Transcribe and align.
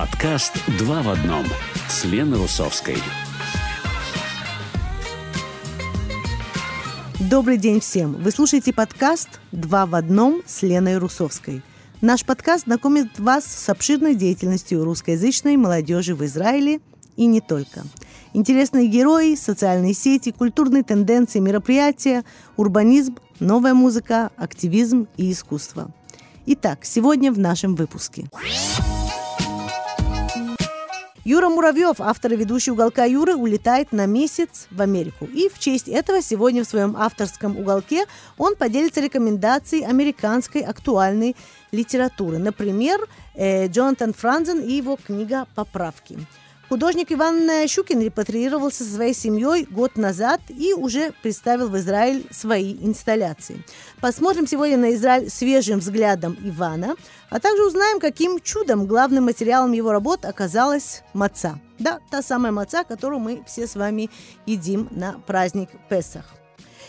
Подкаст 0.00 0.54
«Два 0.78 1.02
в 1.02 1.10
одном» 1.10 1.44
с 1.86 2.06
Леной 2.06 2.38
Русовской. 2.38 2.96
Добрый 7.18 7.58
день 7.58 7.80
всем! 7.80 8.14
Вы 8.14 8.30
слушаете 8.30 8.72
подкаст 8.72 9.28
«Два 9.52 9.84
в 9.84 9.94
одном» 9.94 10.40
с 10.46 10.62
Леной 10.62 10.96
Русовской. 10.96 11.60
Наш 12.00 12.24
подкаст 12.24 12.64
знакомит 12.64 13.18
вас 13.18 13.44
с 13.44 13.68
обширной 13.68 14.14
деятельностью 14.14 14.84
русскоязычной 14.84 15.58
молодежи 15.58 16.14
в 16.14 16.24
Израиле 16.24 16.80
и 17.18 17.26
не 17.26 17.42
только. 17.42 17.82
Интересные 18.32 18.86
герои, 18.86 19.34
социальные 19.34 19.92
сети, 19.92 20.30
культурные 20.32 20.82
тенденции, 20.82 21.40
мероприятия, 21.40 22.24
урбанизм, 22.56 23.18
новая 23.38 23.74
музыка, 23.74 24.30
активизм 24.38 25.08
и 25.18 25.30
искусство. 25.30 25.92
Итак, 26.46 26.86
сегодня 26.86 27.30
в 27.30 27.38
нашем 27.38 27.74
выпуске. 27.74 28.30
Юра 31.30 31.48
Муравьев, 31.48 32.00
автор 32.00 32.32
и 32.32 32.36
ведущий 32.36 32.72
«Уголка 32.72 33.04
Юры», 33.04 33.36
улетает 33.36 33.92
на 33.92 34.06
месяц 34.06 34.66
в 34.72 34.82
Америку. 34.82 35.26
И 35.26 35.48
в 35.48 35.60
честь 35.60 35.86
этого 35.86 36.22
сегодня 36.22 36.64
в 36.64 36.66
своем 36.66 36.96
авторском 36.96 37.56
«Уголке» 37.56 38.06
он 38.36 38.56
поделится 38.56 39.00
рекомендацией 39.00 39.84
американской 39.84 40.62
актуальной 40.62 41.36
литературы. 41.70 42.38
Например, 42.38 42.98
э, 43.36 43.68
Джонатан 43.68 44.12
Франзен 44.12 44.58
и 44.58 44.72
его 44.72 44.96
книга 44.96 45.46
«Поправки». 45.54 46.18
Художник 46.70 47.10
Иван 47.10 47.66
Щукин 47.66 48.00
репатриировался 48.00 48.84
со 48.84 48.94
своей 48.94 49.12
семьей 49.12 49.66
год 49.68 49.96
назад 49.96 50.40
и 50.48 50.72
уже 50.72 51.12
представил 51.20 51.68
в 51.68 51.76
Израиль 51.76 52.24
свои 52.30 52.74
инсталляции. 52.74 53.64
Посмотрим 54.00 54.46
сегодня 54.46 54.76
на 54.76 54.94
Израиль 54.94 55.28
свежим 55.30 55.80
взглядом 55.80 56.36
Ивана, 56.44 56.94
а 57.28 57.40
также 57.40 57.66
узнаем, 57.66 57.98
каким 57.98 58.38
чудом 58.38 58.86
главным 58.86 59.24
материалом 59.24 59.72
его 59.72 59.90
работ 59.90 60.24
оказалась 60.24 61.02
маца. 61.12 61.58
Да, 61.80 61.98
та 62.08 62.22
самая 62.22 62.52
маца, 62.52 62.84
которую 62.84 63.18
мы 63.18 63.42
все 63.48 63.66
с 63.66 63.74
вами 63.74 64.08
едим 64.46 64.86
на 64.92 65.14
праздник 65.26 65.70
Песах. 65.88 66.39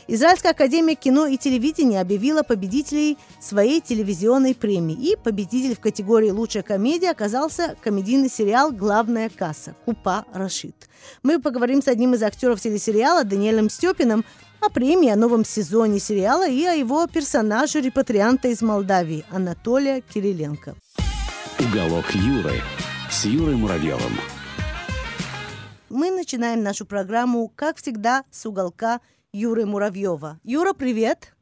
Израильская 0.07 0.49
академия 0.49 0.95
кино 0.95 1.27
и 1.27 1.37
телевидения 1.37 2.01
объявила 2.01 2.43
победителей 2.43 3.17
своей 3.39 3.81
телевизионной 3.81 4.55
премии. 4.55 4.95
И 4.95 5.15
победитель 5.15 5.75
в 5.75 5.79
категории 5.79 6.31
«Лучшая 6.31 6.63
комедия» 6.63 7.11
оказался 7.11 7.75
комедийный 7.81 8.29
сериал 8.29 8.71
«Главная 8.71 9.29
касса» 9.29 9.75
Купа 9.85 10.25
Рашид. 10.33 10.89
Мы 11.23 11.39
поговорим 11.39 11.81
с 11.81 11.87
одним 11.87 12.13
из 12.13 12.23
актеров 12.23 12.59
телесериала 12.59 13.23
Даниэлем 13.23 13.69
Степиным 13.69 14.25
о 14.59 14.69
премии, 14.69 15.09
о 15.09 15.15
новом 15.15 15.45
сезоне 15.45 15.99
сериала 15.99 16.47
и 16.47 16.63
о 16.65 16.73
его 16.73 17.07
персонаже 17.07 17.81
репатрианта 17.81 18.49
из 18.49 18.61
Молдавии 18.61 19.25
Анатолия 19.29 20.01
Кириленко. 20.01 20.75
Уголок 21.59 22.05
Юры 22.13 22.61
с 23.09 23.25
Юрой 23.25 23.55
Муравьевым. 23.55 24.13
Мы 25.89 26.09
начинаем 26.09 26.63
нашу 26.63 26.85
программу, 26.85 27.51
как 27.53 27.77
всегда, 27.77 28.23
с 28.31 28.45
уголка 28.45 29.01
Юры 29.33 29.65
Муравьева. 29.65 30.39
Юра, 30.43 30.73
привет. 30.73 31.33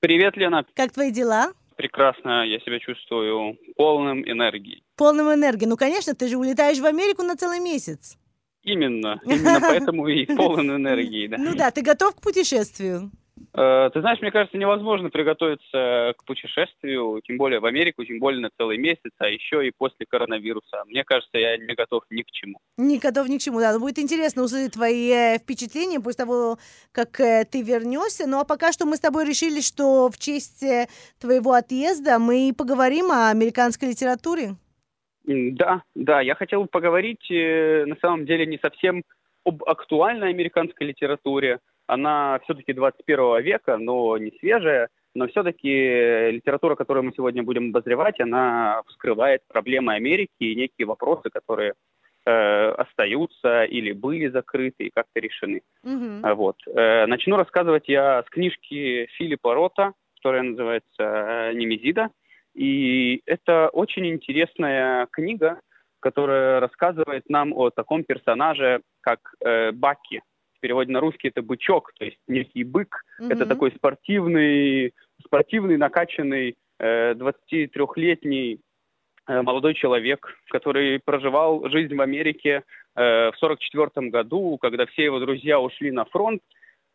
Привет, 0.00 0.34
Лена. 0.36 0.64
Как 0.74 0.92
твои 0.92 1.10
дела? 1.10 1.52
Прекрасно, 1.76 2.46
я 2.46 2.58
себя 2.60 2.78
чувствую 2.78 3.58
полным 3.76 4.22
энергии. 4.26 4.82
Полным 4.96 5.30
энергии. 5.30 5.66
Ну, 5.66 5.76
конечно, 5.76 6.14
ты 6.14 6.28
же 6.28 6.38
улетаешь 6.38 6.78
в 6.78 6.86
Америку 6.86 7.22
на 7.22 7.36
целый 7.36 7.60
месяц. 7.60 8.16
Именно, 8.62 9.20
именно 9.26 9.60
поэтому 9.60 10.08
и 10.08 10.24
полон 10.36 10.74
энергии, 10.74 11.26
да. 11.26 11.36
Ну 11.36 11.54
да, 11.54 11.70
ты 11.70 11.82
готов 11.82 12.16
к 12.16 12.22
путешествию? 12.22 13.10
Э, 13.52 13.90
ты 13.92 14.00
знаешь, 14.00 14.20
мне 14.20 14.30
кажется, 14.30 14.56
невозможно 14.58 15.10
приготовиться 15.10 16.14
к 16.16 16.24
путешествию, 16.24 17.20
тем 17.24 17.36
более 17.36 17.60
в 17.60 17.66
Америку, 17.66 18.04
тем 18.04 18.18
более 18.18 18.40
на 18.40 18.50
целый 18.56 18.78
месяц, 18.78 19.10
а 19.18 19.26
еще 19.26 19.66
и 19.66 19.72
после 19.76 20.06
коронавируса. 20.08 20.84
Мне 20.86 21.04
кажется, 21.04 21.38
я 21.38 21.56
не 21.56 21.74
готов 21.74 22.04
ни 22.10 22.22
к 22.22 22.30
чему. 22.30 22.58
Не 22.76 22.98
готов 22.98 23.28
ни 23.28 23.38
к 23.38 23.40
чему, 23.40 23.60
да. 23.60 23.72
Но 23.72 23.80
будет 23.80 23.98
интересно 23.98 24.42
услышать 24.42 24.74
твои 24.74 25.10
э, 25.10 25.38
впечатления 25.38 26.00
после 26.00 26.24
того, 26.24 26.58
как 26.92 27.20
э, 27.20 27.44
ты 27.50 27.62
вернешься. 27.62 28.26
Ну 28.26 28.40
а 28.40 28.44
пока 28.44 28.72
что 28.72 28.86
мы 28.86 28.96
с 28.96 29.00
тобой 29.00 29.26
решили, 29.26 29.60
что 29.60 30.08
в 30.08 30.18
честь 30.18 30.64
твоего 31.20 31.52
отъезда 31.52 32.18
мы 32.18 32.52
поговорим 32.56 33.10
о 33.10 33.30
американской 33.30 33.88
литературе. 33.88 34.56
Да, 35.24 35.82
да, 35.94 36.20
я 36.20 36.34
хотел 36.34 36.66
поговорить 36.66 37.26
на 37.30 37.96
самом 38.02 38.26
деле 38.26 38.44
не 38.44 38.58
совсем 38.58 39.02
об 39.44 39.62
актуальной 39.64 40.30
американской 40.30 40.88
литературе, 40.88 41.60
она 41.86 42.38
все-таки 42.44 42.72
21 42.72 43.42
века, 43.42 43.76
но 43.78 44.16
не 44.18 44.32
свежая, 44.38 44.88
но 45.14 45.28
все-таки 45.28 46.30
литература, 46.30 46.74
которую 46.74 47.04
мы 47.04 47.12
сегодня 47.12 47.42
будем 47.42 47.70
обозревать, 47.70 48.20
она 48.20 48.82
вскрывает 48.88 49.42
проблемы 49.48 49.94
Америки 49.94 50.30
и 50.40 50.56
некие 50.56 50.86
вопросы, 50.86 51.30
которые 51.30 51.74
э, 52.26 52.68
остаются 52.70 53.64
или 53.64 53.92
были 53.92 54.28
закрыты 54.28 54.84
и 54.84 54.90
как-то 54.90 55.20
решены. 55.20 55.62
Mm-hmm. 55.84 56.34
Вот. 56.34 56.56
Э, 56.66 57.06
начну 57.06 57.36
рассказывать 57.36 57.88
я 57.88 58.22
с 58.22 58.30
книжки 58.30 59.06
Филиппа 59.16 59.54
Рота, 59.54 59.92
которая 60.16 60.42
называется 60.42 60.88
э, 60.98 61.52
«Немезида». 61.54 62.10
И 62.54 63.20
это 63.26 63.68
очень 63.68 64.06
интересная 64.06 65.06
книга, 65.10 65.60
которая 66.00 66.60
рассказывает 66.60 67.28
нам 67.28 67.52
о 67.52 67.70
таком 67.70 68.04
персонаже, 68.04 68.80
как 69.00 69.34
э, 69.44 69.70
Баки– 69.72 70.22
переводе 70.64 70.90
на 70.92 71.00
русский 71.00 71.28
это 71.28 71.42
бычок, 71.42 71.92
то 71.98 72.06
есть 72.06 72.16
некий 72.26 72.64
бык. 72.64 73.04
Mm-hmm. 73.20 73.32
Это 73.34 73.44
такой 73.44 73.70
спортивный, 73.72 74.94
спортивный, 75.22 75.76
накачанный 75.76 76.56
э, 76.78 77.12
23-летний 77.12 78.60
э, 79.28 79.42
молодой 79.42 79.74
человек, 79.74 80.26
который 80.48 81.00
проживал 81.04 81.68
жизнь 81.68 81.94
в 81.94 82.00
Америке 82.00 82.62
э, 82.96 83.30
в 83.30 83.34
44 83.36 84.08
году, 84.08 84.56
когда 84.56 84.86
все 84.86 85.04
его 85.04 85.20
друзья 85.20 85.60
ушли 85.60 85.90
на 85.90 86.06
фронт, 86.06 86.40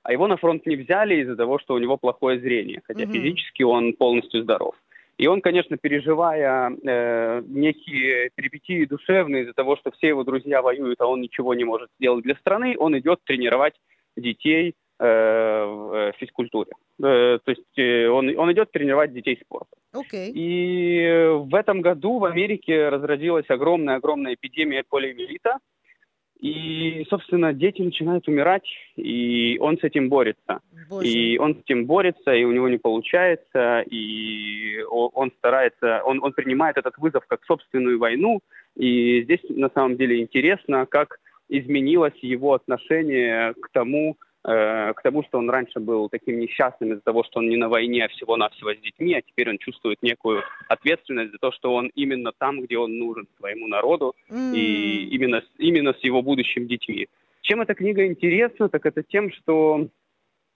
а 0.01 0.13
его 0.13 0.25
на 0.27 0.37
фронт 0.37 0.65
не 0.65 0.75
взяли 0.75 1.21
из-за 1.21 1.35
того, 1.35 1.59
что 1.59 1.75
у 1.75 1.77
него 1.77 1.97
плохое 1.97 2.39
зрение, 2.39 2.81
хотя 2.85 3.03
mm-hmm. 3.03 3.13
физически 3.13 3.61
он 3.61 3.93
полностью 3.93 4.41
здоров. 4.41 4.73
И 5.19 5.27
он, 5.27 5.41
конечно, 5.41 5.77
переживая 5.77 6.71
э, 6.71 7.41
некие 7.45 8.29
перипетии 8.35 8.85
душевные 8.85 9.43
из-за 9.43 9.53
того, 9.53 9.75
что 9.75 9.91
все 9.91 10.07
его 10.07 10.23
друзья 10.23 10.61
воюют, 10.61 11.01
а 11.01 11.07
он 11.07 11.19
ничего 11.19 11.53
не 11.53 11.65
может 11.65 11.89
сделать 11.99 12.23
для 12.23 12.35
страны, 12.35 12.75
он 12.79 12.97
идет 12.97 13.19
тренировать 13.25 13.73
детей 14.15 14.75
э, 14.97 15.03
в 15.03 15.93
э, 15.93 16.11
физкультуре. 16.19 16.71
Э, 17.03 17.37
то 17.43 17.51
есть 17.51 17.77
э, 17.77 18.07
он, 18.07 18.33
он 18.39 18.53
идет 18.53 18.71
тренировать 18.71 19.13
детей 19.13 19.37
спорта. 19.43 19.75
Okay. 19.93 20.31
И 20.33 21.27
в 21.33 21.53
этом 21.53 21.81
году 21.81 22.19
в 22.19 22.23
Америке 22.23 22.87
разразилась 22.87 23.49
огромная-огромная 23.49 24.35
эпидемия 24.35 24.85
полиомиелита, 24.87 25.57
и, 26.39 27.05
собственно, 27.09 27.53
дети 27.53 27.81
начинают 27.81 28.27
умирать, 28.29 28.65
и 28.95 29.57
он 29.59 29.77
с 29.77 29.83
этим 29.83 30.07
борется. 30.07 30.61
Боже. 30.89 31.07
И 31.07 31.37
он 31.37 31.55
с 31.55 31.59
этим 31.59 31.85
борется, 31.85 32.33
и 32.33 32.45
у 32.45 32.51
него 32.53 32.69
не 32.69 32.77
получается, 32.77 33.81
и 33.81 34.81
он 34.89 35.31
старается, 35.37 36.01
он, 36.05 36.23
он 36.23 36.31
принимает 36.31 36.77
этот 36.77 36.97
вызов 36.97 37.25
как 37.27 37.43
собственную 37.45 37.99
войну. 37.99 38.39
И 38.77 39.21
здесь 39.23 39.41
на 39.49 39.69
самом 39.69 39.97
деле 39.97 40.21
интересно, 40.21 40.85
как 40.85 41.19
изменилось 41.49 42.17
его 42.21 42.53
отношение 42.53 43.53
к 43.61 43.69
тому, 43.73 44.15
к 44.43 44.95
тому, 45.03 45.23
что 45.23 45.37
он 45.37 45.49
раньше 45.49 45.79
был 45.79 46.07
таким 46.09 46.39
несчастным 46.39 46.93
из-за 46.93 47.01
того, 47.01 47.23
что 47.23 47.39
он 47.39 47.49
не 47.49 47.57
на 47.57 47.67
войне, 47.67 48.05
а 48.05 48.07
всего-навсего 48.07 48.73
с 48.73 48.79
детьми, 48.79 49.13
а 49.13 49.21
теперь 49.21 49.49
он 49.49 49.57
чувствует 49.57 50.01
некую 50.01 50.43
ответственность 50.69 51.33
за 51.33 51.37
то, 51.39 51.51
что 51.51 51.73
он 51.73 51.91
именно 51.95 52.31
там, 52.37 52.61
где 52.61 52.77
он 52.77 52.97
нужен 52.97 53.27
своему 53.37 53.67
народу, 53.67 54.15
mm. 54.29 54.55
и 54.55 55.09
именно, 55.09 55.43
именно 55.57 55.93
с 55.93 55.99
его 56.03 56.21
будущим 56.21 56.67
детьми. 56.67 57.07
Чем 57.41 57.61
эта 57.61 57.73
книга 57.73 58.05
интересна, 58.05 58.69
так 58.69 58.85
это 58.85 59.03
тем, 59.03 59.31
что 59.31 59.87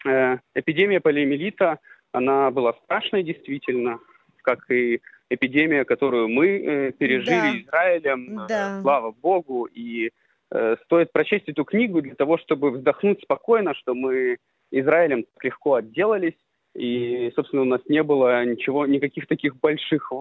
э, 0.06 0.38
эпидемия 0.56 1.02
полиомиелита, 1.02 1.80
она 2.14 2.52
была 2.52 2.74
страшной 2.86 3.24
действительно, 3.24 4.00
как 4.44 4.70
и 4.72 5.02
эпидемия, 5.30 5.84
которую 5.84 6.30
мы 6.30 6.48
э, 6.48 6.92
пережили 6.94 7.26
да. 7.28 7.58
Израилем, 7.60 8.46
да. 8.48 8.78
Э, 8.78 8.82
слава 8.82 9.12
Богу, 9.12 9.66
и 9.66 10.08
Э, 10.08 10.10
стоит 10.86 11.12
прочесть 11.12 11.50
эту 11.50 11.64
книгу 11.64 12.02
для 12.02 12.16
того, 12.16 12.38
чтобы 12.38 12.72
вздохнуть 12.72 13.22
спокойно, 13.24 13.74
что 13.74 13.96
мы 13.96 14.38
Израилем 14.72 15.24
так 15.24 15.44
легко 15.44 15.76
отделались, 15.76 16.36
и, 16.76 17.32
собственно, 17.36 17.62
у 17.62 17.66
нас 17.66 17.82
не 17.88 18.02
было 18.04 18.44
ничего, 18.46 18.86
никаких 18.86 19.28
таких 19.28 19.56
больших, 19.58 20.12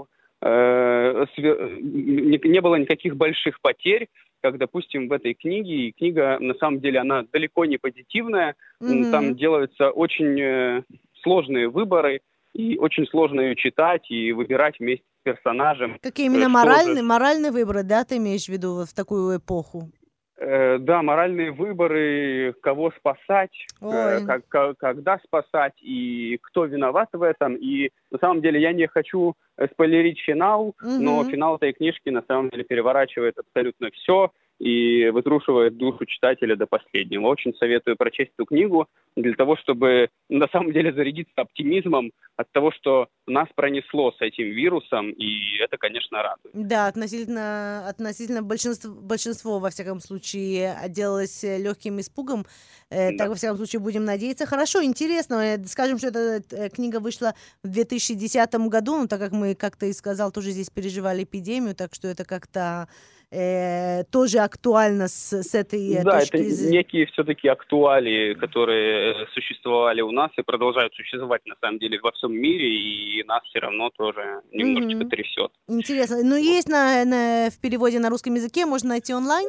э, 0.43 1.25
не, 1.38 2.61
было 2.61 2.76
никаких 2.76 3.17
больших 3.17 3.61
потерь, 3.61 4.08
как, 4.43 4.58
допустим, 4.58 5.08
в 5.08 5.12
этой 5.12 5.34
книге. 5.34 5.75
И 5.75 5.93
книга, 5.93 6.38
на 6.40 6.55
самом 6.55 6.81
деле, 6.81 7.00
она 7.00 7.25
далеко 7.32 7.64
не 7.64 7.79
позитивная. 7.79 8.55
Mm-hmm. 8.82 9.11
Там 9.11 9.34
делаются 9.37 9.90
очень 9.90 10.40
э, 10.40 10.82
сложные 11.23 11.69
выборы, 11.69 12.20
и 12.52 12.76
очень 12.76 13.06
сложно 13.06 13.40
ее 13.40 13.56
читать 13.56 14.11
и 14.11 14.32
выбирать 14.32 14.79
вместе 14.79 15.05
с 15.20 15.23
персонажем. 15.23 15.96
Какие 16.02 16.26
именно 16.26 16.50
моральные, 16.50 17.02
моральные 17.02 17.50
выборы, 17.50 17.82
да, 17.82 18.05
ты 18.05 18.19
имеешь 18.19 18.44
в 18.44 18.50
виду 18.50 18.84
в 18.84 18.93
такую 18.94 19.38
эпоху? 19.38 19.90
Э, 20.38 20.79
да, 20.79 21.02
моральные 21.02 21.52
выборы, 21.52 22.55
кого 22.62 22.90
спасать, 22.93 23.67
э, 23.82 24.20
как, 24.49 24.76
когда 24.79 25.19
спасать 25.19 25.75
и 25.81 26.38
кто 26.43 26.64
виноват 26.64 27.11
в 27.12 27.23
этом. 27.23 27.55
И 27.55 27.90
на 28.11 28.19
самом 28.19 28.40
деле 28.40 28.61
я 28.61 28.73
не 28.73 28.87
хочу 28.87 29.34
спойлерить 29.73 30.20
финал, 30.20 30.69
угу. 30.69 30.90
но 30.99 31.25
финал 31.25 31.56
этой 31.56 31.73
книжки 31.75 32.08
на 32.08 32.23
самом 32.26 32.49
деле 32.49 32.64
переворачивает 32.64 33.38
абсолютно 33.38 33.90
все 33.93 34.32
и 34.58 35.08
вытрушивает 35.10 35.76
душу 35.76 36.06
читателя 36.06 36.56
до 36.56 36.66
последнего. 36.66 37.26
Очень 37.26 37.54
советую 37.54 37.96
прочесть 37.96 38.32
эту 38.37 38.46
книгу 38.46 38.87
для 39.16 39.34
того, 39.34 39.56
чтобы 39.56 40.08
на 40.28 40.46
самом 40.49 40.72
деле 40.72 40.93
зарядиться 40.93 41.32
оптимизмом 41.37 42.12
от 42.37 42.50
того, 42.52 42.72
что 42.72 43.08
нас 43.26 43.49
пронесло 43.54 44.12
с 44.12 44.20
этим 44.20 44.46
вирусом, 44.46 45.10
и 45.10 45.58
это, 45.58 45.76
конечно, 45.76 46.22
радует. 46.22 46.54
Да, 46.54 46.87
относительно, 46.87 47.88
относительно 47.88 48.43
большинства, 48.43 48.90
большинство, 48.90 49.58
во 49.58 49.70
всяком 49.70 50.00
случае, 50.00 50.72
отделалось 50.72 51.43
легким 51.43 52.00
испугом. 52.00 52.44
Э, 52.90 53.10
да. 53.12 53.19
Так, 53.19 53.28
во 53.28 53.34
всяком 53.34 53.56
случае, 53.56 53.81
будем 53.81 54.05
надеяться. 54.05 54.46
Хорошо, 54.46 54.82
интересно. 54.82 55.34
Э, 55.34 55.64
скажем, 55.64 55.98
что 55.98 56.08
эта 56.08 56.43
э, 56.50 56.69
книга 56.70 57.00
вышла 57.00 57.34
в 57.62 57.69
2010 57.69 58.55
году, 58.69 58.96
но 58.98 59.06
так 59.06 59.20
как 59.20 59.32
мы, 59.32 59.55
как 59.55 59.76
ты 59.76 59.90
и 59.90 59.93
сказал, 59.93 60.32
тоже 60.32 60.50
здесь 60.50 60.70
переживали 60.70 61.25
эпидемию, 61.25 61.75
так 61.75 61.94
что 61.94 62.08
это 62.08 62.25
как-то 62.25 62.88
э, 63.32 64.05
тоже 64.11 64.38
актуально 64.38 65.08
с, 65.08 65.32
с 65.32 65.55
этой 65.55 66.02
да, 66.02 66.20
точки 66.20 66.37
зрения? 66.37 66.56
Да, 66.56 66.62
это 66.62 66.70
некие 66.70 67.06
все-таки 67.06 67.49
актуалии, 67.49 68.34
которые 68.34 69.25
э, 69.25 69.26
существовали 69.34 70.02
у 70.02 70.11
нас 70.11 70.31
и 70.37 70.43
продолжают 70.43 70.94
существовать 70.94 71.44
на 71.46 71.55
самом 71.61 71.79
деле 71.79 71.99
во 72.00 72.12
всем 72.12 72.32
мире, 72.32 72.69
и 72.69 73.25
нас 73.25 73.43
все 73.44 73.61
равно 73.61 73.90
тоже 73.90 74.43
немножечко 74.52 75.05
mm-hmm. 75.05 75.08
трясет. 75.08 75.50
Интересно. 75.69 76.23
Ну, 76.23 76.37
есть 76.37 76.69
на, 76.69 77.05
на, 77.05 77.50
в 77.50 77.58
переводе 77.61 77.99
на 77.99 78.11
русском 78.11 78.34
языке, 78.34 78.67
можно 78.67 78.90
найти 78.90 79.14
онлайн? 79.14 79.49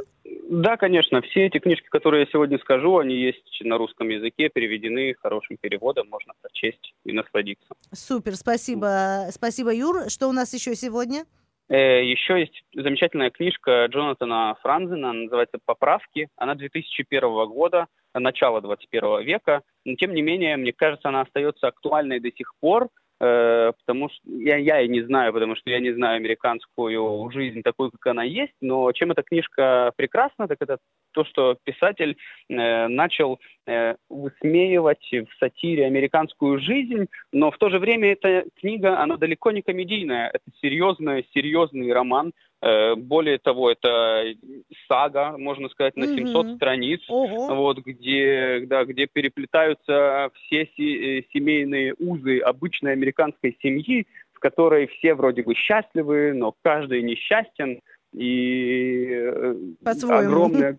Да, 0.50 0.78
конечно. 0.78 1.22
Все 1.22 1.48
эти 1.48 1.60
книжки, 1.60 1.88
которые 1.90 2.22
я 2.22 2.32
сегодня 2.32 2.58
скажу, 2.60 2.98
они 2.98 3.16
есть 3.16 3.62
на 3.62 3.78
русском 3.78 4.08
языке, 4.10 4.50
переведены 4.50 5.16
хорошим 5.22 5.58
переводом, 5.58 6.08
можно 6.10 6.34
прочесть 6.42 6.94
и 7.04 7.12
насладиться. 7.12 7.68
Супер, 7.92 8.36
спасибо. 8.36 9.28
Спасибо, 9.32 9.74
Юр. 9.74 10.10
Что 10.10 10.30
у 10.30 10.32
нас 10.32 10.54
еще 10.54 10.76
сегодня? 10.76 11.26
Э, 11.74 12.06
Еще 12.06 12.40
есть 12.40 12.64
замечательная 12.76 13.32
книжка 13.32 13.88
Джонатана 13.88 14.56
Франзена, 14.62 15.12
называется 15.12 15.58
«Поправки». 15.66 16.30
Она 16.38 16.54
2001 16.54 17.48
года, 17.48 17.88
начала 18.14 18.62
21 18.62 19.24
века. 19.24 19.64
Но, 19.84 19.96
тем 19.96 20.14
не 20.14 20.22
менее, 20.22 20.56
мне 20.56 20.72
кажется, 20.72 21.10
она 21.10 21.22
остается 21.22 21.68
актуальной 21.68 22.20
до 22.20 22.32
сих 22.32 22.54
пор, 22.60 22.90
э, 23.20 23.72
потому 23.80 24.10
что 24.10 24.22
я, 24.30 24.58
я 24.58 24.82
и 24.82 24.88
не 24.88 25.02
знаю, 25.02 25.34
потому 25.34 25.56
что 25.56 25.72
я 25.72 25.80
не 25.80 25.92
знаю 25.94 26.18
американскую 26.18 27.32
жизнь 27.32 27.64
такую, 27.64 27.90
как 27.90 28.06
она 28.06 28.24
есть, 28.24 28.54
но 28.62 28.92
чем 28.92 29.10
эта 29.10 29.24
книжка 29.24 29.94
прекрасна, 29.96 30.48
так 30.48 30.60
это 30.62 30.78
то, 31.14 31.24
что 31.24 31.58
писатель 31.64 32.18
э, 32.50 32.88
начал 32.88 33.40
э, 33.66 33.96
высмеивать 34.10 35.08
в 35.12 35.40
сатире 35.40 35.86
американскую 35.86 36.60
жизнь, 36.60 37.08
но 37.32 37.52
в 37.52 37.58
то 37.58 37.70
же 37.70 37.80
время 37.80 38.12
эта 38.14 38.46
книга, 38.60 39.00
она 39.00 39.18
далеко 39.18 39.52
не 39.52 39.62
комедийная, 39.62 40.30
это 40.34 40.44
серьезный, 40.62 41.26
серьезный 41.34 41.94
роман, 41.94 42.34
э, 42.62 42.96
более 42.96 43.38
того, 43.38 43.72
это 43.72 44.26
сага, 44.88 45.38
можно 45.38 45.70
сказать, 45.70 45.96
на 45.96 46.08
700 46.08 46.46
mm-hmm. 46.46 46.56
страниц, 46.56 47.02
Ого. 47.08 47.56
вот, 47.56 47.78
где, 47.80 48.66
да, 48.66 48.84
где 48.86 49.08
переплетаются 49.08 50.30
все 50.34 50.68
си- 50.76 51.20
э, 51.20 51.24
семейные 51.32 51.94
узы 52.00 52.40
обычной 52.40 52.94
американской 52.94 53.58
семьи, 53.62 54.08
в 54.34 54.40
которой 54.40 54.88
все 54.88 55.14
вроде 55.14 55.44
бы 55.44 55.54
счастливы, 55.56 56.34
но 56.34 56.54
каждый 56.64 57.02
несчастен, 57.02 57.80
и 58.14 59.08
э, 59.10 59.56
огромное 59.86 60.78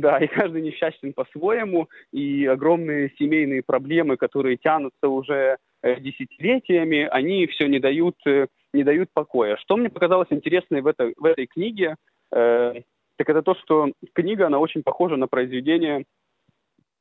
да, 0.00 0.18
и 0.18 0.26
каждый 0.26 0.62
несчастен 0.62 1.12
по-своему, 1.12 1.88
и 2.12 2.46
огромные 2.46 3.10
семейные 3.18 3.62
проблемы, 3.62 4.16
которые 4.16 4.56
тянутся 4.56 5.08
уже 5.08 5.56
э, 5.82 6.00
десятилетиями, 6.00 7.08
они 7.10 7.46
все 7.46 7.66
не 7.66 7.78
дают, 7.78 8.16
э, 8.26 8.46
не 8.72 8.84
дают 8.84 9.10
покоя. 9.12 9.56
Что 9.56 9.76
мне 9.76 9.90
показалось 9.90 10.28
интересным 10.30 10.82
в, 10.82 10.86
этой 10.86 11.14
в 11.16 11.24
этой 11.24 11.46
книге, 11.46 11.96
э, 12.32 12.74
так 13.16 13.30
это 13.30 13.42
то, 13.42 13.54
что 13.54 13.92
книга, 14.12 14.46
она 14.46 14.58
очень 14.58 14.82
похожа 14.82 15.16
на 15.16 15.26
произведение 15.26 16.04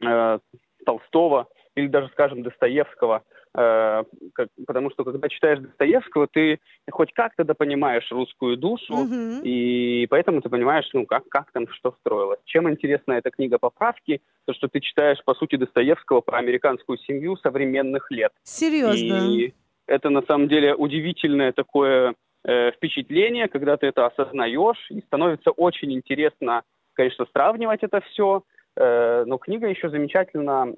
э, 0.01 0.39
Толстого 0.85 1.47
или 1.75 1.87
даже, 1.87 2.09
скажем, 2.09 2.43
Достоевского– 2.43 3.23
как, 3.55 4.49
потому 4.67 4.91
что 4.91 5.03
когда 5.03 5.29
читаешь 5.29 5.59
Достоевского, 5.59 6.27
ты 6.27 6.59
хоть 6.91 7.13
как-то 7.13 7.45
понимаешь 7.53 8.11
русскую 8.11 8.57
душу, 8.57 8.93
угу. 8.93 9.41
и 9.43 10.07
поэтому 10.09 10.41
ты 10.41 10.49
понимаешь, 10.49 10.89
ну, 10.93 11.05
как, 11.05 11.27
как 11.29 11.51
там 11.51 11.67
что 11.69 11.95
строилось. 11.99 12.39
Чем 12.45 12.69
интересна 12.69 13.13
эта 13.13 13.31
книга 13.31 13.57
«Поправки», 13.57 14.21
то, 14.45 14.53
что 14.53 14.67
ты 14.67 14.79
читаешь, 14.79 15.23
по 15.23 15.33
сути, 15.35 15.55
Достоевского 15.55 16.21
про 16.21 16.39
американскую 16.39 16.97
семью 16.97 17.37
современных 17.37 18.11
лет. 18.11 18.31
Серьезно? 18.43 19.31
И 19.31 19.53
это, 19.87 20.09
на 20.09 20.21
самом 20.23 20.47
деле, 20.47 20.75
удивительное 20.75 21.51
такое 21.51 22.15
э, 22.43 22.71
впечатление, 22.71 23.47
когда 23.47 23.77
ты 23.77 23.87
это 23.87 24.05
осознаешь, 24.05 24.89
и 24.89 25.01
становится 25.01 25.51
очень 25.51 25.93
интересно, 25.93 26.63
конечно, 26.93 27.25
сравнивать 27.31 27.83
это 27.83 28.01
все, 28.01 28.43
э, 28.75 29.23
но 29.25 29.37
книга 29.37 29.67
еще 29.67 29.89
замечательна, 29.89 30.73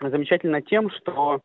замечательна 0.00 0.60
тем, 0.60 0.90
что 0.90 1.40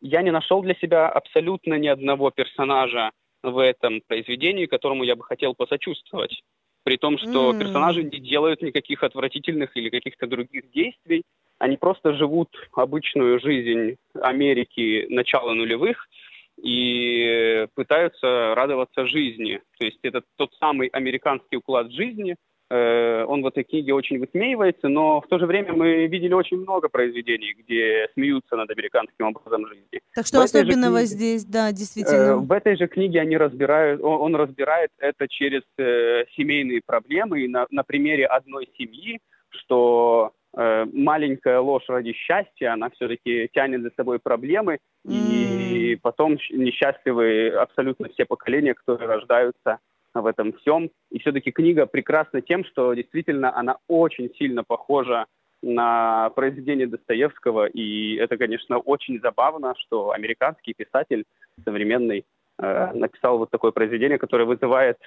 я 0.00 0.22
не 0.22 0.30
нашел 0.30 0.62
для 0.62 0.74
себя 0.74 1.08
абсолютно 1.08 1.74
ни 1.74 1.88
одного 1.88 2.30
персонажа 2.30 3.10
в 3.42 3.58
этом 3.58 4.00
произведении, 4.06 4.66
которому 4.66 5.04
я 5.04 5.16
бы 5.16 5.24
хотел 5.24 5.54
посочувствовать. 5.54 6.42
При 6.84 6.96
том, 6.96 7.18
что 7.18 7.52
mm. 7.52 7.58
персонажи 7.60 8.02
не 8.02 8.18
делают 8.18 8.62
никаких 8.62 9.02
отвратительных 9.02 9.76
или 9.76 9.88
каких-то 9.88 10.26
других 10.26 10.70
действий. 10.70 11.22
Они 11.58 11.76
просто 11.76 12.12
живут 12.14 12.48
обычную 12.74 13.38
жизнь 13.38 13.96
Америки 14.14 15.06
начала 15.08 15.54
нулевых 15.54 16.08
и 16.60 17.66
пытаются 17.74 18.54
радоваться 18.56 19.06
жизни. 19.06 19.60
То 19.78 19.86
есть 19.86 19.98
это 20.02 20.22
тот 20.36 20.52
самый 20.54 20.88
американский 20.88 21.56
уклад 21.56 21.90
жизни– 21.92 22.36
он 22.72 23.42
в 23.42 23.46
этой 23.46 23.64
книге 23.64 23.92
очень 23.92 24.18
высмеивается, 24.18 24.88
но 24.88 25.20
в 25.20 25.26
то 25.26 25.38
же 25.38 25.46
время 25.46 25.74
мы 25.74 26.06
видели 26.06 26.32
очень 26.32 26.58
много 26.58 26.88
произведений, 26.88 27.54
где 27.58 28.08
смеются 28.14 28.56
над 28.56 28.70
американским 28.70 29.26
образом 29.26 29.66
жизни. 29.66 30.00
Так 30.14 30.26
что 30.26 30.38
в 30.38 30.42
особенного 30.42 30.98
книге, 30.98 31.06
здесь, 31.06 31.44
да, 31.44 31.72
действительно? 31.72 32.16
Э, 32.16 32.34
в 32.36 32.52
этой 32.52 32.76
же 32.76 32.86
книге 32.86 33.20
они 33.20 33.36
разбирают, 33.36 34.02
он, 34.02 34.20
он 34.20 34.36
разбирает 34.36 34.90
это 34.98 35.28
через 35.28 35.62
э, 35.78 36.24
семейные 36.36 36.80
проблемы 36.84 37.42
и 37.42 37.48
на, 37.48 37.66
на 37.70 37.82
примере 37.82 38.26
одной 38.26 38.68
семьи, 38.78 39.20
что 39.50 40.32
э, 40.56 40.86
маленькая 40.92 41.60
ложь 41.60 41.84
ради 41.88 42.12
счастья, 42.12 42.72
она 42.72 42.90
все-таки 42.90 43.48
тянет 43.52 43.82
за 43.82 43.90
собой 43.96 44.18
проблемы, 44.18 44.78
mm. 45.06 45.12
и 45.12 45.96
потом 45.96 46.38
несчастливы 46.50 47.48
абсолютно 47.48 48.08
все 48.10 48.24
поколения, 48.24 48.74
которые 48.74 49.08
рождаются 49.08 49.78
в 50.14 50.26
этом 50.26 50.52
всем. 50.54 50.90
И 51.10 51.18
все-таки 51.18 51.50
книга 51.50 51.86
прекрасна 51.86 52.42
тем, 52.42 52.64
что 52.64 52.92
действительно 52.94 53.56
она 53.56 53.76
очень 53.88 54.30
сильно 54.38 54.64
похожа 54.64 55.26
на 55.62 56.30
произведение 56.30 56.88
Достоевского, 56.88 57.66
и 57.66 58.16
это, 58.16 58.36
конечно, 58.36 58.78
очень 58.78 59.20
забавно, 59.20 59.74
что 59.78 60.10
американский 60.10 60.74
писатель 60.74 61.24
современный 61.64 62.24
э, 62.58 62.92
написал 62.94 63.38
вот 63.38 63.50
такое 63.50 63.70
произведение, 63.70 64.18
которое 64.18 64.44
вызывает 64.44 64.98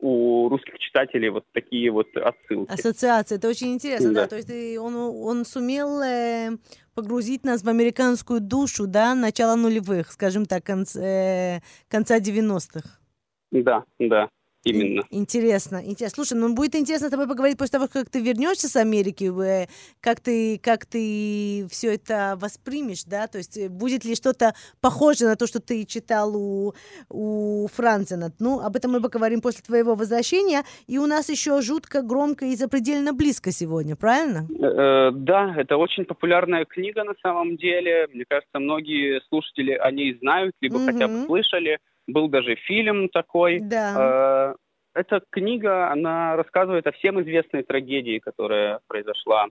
у 0.00 0.48
русских 0.48 0.78
читателей 0.78 1.28
вот 1.28 1.44
такие 1.52 1.90
вот 1.90 2.08
отсылки. 2.16 2.72
Ассоциации, 2.72 3.36
это 3.36 3.48
очень 3.48 3.74
интересно, 3.74 4.12
да, 4.12 4.22
да. 4.22 4.28
то 4.28 4.36
есть 4.36 4.78
он, 4.78 4.96
он 4.96 5.44
сумел 5.44 6.00
э, 6.00 6.50
погрузить 6.94 7.44
нас 7.44 7.62
в 7.62 7.68
американскую 7.68 8.40
душу, 8.40 8.86
да, 8.86 9.14
начала 9.14 9.56
нулевых, 9.56 10.10
скажем 10.10 10.46
так, 10.46 10.64
конц, 10.64 10.96
э, 10.96 11.60
конца 11.88 12.18
90-х. 12.18 12.99
Да, 13.50 13.84
да. 13.98 14.28
Именно. 14.62 15.02
Интересно, 15.10 15.80
интересно. 15.82 16.22
Слушай, 16.22 16.38
ну 16.38 16.54
будет 16.54 16.74
интересно 16.74 17.08
с 17.08 17.10
тобой 17.10 17.26
поговорить 17.26 17.56
после 17.56 17.78
того, 17.78 17.88
как 17.90 18.10
ты 18.10 18.20
вернешься 18.20 18.68
с 18.68 18.76
Америки, 18.76 19.30
э, 19.42 19.66
как 20.02 20.20
ты, 20.20 20.58
как 20.58 20.84
ты 20.84 21.66
все 21.70 21.94
это 21.94 22.34
воспримешь, 22.36 23.04
да, 23.04 23.26
то 23.26 23.38
есть 23.38 23.56
э, 23.56 23.70
будет 23.70 24.04
ли 24.04 24.14
что-то 24.14 24.52
похожее 24.82 25.28
на 25.30 25.36
то, 25.36 25.46
что 25.46 25.60
ты 25.60 25.86
читал 25.86 26.36
у, 26.36 26.74
у 27.08 27.68
Францена. 27.68 28.32
Ну, 28.38 28.60
об 28.60 28.76
этом 28.76 28.92
мы 28.92 29.00
поговорим 29.00 29.40
после 29.40 29.62
твоего 29.62 29.94
возвращения. 29.94 30.62
И 30.86 30.98
у 30.98 31.06
нас 31.06 31.30
еще 31.30 31.62
жутко 31.62 32.02
громко 32.02 32.44
и 32.44 32.54
запредельно 32.54 33.14
близко 33.14 33.52
сегодня, 33.52 33.96
правильно? 33.96 34.46
Э, 34.60 35.10
да, 35.10 35.54
это 35.56 35.78
очень 35.78 36.04
популярная 36.04 36.66
книга 36.66 37.04
на 37.04 37.14
самом 37.22 37.56
деле. 37.56 38.08
Мне 38.12 38.24
кажется, 38.28 38.58
многие 38.58 39.22
слушатели 39.30 39.72
о 39.72 39.90
ней 39.90 40.18
знают, 40.20 40.54
либо 40.60 40.76
угу. 40.76 40.84
хотя 40.84 41.08
бы 41.08 41.24
слышали. 41.24 41.78
Был 42.12 42.28
даже 42.28 42.54
фильм 42.56 43.08
такой. 43.08 43.60
Да. 43.60 44.54
Э, 44.94 44.98
эта 45.00 45.22
книга, 45.30 45.90
она 45.90 46.36
рассказывает 46.36 46.86
о 46.86 46.92
всем 46.92 47.20
известной 47.22 47.62
трагедии, 47.62 48.18
которая 48.18 48.80
произошла 48.88 49.46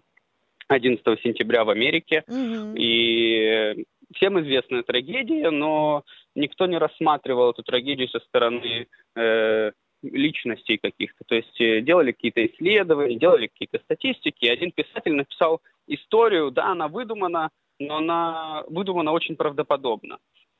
11 0.67 1.03
сентября 1.21 1.63
в 1.63 1.69
Америке. 1.69 2.23
Угу. 2.27 2.75
И 2.77 3.85
всем 4.15 4.39
известная 4.41 4.83
трагедия, 4.83 5.49
но 5.49 6.03
никто 6.35 6.65
не 6.65 6.77
рассматривал 6.77 7.51
эту 7.51 7.63
трагедию 7.63 8.07
со 8.09 8.19
стороны 8.19 8.87
э, 9.15 9.71
личностей 10.01 10.77
каких-то. 10.77 11.23
То 11.25 11.35
есть 11.35 11.59
э, 11.61 11.81
делали 11.81 12.11
какие-то 12.11 12.45
исследования, 12.45 13.17
делали 13.17 13.47
какие-то 13.47 13.79
статистики. 13.79 14.45
Один 14.45 14.71
писатель 14.71 15.13
написал 15.13 15.61
историю, 15.87 16.51
да, 16.51 16.67
она 16.67 16.87
выдумана, 16.87 17.49
но 17.79 17.97
она 17.97 18.63
выдумана 18.67 19.11
очень 19.11 19.35
правдоподобно. 19.35 20.19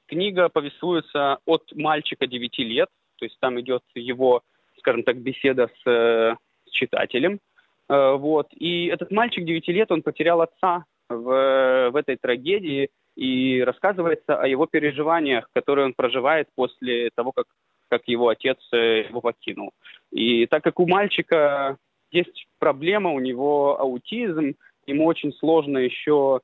Книга 0.10 0.50
повествуется 0.50 1.38
от 1.46 1.63
мальчика 1.75 2.28
9 2.28 2.60
лет, 2.60 2.89
то 3.18 3.25
есть 3.25 3.38
там 3.39 3.60
идет 3.60 3.84
его, 3.96 4.42
скажем 4.80 5.04
так, 5.04 5.18
беседа 5.18 5.70
с, 5.84 5.89
э, 5.89 6.36
с 6.66 6.72
читателем. 6.72 7.39
Э, 7.88 8.16
вот. 8.16 8.48
И 8.54 8.88
этот 8.88 9.12
мальчик 9.12 9.46
9 9.46 9.68
лет, 9.70 9.92
он 9.92 10.01
потерял 10.01 10.42
отца 10.42 10.86
в, 11.10 11.89
в 11.92 11.96
этой 11.96 12.18
трагедии, 12.18 12.89
и 13.16 13.62
рассказывается 13.66 14.39
о 14.39 14.48
его 14.48 14.66
переживаниях, 14.66 15.50
которые 15.54 15.88
он 15.88 15.94
проживает 15.94 16.48
после 16.56 17.10
того, 17.16 17.34
как, 17.34 17.48
как 17.89 18.08
его 18.08 18.30
отец 18.30 18.58
э, 18.72 19.10
его 19.10 19.20
покинул. 19.20 19.72
И 20.12 20.46
так 20.46 20.63
как 20.63 20.80
у 20.80 20.88
мальчика 20.88 21.78
есть 22.12 22.48
проблема, 22.60 23.12
у 23.12 23.20
него 23.20 23.80
аутизм, 23.80 24.56
ему 24.86 25.06
очень 25.06 25.34
сложно 25.34 25.80
еще 25.80 26.39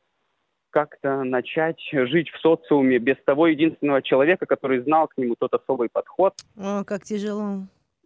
как-то 0.75 1.24
начать 1.24 1.79
жить 1.89 2.29
в 2.32 2.39
социуме 2.41 3.00
без 3.00 3.15
того 3.24 3.48
единственного 3.48 4.01
человека, 4.01 4.46
который 4.46 4.82
знал 4.82 5.08
к 5.08 5.17
нему 5.17 5.36
тот 5.39 5.53
особый 5.53 5.88
подход. 5.88 6.34
О, 6.58 6.84
как 6.84 7.03
тяжело. 7.03 7.62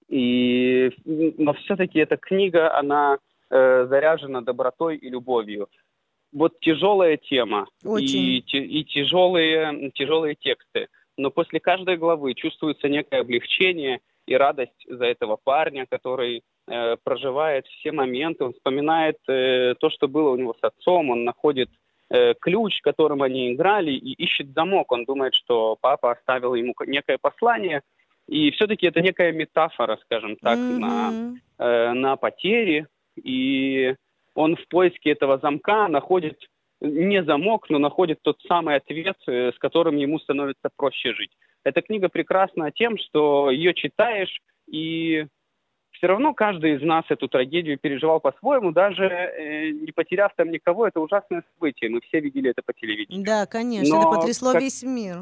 И, 0.08 0.92
но 1.04 1.54
все-таки 1.54 1.98
эта 1.98 2.18
книга, 2.18 2.78
она 2.78 3.18
э, 3.50 3.88
заряжена 3.90 4.42
добротой 4.42 4.98
и 4.98 5.10
любовью. 5.10 5.68
Вот 6.32 6.60
тяжелая 6.60 7.18
тема 7.18 7.66
Очень. 7.84 8.20
и, 8.20 8.38
и 8.38 8.84
тяжелые, 8.84 9.90
тяжелые 9.96 10.36
тексты. 10.36 10.90
Но 11.18 11.32
после 11.32 11.60
каждой 11.60 11.98
главы 11.98 12.36
чувствуется 12.36 12.88
некое 12.88 13.22
облегчение 13.22 14.00
и 14.28 14.36
радость 14.36 14.86
за 14.88 15.06
этого 15.06 15.40
парня, 15.44 15.88
который 15.90 16.44
э, 16.68 16.98
проживает 17.04 17.66
все 17.66 17.92
моменты, 17.92 18.44
он 18.44 18.54
вспоминает 18.54 19.18
э, 19.28 19.74
то, 19.80 19.90
что 19.90 20.08
было 20.08 20.30
у 20.30 20.36
него 20.36 20.54
с 20.54 20.64
отцом, 20.64 21.10
он 21.10 21.24
находит 21.24 21.70
Э, 21.72 21.89
ключ, 22.40 22.82
которым 22.82 23.22
они 23.22 23.54
играли, 23.54 23.92
и 23.92 24.14
ищет 24.14 24.54
замок. 24.54 24.92
Он 24.92 25.06
думает, 25.06 25.36
что 25.36 25.78
папа 25.80 26.12
оставил 26.12 26.56
ему 26.56 26.74
некое 26.86 27.18
послание. 27.20 27.82
И 28.28 28.52
все-таки 28.52 28.86
это 28.86 29.02
некая 29.02 29.32
метафора, 29.32 29.98
скажем 30.04 30.36
так, 30.36 30.58
mm-hmm. 30.58 30.78
на, 30.78 31.34
э, 31.58 31.94
на 31.94 32.16
потери. 32.16 32.86
И 33.16 33.96
он 34.36 34.56
в 34.56 34.68
поиске 34.68 35.12
этого 35.12 35.40
замка 35.40 35.88
находит 35.88 36.40
не 36.80 37.24
замок, 37.24 37.70
но 37.70 37.80
находит 37.80 38.20
тот 38.22 38.40
самый 38.48 38.76
ответ, 38.76 39.18
э, 39.28 39.52
с 39.52 39.58
которым 39.58 39.98
ему 39.98 40.20
становится 40.20 40.70
проще 40.76 41.14
жить. 41.14 41.32
Эта 41.64 41.82
книга 41.82 42.08
прекрасна 42.08 42.72
тем, 42.72 42.98
что 42.98 43.50
ее 43.50 43.74
читаешь, 43.74 44.40
и 44.68 45.26
все 45.92 46.08
равно 46.08 46.34
каждый 46.34 46.76
из 46.76 46.82
нас 46.82 47.06
эту 47.10 47.28
трагедию 47.28 47.78
переживал 47.78 48.20
по-своему, 48.20 48.72
даже 48.72 49.06
э, 49.06 49.70
не 49.72 49.92
потеряв 49.92 50.32
там 50.36 50.52
никого, 50.52 50.88
это 50.88 51.00
ужасное 51.00 51.44
событие. 51.54 51.90
Мы 51.90 52.02
все 52.02 52.20
видели 52.20 52.50
это 52.50 52.62
по 52.66 52.74
телевидению. 52.74 53.26
Да, 53.26 53.46
конечно, 53.46 53.96
но 53.96 54.02
это 54.02 54.20
потрясло 54.20 54.54
как... 54.54 54.62
весь 54.62 54.84
мир. 54.84 55.18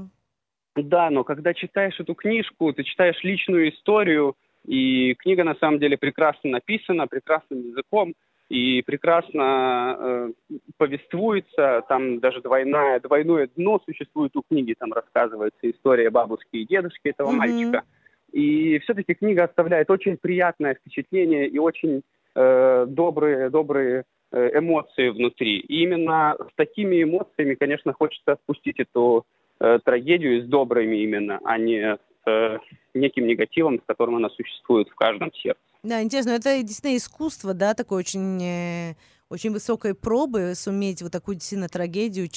Да, 0.76 1.10
но 1.10 1.24
когда 1.24 1.54
читаешь 1.54 2.00
эту 2.00 2.14
книжку, 2.14 2.72
ты 2.74 2.84
читаешь 2.84 3.24
личную 3.24 3.70
историю, 3.70 4.36
и 4.66 5.16
книга 5.16 5.44
на 5.44 5.56
самом 5.56 5.80
деле 5.80 5.98
прекрасно 5.98 6.52
написана, 6.52 7.08
прекрасным 7.08 7.62
языком, 7.62 8.14
и 8.50 8.82
прекрасно 8.84 9.98
э, 10.00 10.30
повествуется, 10.78 11.84
там 11.90 12.20
даже 12.20 12.42
двойное, 12.42 13.00
двойное 13.00 13.50
дно 13.56 13.82
существует 13.86 14.36
у 14.36 14.44
книги, 14.48 14.76
там 14.78 14.94
рассказывается 14.94 15.70
история 15.70 16.10
бабушки 16.10 16.58
и 16.58 16.66
дедушки 16.66 17.10
этого 17.10 17.32
mm-hmm. 17.32 17.36
мальчика. 17.36 17.84
И 18.32 18.80
все-таки 18.80 19.14
книга 19.14 19.46
оставляет 19.46 19.90
очень 19.90 20.18
приятное 20.18 20.76
впечатление 20.76 21.48
и 21.48 21.58
очень 21.58 22.02
э, 22.36 22.86
добрые, 22.88 23.50
добрые 23.50 24.04
э, 24.32 24.60
эмоции 24.60 25.10
внутри. 25.10 25.60
И 25.60 25.84
именно 25.84 26.36
с 26.40 26.56
такими 26.56 27.04
эмоциями, 27.04 27.56
конечно, 27.56 27.94
хочется 27.94 28.34
отпустить 28.34 28.80
эту 28.80 29.26
э, 29.60 29.80
трагедию 29.84 30.44
с 30.44 30.46
добрыми 30.46 30.98
именно, 30.98 31.40
а 31.44 31.58
не 31.58 31.96
с 31.96 32.00
э, 32.30 32.58
неким 32.94 33.28
негативом, 33.28 33.80
с 33.80 33.86
которым 33.86 34.18
она 34.18 34.30
существует 34.30 34.90
в 34.90 34.96
каждом 34.96 35.34
сердце. 35.34 35.60
Да, 35.84 36.02
интересно, 36.02 36.32
это 36.32 36.62
действительно 36.62 36.98
искусство, 36.98 37.54
да, 37.54 37.74
такое 37.74 38.00
очень 38.00 38.44
э, 38.44 38.96
очень 39.30 39.52
высокой 39.52 39.94
пробы 39.94 40.54
суметь 40.56 41.02
вот 41.02 41.12
такую 41.12 41.36
действительно 41.36 41.68
трагедию 41.68 42.28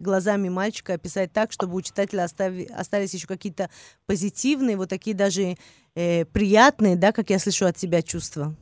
глазами 0.00 0.48
мальчика 0.48 0.94
описать 0.94 1.32
так, 1.32 1.52
чтобы 1.52 1.76
у 1.76 1.82
читателя 1.82 2.24
остави, 2.24 2.66
остались 2.66 3.14
еще 3.14 3.26
какие-то 3.26 3.68
позитивные, 4.06 4.76
вот 4.76 4.88
такие 4.88 5.16
даже 5.16 5.54
э, 5.94 6.24
приятные, 6.24 6.96
да, 6.96 7.12
как 7.12 7.30
я 7.30 7.38
слышу 7.38 7.66
от 7.66 7.78
себя 7.78 8.02
чувства. 8.02 8.54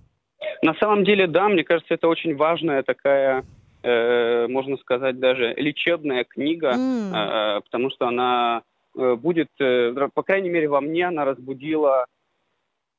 На 0.63 0.75
самом 0.75 1.05
деле, 1.05 1.27
да, 1.27 1.49
мне 1.49 1.65
кажется, 1.65 1.95
это 1.95 2.09
очень 2.09 2.37
важная 2.37 2.83
такая, 2.83 3.45
э, 3.83 4.47
можно 4.49 4.77
сказать, 4.77 5.19
даже 5.19 5.55
лечебная 5.57 6.25
книга, 6.25 6.75
mm. 6.77 7.11
э, 7.11 7.61
потому 7.63 7.91
что 7.91 8.07
она 8.07 8.63
э, 8.97 9.15
будет, 9.15 9.49
э, 9.59 9.95
по 10.15 10.23
крайней 10.23 10.51
мере, 10.51 10.69
во 10.69 10.81
мне 10.81 11.09
она 11.09 11.25
разбудила 11.25 12.07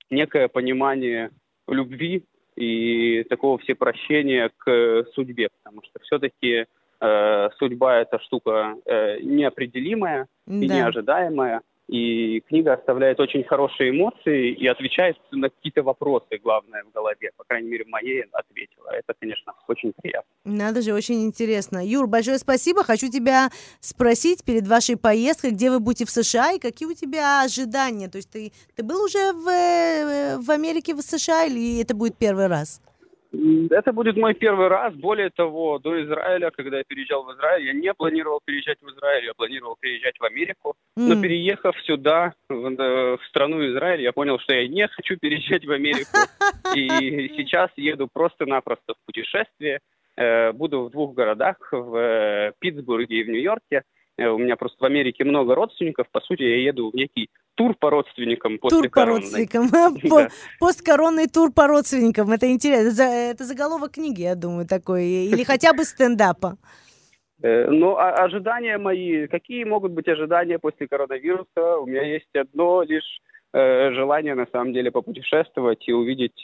некое 0.10 0.48
понимание 0.48 1.32
любви 1.68 2.24
и 2.56 3.24
такого 3.30 3.58
всепрощения 3.58 4.52
к 4.58 5.06
судьбе, 5.14 5.50
потому 5.64 5.82
что 5.84 6.00
все-таки 6.04 6.66
э, 7.00 7.50
судьба 7.58 7.98
это 7.98 8.20
штука 8.20 8.76
э, 8.86 9.20
неопределимая 9.22 10.28
да. 10.46 10.54
и 10.54 10.68
неожидаемая. 10.68 11.62
И 11.90 12.40
книга 12.48 12.74
оставляет 12.74 13.20
очень 13.20 13.44
хорошие 13.44 13.90
эмоции 13.90 14.52
и 14.54 14.68
отвечает 14.68 15.18
на 15.32 15.50
какие-то 15.50 15.84
вопросы, 15.84 16.40
главное, 16.42 16.84
в 16.84 16.92
голове. 16.92 17.32
По 17.36 17.44
крайней 17.44 17.70
мере, 17.70 17.86
моей 17.86 18.24
ответила. 18.32 18.90
Это, 18.92 19.14
конечно, 19.20 19.54
очень 19.68 19.92
приятно. 20.02 20.30
Надо 20.46 20.82
же, 20.82 20.94
очень 20.94 21.26
интересно. 21.26 21.86
Юр, 21.86 22.08
большое 22.08 22.38
спасибо. 22.38 22.84
Хочу 22.84 23.10
тебя 23.10 23.50
спросить 23.82 24.46
перед 24.46 24.68
вашей 24.68 24.98
поездкой, 24.98 25.52
где 25.52 25.70
вы 25.70 25.80
будете 25.80 26.06
в 26.06 26.10
США 26.10 26.54
и 26.54 26.60
какие 26.60 26.88
у 26.88 26.94
тебя 26.94 27.44
ожидания? 27.44 28.08
То 28.08 28.18
есть 28.18 28.32
ты, 28.32 28.54
ты 28.76 28.84
был 28.84 29.04
уже 29.04 29.34
в, 29.34 29.48
э, 29.50 30.38
в 30.38 30.50
Америке, 30.52 30.96
в 30.96 31.02
США 31.02 31.46
или 31.46 31.82
это 31.82 31.94
будет 31.96 32.18
первый 32.18 32.48
раз? 32.48 32.82
Это 33.72 33.92
будет 33.92 34.16
мой 34.16 34.36
первый 34.36 34.68
раз. 34.68 34.94
Более 34.94 35.32
того, 35.32 35.80
до 35.80 36.04
Израиля, 36.04 36.52
когда 36.52 36.78
я 36.78 36.84
переезжал 36.84 37.24
в 37.24 37.34
Израиль, 37.34 37.66
я 37.66 37.74
не 37.74 37.92
планировал 37.94 38.40
переезжать 38.46 38.78
в 38.82 38.88
Израиль, 38.90 39.26
я 39.26 39.34
планировал 39.34 39.76
переезжать 39.80 40.20
в 40.20 40.24
Америку. 40.24 40.76
Mm. 40.98 41.08
Но 41.08 41.22
переехав 41.22 41.76
сюда, 41.82 42.34
в, 42.48 43.18
в 43.18 43.26
страну 43.30 43.66
Израиль, 43.72 44.02
я 44.02 44.12
понял, 44.12 44.38
что 44.40 44.54
я 44.54 44.68
не 44.68 44.88
хочу 44.88 45.18
переезжать 45.18 45.66
в 45.66 45.72
Америку. 45.72 46.18
И 46.76 47.34
сейчас 47.36 47.72
еду 47.76 48.08
просто-напросто 48.12 48.94
в 48.94 49.06
путешествие. 49.06 49.80
Э, 50.16 50.52
буду 50.52 50.84
в 50.84 50.92
двух 50.92 51.16
городах, 51.16 51.58
в 51.72 51.96
э, 51.96 52.54
Питтсбурге 52.60 53.18
и 53.18 53.24
в 53.24 53.30
Нью-Йорке. 53.30 53.84
Э, 54.18 54.28
у 54.28 54.38
меня 54.38 54.56
просто 54.56 54.78
в 54.80 54.86
Америке 54.86 55.24
много 55.24 55.56
родственников. 55.56 56.08
По 56.12 56.22
сути, 56.22 56.44
я 56.44 56.58
еду 56.58 56.92
в 56.92 56.96
некий 56.96 57.30
тур 57.56 57.76
по 57.76 57.90
родственникам 57.90 58.58
после 58.60 58.78
Тур 58.78 58.90
по 58.90 59.06
родственникам. 59.06 59.70
да. 59.72 60.30
Посткоронный 60.60 61.28
тур 61.28 61.52
по 61.52 61.68
родственникам. 61.68 62.32
Это 62.32 62.52
интересно. 62.52 63.04
Это 63.04 63.44
заголовок 63.44 63.94
книги, 63.94 64.22
я 64.22 64.36
думаю, 64.36 64.68
такой. 64.68 65.06
Или 65.06 65.44
хотя 65.44 65.74
бы 65.74 65.84
стендапа. 65.84 66.58
Э, 67.42 67.70
ну, 67.70 67.98
а 67.98 68.12
ожидания 68.12 68.78
мои, 68.78 69.28
какие 69.28 69.64
могут 69.64 69.92
быть 69.92 70.08
ожидания 70.08 70.60
после 70.60 70.88
коронавируса? 70.88 71.78
У 71.80 71.86
меня 71.86 72.04
есть 72.04 72.36
одно 72.36 72.84
лишь 72.84 73.20
э, 73.54 73.92
желание, 73.94 74.36
на 74.36 74.46
самом 74.52 74.74
деле, 74.74 74.92
попутешествовать 74.92 75.88
и 75.88 75.94
увидеть 75.94 76.42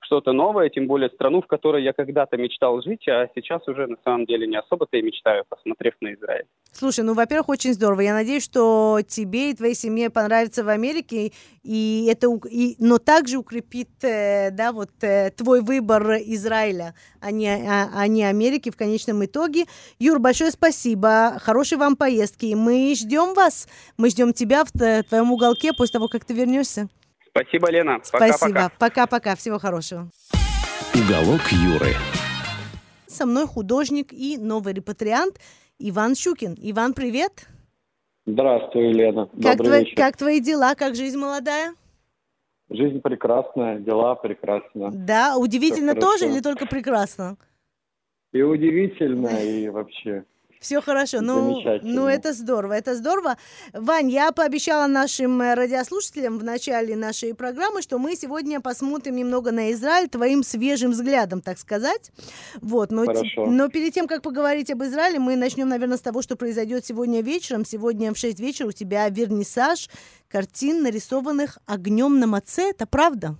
что-то 0.00 0.32
новое, 0.32 0.68
тем 0.68 0.86
более 0.86 1.10
страну, 1.10 1.42
в 1.42 1.46
которой 1.46 1.82
я 1.82 1.92
когда-то 1.92 2.36
мечтал 2.36 2.80
жить, 2.82 3.06
а 3.08 3.28
сейчас 3.34 3.66
уже 3.68 3.86
на 3.86 3.96
самом 4.04 4.26
деле 4.26 4.46
не 4.46 4.58
особо-то 4.58 4.96
и 4.96 5.02
мечтаю, 5.02 5.44
посмотрев 5.48 5.94
на 6.00 6.14
Израиль. 6.14 6.46
Слушай, 6.72 7.04
ну, 7.04 7.14
во-первых, 7.14 7.48
очень 7.48 7.74
здорово. 7.74 8.00
Я 8.00 8.14
надеюсь, 8.14 8.44
что 8.44 9.00
тебе 9.06 9.50
и 9.50 9.54
твоей 9.54 9.74
семье 9.74 10.10
понравится 10.10 10.64
в 10.64 10.68
Америке, 10.68 11.32
и 11.62 12.08
это, 12.10 12.28
и, 12.50 12.76
но 12.78 12.98
также 12.98 13.38
укрепит, 13.38 13.90
э, 14.02 14.50
да, 14.50 14.72
вот 14.72 14.90
э, 15.02 15.30
твой 15.36 15.60
выбор 15.60 16.16
Израиля, 16.16 16.94
а 17.20 17.30
не, 17.30 17.48
а, 17.48 17.90
а 17.94 18.06
не 18.06 18.24
Америки 18.24 18.70
в 18.70 18.76
конечном 18.76 19.24
итоге. 19.24 19.64
Юр, 19.98 20.18
большое 20.18 20.50
спасибо, 20.50 21.38
хорошей 21.40 21.78
вам 21.78 21.96
поездки. 21.96 22.54
Мы 22.54 22.94
ждем 22.96 23.34
вас, 23.34 23.68
мы 23.96 24.10
ждем 24.10 24.32
тебя 24.32 24.64
в 24.64 24.70
твоем 24.70 25.32
уголке 25.32 25.72
после 25.72 25.94
того, 25.94 26.08
как 26.08 26.24
ты 26.24 26.34
вернешься. 26.34 26.88
Спасибо, 27.40 27.70
Лена. 27.70 28.00
Спасибо. 28.02 28.72
Пока-пока. 28.78 29.36
Всего 29.36 29.58
хорошего. 29.58 30.08
Уголок 30.94 31.40
Юры. 31.52 31.94
Со 33.06 33.26
мной 33.26 33.46
художник 33.46 34.12
и 34.12 34.36
новый 34.38 34.74
репатриант 34.74 35.38
Иван 35.78 36.16
Щукин. 36.16 36.56
Иван, 36.60 36.94
привет. 36.94 37.48
Здравствуй, 38.26 38.92
Лена. 38.92 39.26
Как, 39.40 39.56
Добрый 39.58 39.80
вечер. 39.80 39.96
как 39.96 40.16
твои 40.16 40.40
дела? 40.40 40.74
Как 40.74 40.96
жизнь 40.96 41.16
молодая? 41.16 41.74
Жизнь 42.70 43.00
прекрасная, 43.00 43.78
дела 43.78 44.16
прекрасные. 44.16 44.90
Да, 44.92 45.36
удивительно 45.38 45.94
тоже 45.94 46.26
или 46.26 46.40
только 46.40 46.66
прекрасно? 46.66 47.36
И 48.32 48.42
удивительно, 48.42 49.28
и 49.28 49.68
вообще 49.68 50.24
Все 50.60 50.80
хорошо. 50.80 51.20
Ну, 51.20 51.62
ну, 51.82 52.06
это 52.06 52.32
здорово, 52.32 52.72
это 52.72 52.94
здорово. 52.94 53.36
Вань, 53.72 54.10
я 54.10 54.32
пообещала 54.32 54.86
нашим 54.86 55.40
э, 55.40 55.54
радиослушателям 55.54 56.38
в 56.38 56.44
начале 56.44 56.96
нашей 56.96 57.34
программы, 57.34 57.82
что 57.82 57.98
мы 57.98 58.16
сегодня 58.16 58.60
посмотрим 58.60 59.16
немного 59.16 59.52
на 59.52 59.72
Израиль 59.72 60.08
твоим 60.08 60.42
свежим 60.42 60.90
взглядом, 60.90 61.40
так 61.40 61.58
сказать. 61.58 62.10
Вот, 62.60 62.90
но, 62.90 63.04
хорошо. 63.04 63.46
но 63.46 63.68
перед 63.68 63.94
тем, 63.94 64.06
как 64.06 64.22
поговорить 64.22 64.70
об 64.70 64.82
Израиле, 64.82 65.18
мы 65.18 65.36
начнем, 65.36 65.68
наверное, 65.68 65.96
с 65.96 66.02
того, 66.02 66.22
что 66.22 66.36
произойдет 66.36 66.84
сегодня 66.84 67.22
вечером. 67.22 67.64
Сегодня 67.64 68.12
в 68.12 68.18
6 68.18 68.40
вечера 68.40 68.68
у 68.68 68.72
тебя 68.72 69.08
вернисаж 69.08 69.88
картин, 70.28 70.82
нарисованных 70.82 71.58
огнем 71.66 72.18
на 72.18 72.26
маце. 72.26 72.70
Это 72.70 72.86
правда? 72.86 73.36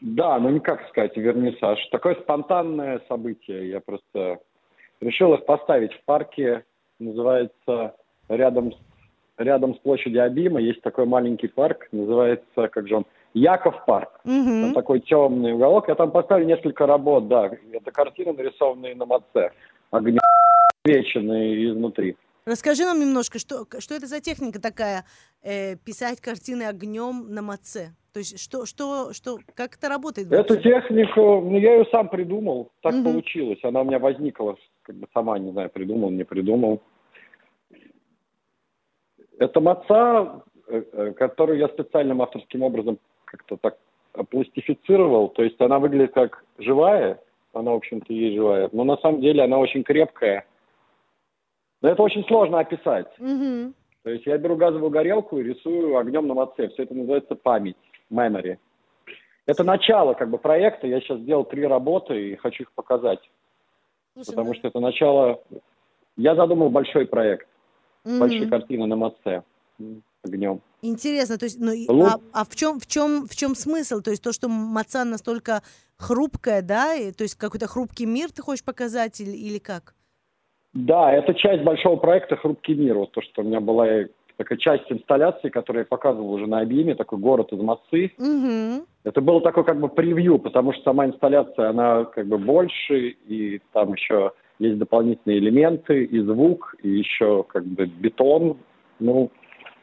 Да, 0.00 0.38
ну 0.38 0.50
не 0.50 0.60
как 0.60 0.86
сказать, 0.88 1.16
вернисаж. 1.16 1.78
Такое 1.90 2.14
спонтанное 2.16 3.00
событие. 3.08 3.70
Я 3.70 3.80
просто 3.80 4.38
решил 5.00 5.34
их 5.34 5.44
поставить 5.46 5.92
в 5.92 6.04
парке. 6.04 6.64
Называется 6.98 7.94
рядом 8.28 8.72
с, 8.72 8.76
рядом 9.38 9.74
с 9.74 9.78
площадью 9.78 10.24
Абима 10.24 10.60
есть 10.60 10.82
такой 10.82 11.06
маленький 11.06 11.48
парк. 11.48 11.88
Называется, 11.92 12.68
как 12.68 12.88
же 12.88 12.96
он, 12.96 13.06
Яков 13.34 13.84
парк. 13.86 14.20
Угу. 14.24 14.62
Там 14.62 14.74
такой 14.74 15.00
темный 15.00 15.52
уголок. 15.52 15.88
Я 15.88 15.94
там 15.94 16.10
поставил 16.10 16.46
несколько 16.46 16.86
работ, 16.86 17.28
да. 17.28 17.50
Это 17.72 17.90
картины, 17.90 18.32
нарисованные 18.32 18.94
на 18.94 19.06
маце. 19.06 19.52
Огня 19.90 20.20
свеченные 20.84 21.70
изнутри. 21.70 22.16
Расскажи 22.46 22.84
нам 22.84 23.00
немножко, 23.00 23.38
что, 23.38 23.66
что 23.78 23.94
это 23.94 24.06
за 24.06 24.20
техника 24.20 24.60
такая, 24.60 25.04
э, 25.42 25.76
писать 25.76 26.20
картины 26.20 26.64
огнем 26.64 27.26
на 27.28 27.42
маце? 27.42 27.94
То 28.12 28.18
есть 28.18 28.40
что, 28.40 28.66
что, 28.66 29.12
что, 29.12 29.38
как 29.54 29.76
это 29.76 29.88
работает? 29.88 30.32
Эту 30.32 30.56
технику, 30.56 31.40
ну, 31.42 31.58
я 31.58 31.76
ее 31.76 31.86
сам 31.92 32.08
придумал, 32.08 32.72
так 32.82 32.94
угу. 32.94 33.04
получилось. 33.04 33.58
Она 33.62 33.82
у 33.82 33.84
меня 33.84 33.98
возникла, 33.98 34.56
как 34.82 34.96
бы 34.96 35.06
сама, 35.12 35.38
не 35.38 35.52
знаю, 35.52 35.70
придумал, 35.70 36.10
не 36.10 36.24
придумал. 36.24 36.80
Это 39.38 39.60
маца, 39.60 40.42
э, 40.68 40.82
э, 40.92 41.12
которую 41.12 41.58
я 41.58 41.68
специальным 41.68 42.22
авторским 42.22 42.62
образом 42.62 42.98
как-то 43.24 43.56
так 43.56 43.78
пластифицировал. 44.28 45.28
То 45.28 45.42
есть 45.42 45.60
она 45.60 45.78
выглядит 45.78 46.12
как 46.12 46.44
живая, 46.58 47.20
она, 47.52 47.72
в 47.72 47.76
общем-то, 47.76 48.12
и 48.12 48.34
живая. 48.34 48.68
Но 48.72 48.84
на 48.84 48.96
самом 48.98 49.20
деле 49.20 49.44
она 49.44 49.58
очень 49.58 49.82
крепкая. 49.82 50.46
Но 51.82 51.88
это 51.88 52.02
очень 52.02 52.24
сложно 52.26 52.58
описать. 52.60 53.08
Угу. 53.18 53.72
То 54.02 54.10
есть 54.10 54.26
я 54.26 54.38
беру 54.38 54.56
газовую 54.56 54.90
горелку 54.90 55.38
и 55.38 55.42
рисую 55.42 55.96
огнем 55.96 56.26
на 56.26 56.34
маце. 56.34 56.68
Все 56.68 56.82
это 56.82 56.94
называется 56.94 57.34
память 57.34 57.76
memory. 58.10 58.58
Это 59.46 59.64
начало 59.64 60.14
как 60.14 60.30
бы 60.30 60.38
проекта. 60.38 60.86
Я 60.86 61.00
сейчас 61.00 61.18
сделал 61.20 61.44
три 61.44 61.66
работы 61.66 62.30
и 62.30 62.36
хочу 62.36 62.64
их 62.64 62.72
показать. 62.72 63.20
Слушай, 64.24 64.36
потому 64.36 64.48
ну... 64.48 64.54
что 64.54 64.68
это 64.68 64.80
начало... 64.80 65.42
Я 66.16 66.34
задумал 66.34 66.70
большой 66.70 67.06
проект. 67.06 67.46
Mm-hmm. 68.04 68.18
Большие 68.18 68.48
картины 68.48 68.86
на 68.86 68.96
МАЦе 68.96 69.42
огнем. 70.22 70.60
Интересно, 70.82 71.38
то 71.38 71.44
есть, 71.44 71.58
ну, 71.58 71.72
Лук... 71.88 72.06
а, 72.06 72.40
а 72.40 72.44
в 72.44 72.54
чем 72.54 72.78
в 72.78 72.86
чем 72.86 73.26
в 73.26 73.34
чем 73.34 73.54
смысл? 73.54 74.00
То 74.00 74.10
есть 74.10 74.22
то, 74.22 74.32
что 74.32 74.48
маца 74.48 75.04
настолько 75.04 75.62
хрупкая, 75.96 76.62
да, 76.62 76.94
и, 76.94 77.12
то 77.12 77.22
есть 77.22 77.36
какой-то 77.36 77.66
хрупкий 77.66 78.06
мир 78.06 78.30
ты 78.32 78.42
хочешь 78.42 78.64
показать 78.64 79.20
или, 79.20 79.30
или 79.30 79.58
как? 79.58 79.94
Да, 80.72 81.12
это 81.12 81.34
часть 81.34 81.64
большого 81.64 81.96
проекта 81.96 82.36
«Хрупкий 82.36 82.74
мир». 82.74 82.96
Вот 82.96 83.10
то, 83.10 83.20
что 83.22 83.42
у 83.42 83.44
меня 83.44 83.60
была 83.60 84.04
такая 84.40 84.56
часть 84.56 84.90
инсталляции, 84.90 85.50
которую 85.50 85.82
я 85.82 85.86
показывал 85.86 86.32
уже 86.32 86.46
на 86.46 86.60
объеме, 86.60 86.94
такой 86.94 87.18
город 87.18 87.52
из 87.52 87.60
Массы. 87.60 88.10
Угу. 88.16 88.86
Это 89.04 89.20
было 89.20 89.42
такое 89.42 89.64
как 89.64 89.78
бы 89.78 89.90
превью, 89.90 90.38
потому 90.38 90.72
что 90.72 90.82
сама 90.82 91.04
инсталляция, 91.04 91.68
она 91.68 92.06
как 92.06 92.26
бы 92.26 92.38
больше, 92.38 93.16
и 93.28 93.60
там 93.74 93.92
еще 93.92 94.32
есть 94.58 94.78
дополнительные 94.78 95.40
элементы, 95.40 96.04
и 96.04 96.20
звук, 96.20 96.74
и 96.82 96.88
еще 96.88 97.44
как 97.48 97.66
бы 97.66 97.84
бетон. 97.84 98.56
Ну, 98.98 99.30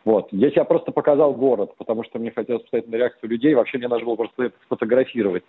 вот. 0.06 0.30
Здесь 0.32 0.54
я 0.56 0.64
просто 0.64 0.92
показал 0.92 1.34
город, 1.34 1.74
потому 1.78 2.04
что 2.04 2.18
мне 2.18 2.32
хотелось 2.32 2.64
посмотреть 2.64 2.92
на 2.92 2.96
реакцию 2.96 3.30
людей. 3.30 3.54
Вообще 3.54 3.78
мне 3.78 3.88
надо 3.88 4.06
было 4.06 4.16
просто 4.16 4.46
это 4.46 4.56
сфотографировать. 4.66 5.44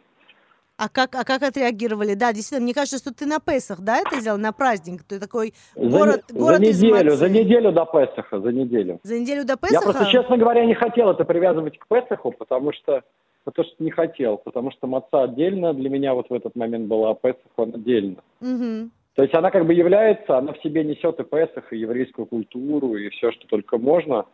А 0.78 0.88
как, 0.88 1.16
а 1.16 1.24
как 1.24 1.42
отреагировали? 1.42 2.14
Да, 2.14 2.32
действительно, 2.32 2.62
мне 2.62 2.72
кажется, 2.72 2.98
что 2.98 3.12
ты 3.12 3.26
на 3.26 3.40
Песах, 3.40 3.80
да, 3.80 3.98
это 3.98 4.20
сделал, 4.20 4.38
на 4.38 4.52
праздник? 4.52 5.02
Ты 5.02 5.18
такой 5.18 5.52
город, 5.74 6.22
за, 6.28 6.38
город 6.38 6.58
за 6.58 6.86
неделю, 6.86 7.10
за 7.16 7.28
неделю 7.28 7.72
до 7.72 7.84
Песаха, 7.84 8.40
за 8.40 8.52
неделю. 8.52 9.00
За 9.02 9.18
неделю 9.18 9.44
до 9.44 9.56
Песаха? 9.56 9.74
Я 9.74 9.80
просто, 9.80 10.06
честно 10.06 10.38
говоря, 10.38 10.64
не 10.64 10.74
хотел 10.74 11.10
это 11.10 11.24
привязывать 11.24 11.76
к 11.78 11.88
Песаху, 11.88 12.30
потому 12.30 12.72
что 12.72 13.02
потому 13.42 13.66
что 13.66 13.82
не 13.82 13.90
хотел, 13.90 14.36
потому 14.36 14.70
что 14.70 14.86
маца 14.86 15.24
отдельно 15.24 15.74
для 15.74 15.90
меня 15.90 16.14
вот 16.14 16.30
в 16.30 16.34
этот 16.34 16.54
момент 16.54 16.86
была, 16.86 17.10
а 17.10 17.14
Песах 17.14 17.50
он 17.56 17.74
отдельно. 17.74 18.22
Угу. 18.40 18.90
То 19.14 19.22
есть 19.22 19.34
она 19.34 19.50
как 19.50 19.66
бы 19.66 19.74
является, 19.74 20.38
она 20.38 20.52
в 20.52 20.62
себе 20.62 20.84
несет 20.84 21.18
и 21.18 21.24
Песах, 21.24 21.72
и 21.72 21.78
еврейскую 21.78 22.26
культуру, 22.26 22.94
и 22.94 23.08
все, 23.08 23.32
что 23.32 23.48
только 23.48 23.78
можно. 23.78 24.26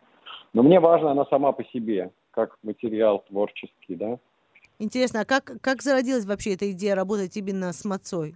Но 0.52 0.62
мне 0.62 0.78
важно 0.78 1.12
она 1.12 1.24
сама 1.24 1.52
по 1.52 1.64
себе, 1.64 2.10
как 2.32 2.58
материал 2.62 3.24
творческий, 3.30 3.94
да. 3.94 4.18
Интересно, 4.78 5.20
а 5.20 5.24
как, 5.24 5.52
как 5.60 5.82
зародилась 5.82 6.26
вообще 6.26 6.54
эта 6.54 6.70
идея 6.72 6.94
работать 6.94 7.36
именно 7.36 7.72
с 7.72 7.84
мацой? 7.84 8.34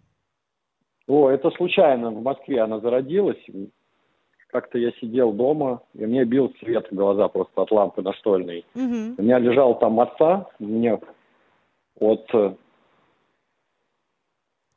О, 1.08 1.30
это 1.30 1.50
случайно. 1.50 2.10
В 2.10 2.22
Москве 2.22 2.60
она 2.60 2.80
зародилась. 2.80 3.42
Как-то 4.48 4.78
я 4.78 4.92
сидел 4.92 5.32
дома, 5.32 5.82
и 5.94 6.06
мне 6.06 6.24
бил 6.24 6.54
свет 6.60 6.86
в 6.90 6.94
глаза 6.94 7.28
просто 7.28 7.62
от 7.62 7.70
лампы 7.70 8.02
настольной. 8.02 8.64
Угу. 8.74 9.14
У 9.18 9.22
меня 9.22 9.38
лежал 9.38 9.78
там 9.78 9.92
маца, 9.92 10.46
мне 10.58 10.98
от, 11.98 12.34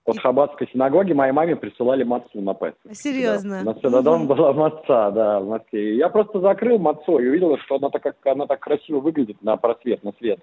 от 0.05 0.19
Хабатской 0.19 0.67
синагоги 0.73 1.13
моей 1.13 1.31
маме 1.31 1.55
присылали 1.55 2.03
мацу 2.03 2.41
на 2.41 2.53
Песах. 2.53 2.75
Серьезно? 2.91 3.63
Да. 3.63 3.73
На 3.73 3.79
Седодом 3.79 4.23
угу. 4.23 4.33
была 4.33 4.53
маца, 4.53 5.11
да, 5.11 5.39
в 5.39 5.47
Москве. 5.47 5.95
Я 5.95 6.09
просто 6.09 6.41
закрыл 6.41 6.79
мацу 6.79 7.19
и 7.19 7.27
увидел, 7.27 7.57
что 7.59 7.75
она 7.75 7.89
так, 7.89 8.15
она 8.25 8.47
так 8.47 8.59
красиво 8.59 8.99
выглядит 8.99 9.41
на 9.41 9.55
просвет, 9.57 10.03
на 10.03 10.11
свет. 10.13 10.39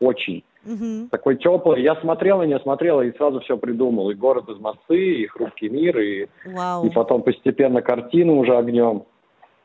Очень. 0.00 0.44
Угу. 0.66 1.08
Такой 1.10 1.36
теплый. 1.36 1.82
Я 1.82 1.96
смотрел 1.96 2.42
и 2.42 2.46
не 2.46 2.58
смотрел, 2.60 3.00
и 3.00 3.12
сразу 3.12 3.40
все 3.40 3.56
придумал. 3.56 4.10
И 4.10 4.14
город 4.14 4.48
из 4.48 4.58
массы, 4.58 4.96
и 4.96 5.26
хрупкий 5.26 5.68
мир, 5.68 5.98
и, 5.98 6.26
Вау. 6.46 6.86
и 6.86 6.90
потом 6.90 7.22
постепенно 7.22 7.82
картину 7.82 8.38
уже 8.38 8.56
огнем. 8.56 9.04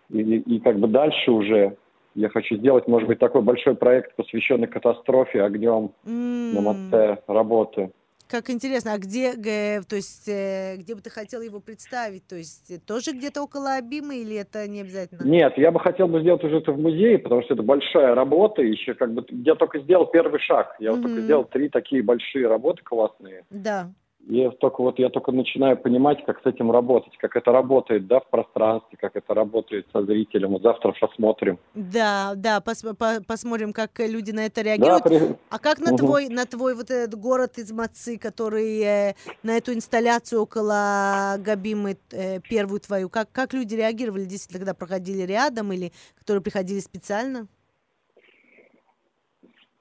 И, 0.09 0.19
и, 0.19 0.55
и 0.55 0.59
как 0.59 0.77
бы 0.77 0.87
дальше 0.87 1.31
уже 1.31 1.77
я 2.15 2.29
хочу 2.29 2.55
сделать, 2.57 2.87
может 2.87 3.07
быть, 3.07 3.19
такой 3.19 3.41
большой 3.41 3.75
проект, 3.75 4.15
посвященный 4.15 4.67
катастрофе 4.67 5.43
огнем 5.43 5.91
mm. 6.05 6.53
на 6.53 6.61
Матте 6.61 7.21
работы. 7.27 7.91
Как 8.29 8.51
интересно, 8.51 8.93
а 8.93 8.99
где, 8.99 9.33
то 9.33 9.95
есть, 9.95 10.29
э, 10.29 10.75
где 10.77 10.93
бы 10.93 11.01
ты 11.01 11.09
хотел 11.09 11.41
его 11.41 11.59
представить? 11.59 12.27
То 12.27 12.35
есть, 12.35 12.69
э, 12.69 12.77
тоже 12.77 13.11
где-то 13.11 13.41
около 13.41 13.73
Абимы 13.73 14.17
или 14.17 14.35
это 14.35 14.67
не 14.67 14.81
обязательно? 14.81 15.23
Нет, 15.23 15.57
я 15.57 15.71
бы 15.71 15.79
хотел 15.79 16.07
бы 16.07 16.21
сделать 16.21 16.43
уже 16.43 16.57
это 16.57 16.71
в 16.71 16.79
музее, 16.79 17.17
потому 17.17 17.41
что 17.41 17.55
это 17.55 17.63
большая 17.63 18.13
работа, 18.13 18.61
еще 18.61 18.93
как 18.93 19.15
бы, 19.15 19.25
я 19.31 19.55
только 19.55 19.79
сделал 19.79 20.05
первый 20.05 20.39
шаг. 20.41 20.75
Я 20.79 20.91
mm-hmm. 20.91 21.01
только 21.01 21.21
сделал 21.21 21.43
три 21.45 21.69
такие 21.69 22.03
большие 22.03 22.47
работы 22.47 22.83
классные. 22.83 23.45
Да. 23.49 23.89
Я 24.31 24.51
только 24.51 24.83
вот 24.83 24.99
я 24.99 25.09
только 25.09 25.31
начинаю 25.31 25.75
понимать, 25.75 26.23
как 26.23 26.39
с 26.43 26.45
этим 26.45 26.69
работать, 26.69 27.17
как 27.17 27.35
это 27.35 27.51
работает, 27.51 28.05
да, 28.05 28.19
в 28.19 28.29
пространстве, 28.29 28.95
как 29.01 29.15
это 29.15 29.33
работает 29.33 29.87
со 29.91 30.03
зрителем. 30.03 30.49
Вот 30.51 30.61
завтра 30.61 30.93
посмотрим. 30.99 31.57
Да, 31.73 32.33
да, 32.35 32.61
пос, 32.61 32.83
по, 32.83 33.23
посмотрим, 33.27 33.73
как 33.73 33.89
люди 33.97 34.29
на 34.29 34.45
это 34.45 34.61
реагируют. 34.61 35.03
Да, 35.03 35.09
при... 35.09 35.35
А 35.49 35.57
как 35.57 35.79
на 35.79 35.93
угу. 35.93 35.97
твой, 35.97 36.29
на 36.29 36.45
твой 36.45 36.75
вот 36.75 36.91
этот 36.91 37.19
город 37.19 37.57
из 37.57 37.71
Мацы, 37.71 38.19
который 38.19 38.79
э, 38.81 39.15
на 39.41 39.57
эту 39.57 39.73
инсталляцию 39.73 40.43
около 40.43 41.37
Габимы 41.39 41.97
э, 42.11 42.39
первую 42.39 42.81
твою, 42.81 43.09
как 43.09 43.31
как 43.31 43.55
люди 43.55 43.73
реагировали, 43.73 44.25
действительно, 44.25 44.59
когда 44.59 44.73
проходили 44.75 45.23
рядом 45.23 45.73
или 45.73 45.91
которые 46.19 46.43
приходили 46.43 46.81
специально? 46.81 47.47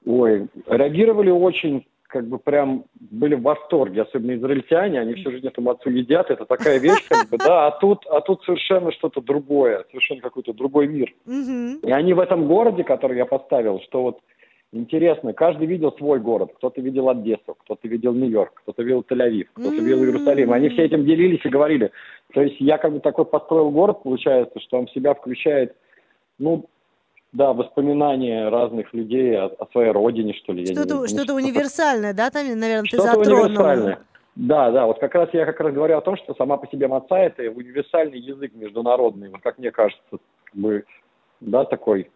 Ой, 0.07 0.47
реагировали 0.65 1.29
очень 1.29 1.85
как 2.09 2.27
бы 2.27 2.39
прям 2.39 2.85
были 2.99 3.35
в 3.35 3.43
восторге, 3.43 4.01
особенно 4.01 4.35
израильтяне, 4.35 4.99
они 4.99 5.13
всю 5.13 5.31
жизнь 5.31 5.45
эту 5.45 5.61
мацу 5.61 5.91
едят, 5.91 6.31
это 6.31 6.45
такая 6.45 6.79
вещь, 6.79 7.07
как 7.07 7.29
бы, 7.29 7.37
да, 7.37 7.67
а 7.67 7.71
тут, 7.71 8.05
а 8.07 8.19
тут 8.21 8.43
совершенно 8.43 8.91
что-то 8.91 9.21
другое, 9.21 9.85
совершенно 9.91 10.21
какой-то 10.21 10.53
другой 10.53 10.87
мир. 10.87 11.13
И 11.27 11.91
они 11.91 12.13
в 12.13 12.19
этом 12.19 12.47
городе, 12.47 12.83
который 12.83 13.17
я 13.17 13.25
поставил, 13.25 13.79
что 13.81 14.01
вот 14.01 14.19
интересно, 14.73 15.33
каждый 15.33 15.67
видел 15.67 15.93
свой 15.97 16.19
город, 16.19 16.51
кто-то 16.57 16.81
видел 16.81 17.09
Одессу, 17.09 17.55
кто-то 17.59 17.87
видел 17.87 18.13
Нью-Йорк, 18.13 18.53
кто-то 18.63 18.81
видел 18.81 19.05
Тель-Авив, 19.07 19.47
кто-то 19.53 19.75
видел 19.75 20.03
Иерусалим, 20.03 20.51
они 20.51 20.69
все 20.69 20.85
этим 20.85 21.05
делились 21.05 21.45
и 21.45 21.49
говорили. 21.49 21.91
То 22.33 22.41
есть 22.41 22.59
я 22.59 22.79
как 22.79 22.91
бы 22.91 23.01
такой 23.01 23.25
построил 23.25 23.69
город, 23.69 24.01
получается, 24.01 24.59
что 24.59 24.79
он 24.79 24.87
в 24.87 24.91
себя 24.91 25.13
включает, 25.13 25.75
ну, 26.39 26.65
да, 27.31 27.53
воспоминания 27.53 28.49
разных 28.49 28.93
людей 28.93 29.37
о, 29.37 29.45
о 29.45 29.67
своей 29.71 29.91
родине, 29.91 30.33
что 30.33 30.53
ли. 30.53 30.65
Что-то, 30.65 31.07
что-то 31.07 31.33
универсальное, 31.33 32.13
да, 32.13 32.29
там, 32.29 32.47
наверное, 32.47 32.81
ты 32.83 32.97
что-то 32.97 33.03
затронул. 33.03 33.45
универсальное. 33.45 33.99
Да, 34.35 34.71
да, 34.71 34.85
вот 34.85 34.99
как 34.99 35.15
раз 35.15 35.29
я 35.33 35.45
как 35.45 35.59
раз 35.59 35.73
говорю 35.73 35.97
о 35.97 36.01
том, 36.01 36.15
что 36.15 36.33
сама 36.35 36.57
по 36.57 36.67
себе 36.67 36.87
маца 36.87 37.17
это 37.17 37.43
универсальный 37.43 38.19
язык 38.19 38.53
международный, 38.53 39.29
вот 39.29 39.41
как 39.41 39.57
мне 39.57 39.71
кажется, 39.71 40.01
как 40.11 40.55
бы, 40.55 40.85
да, 41.41 41.65
такой, 41.65 42.09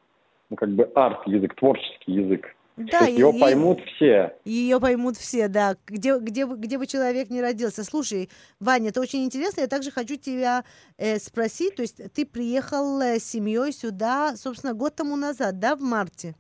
ну, 0.50 0.56
как 0.56 0.70
бы 0.70 0.90
арт-язык, 0.96 1.54
творческий 1.56 2.14
язык. 2.14 2.56
Да, 2.78 3.06
ее 3.06 3.32
и- 3.36 3.40
поймут 3.40 3.80
все. 3.96 4.34
Ее 4.46 4.80
поймут 4.80 5.18
все, 5.18 5.48
да, 5.48 5.76
где, 5.86 6.18
где, 6.18 6.46
бы- 6.46 6.58
где 6.58 6.78
бы 6.78 6.88
человек 6.88 7.30
ни 7.30 7.40
родился. 7.40 7.84
Слушай, 7.84 8.30
Ваня, 8.60 8.90
это 8.90 9.00
очень 9.00 9.24
интересно. 9.24 9.62
Я 9.62 9.68
также 9.68 9.92
хочу 9.92 10.16
тебя 10.16 10.64
э, 10.98 11.18
спросить, 11.20 11.76
то 11.76 11.84
есть 11.84 12.02
ты 12.14 12.26
приехал 12.26 13.00
э, 13.00 13.20
с 13.20 13.26
семьей 13.26 13.72
сюда, 13.72 14.36
собственно, 14.36 14.74
год 14.74 14.96
тому 14.96 15.16
назад, 15.16 15.60
да, 15.60 15.76
в 15.76 15.82
марте? 15.82 16.36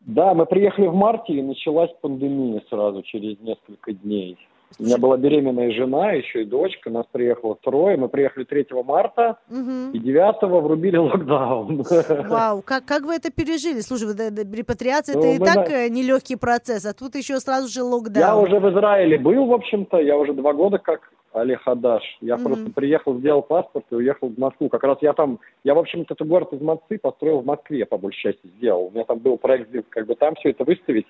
Да, 0.00 0.34
мы 0.34 0.46
приехали 0.46 0.86
в 0.86 0.94
марте, 0.94 1.34
и 1.34 1.42
началась 1.42 1.90
пандемия 2.00 2.62
сразу 2.68 3.02
через 3.02 3.38
несколько 3.40 3.92
дней. 3.92 4.36
У 4.78 4.84
меня 4.84 4.98
была 4.98 5.16
беременная 5.16 5.72
жена, 5.72 6.12
еще 6.12 6.42
и 6.42 6.44
дочка, 6.44 6.90
нас 6.90 7.04
приехало 7.10 7.56
трое. 7.60 7.96
Мы 7.96 8.08
приехали 8.08 8.44
3 8.44 8.66
марта, 8.84 9.38
Мгм. 9.48 9.90
и 9.92 9.98
9 9.98 10.42
врубили 10.62 10.96
локдаун. 10.96 11.82
Вау, 12.28 12.62
как, 12.62 12.84
как 12.84 13.02
вы 13.02 13.14
это 13.16 13.30
пережили? 13.32 13.80
Слушай, 13.80 14.12
эта 14.12 14.42
репатриация, 14.56 15.16
Ну, 15.16 15.20
это 15.22 15.30
и 15.34 15.38
так 15.38 15.68
на- 15.68 15.72
э, 15.74 15.88
нелегкий 15.88 16.36
процесс, 16.36 16.86
а 16.86 16.94
тут 16.94 17.14
еще 17.16 17.40
сразу 17.40 17.68
же 17.68 17.80
Я 17.80 17.84
локдаун. 17.86 18.44
уже 18.46 18.60
в 18.60 18.70
Израиле 18.70 19.18
был, 19.18 19.44
в 19.46 19.52
общем-то, 19.52 19.98
я 19.98 20.16
уже 20.16 20.32
два 20.34 20.52
года 20.52 20.78
как 20.78 21.12
Олег 21.32 21.62
Хадаш. 21.62 22.02
Я 22.20 22.36
Мгм. 22.36 22.44
просто 22.44 22.70
приехал, 22.70 23.18
сделал 23.18 23.42
паспорт 23.42 23.84
и 23.90 23.94
уехал 23.94 24.28
в 24.28 24.38
Москву. 24.38 24.68
Как 24.68 24.82
раз 24.84 24.98
я 25.00 25.12
там, 25.12 25.40
я, 25.64 25.74
в 25.74 25.78
общем-то, 25.78 26.14
этот 26.14 26.26
город 26.26 26.52
из 26.52 26.60
Москвы 26.60 26.98
построил 26.98 27.40
в 27.40 27.44
Москве, 27.46 27.84
по 27.86 27.98
большей 27.98 28.20
части, 28.32 28.46
сделал. 28.58 28.86
У 28.86 28.90
меня 28.90 29.04
там 29.04 29.18
был 29.18 29.36
проект, 29.36 29.68
как 29.90 30.06
бы 30.06 30.14
там 30.14 30.34
все 30.36 30.50
это 30.50 30.64
выставить. 30.64 31.06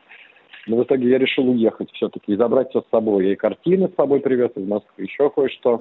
Но 0.67 0.77
в 0.77 0.85
итоге 0.85 1.09
я 1.09 1.19
решил 1.19 1.49
уехать 1.49 1.91
все-таки 1.93 2.33
и 2.33 2.37
забрать 2.37 2.71
все 2.71 2.83
с 2.83 2.91
собой. 2.91 3.27
Я 3.27 3.33
и 3.33 3.37
картины 3.37 3.89
с 3.89 3.95
собой 3.95 4.21
привез 4.21 4.51
из 4.55 4.67
Москвы, 4.67 5.05
еще 5.05 5.31
кое-что. 5.31 5.81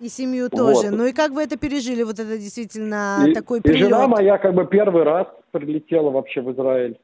И 0.00 0.08
семью 0.08 0.48
Вот. 0.50 0.58
тоже. 0.58 0.90
Ну 0.90 1.06
и 1.06 1.12
как 1.12 1.32
вы 1.32 1.42
это 1.42 1.56
пережили, 1.56 2.02
вот 2.02 2.18
это 2.18 2.36
действительно 2.36 3.24
и, 3.26 3.32
такой 3.32 3.60
и 3.60 3.62
прилет? 3.62 3.88
жена 3.88 4.08
моя 4.08 4.38
как 4.38 4.54
бы 4.54 4.66
первый 4.66 5.04
раз 5.04 5.26
прилетела 5.52 6.10
вообще 6.10 6.40
в 6.40 6.52
Израиль. 6.52 6.98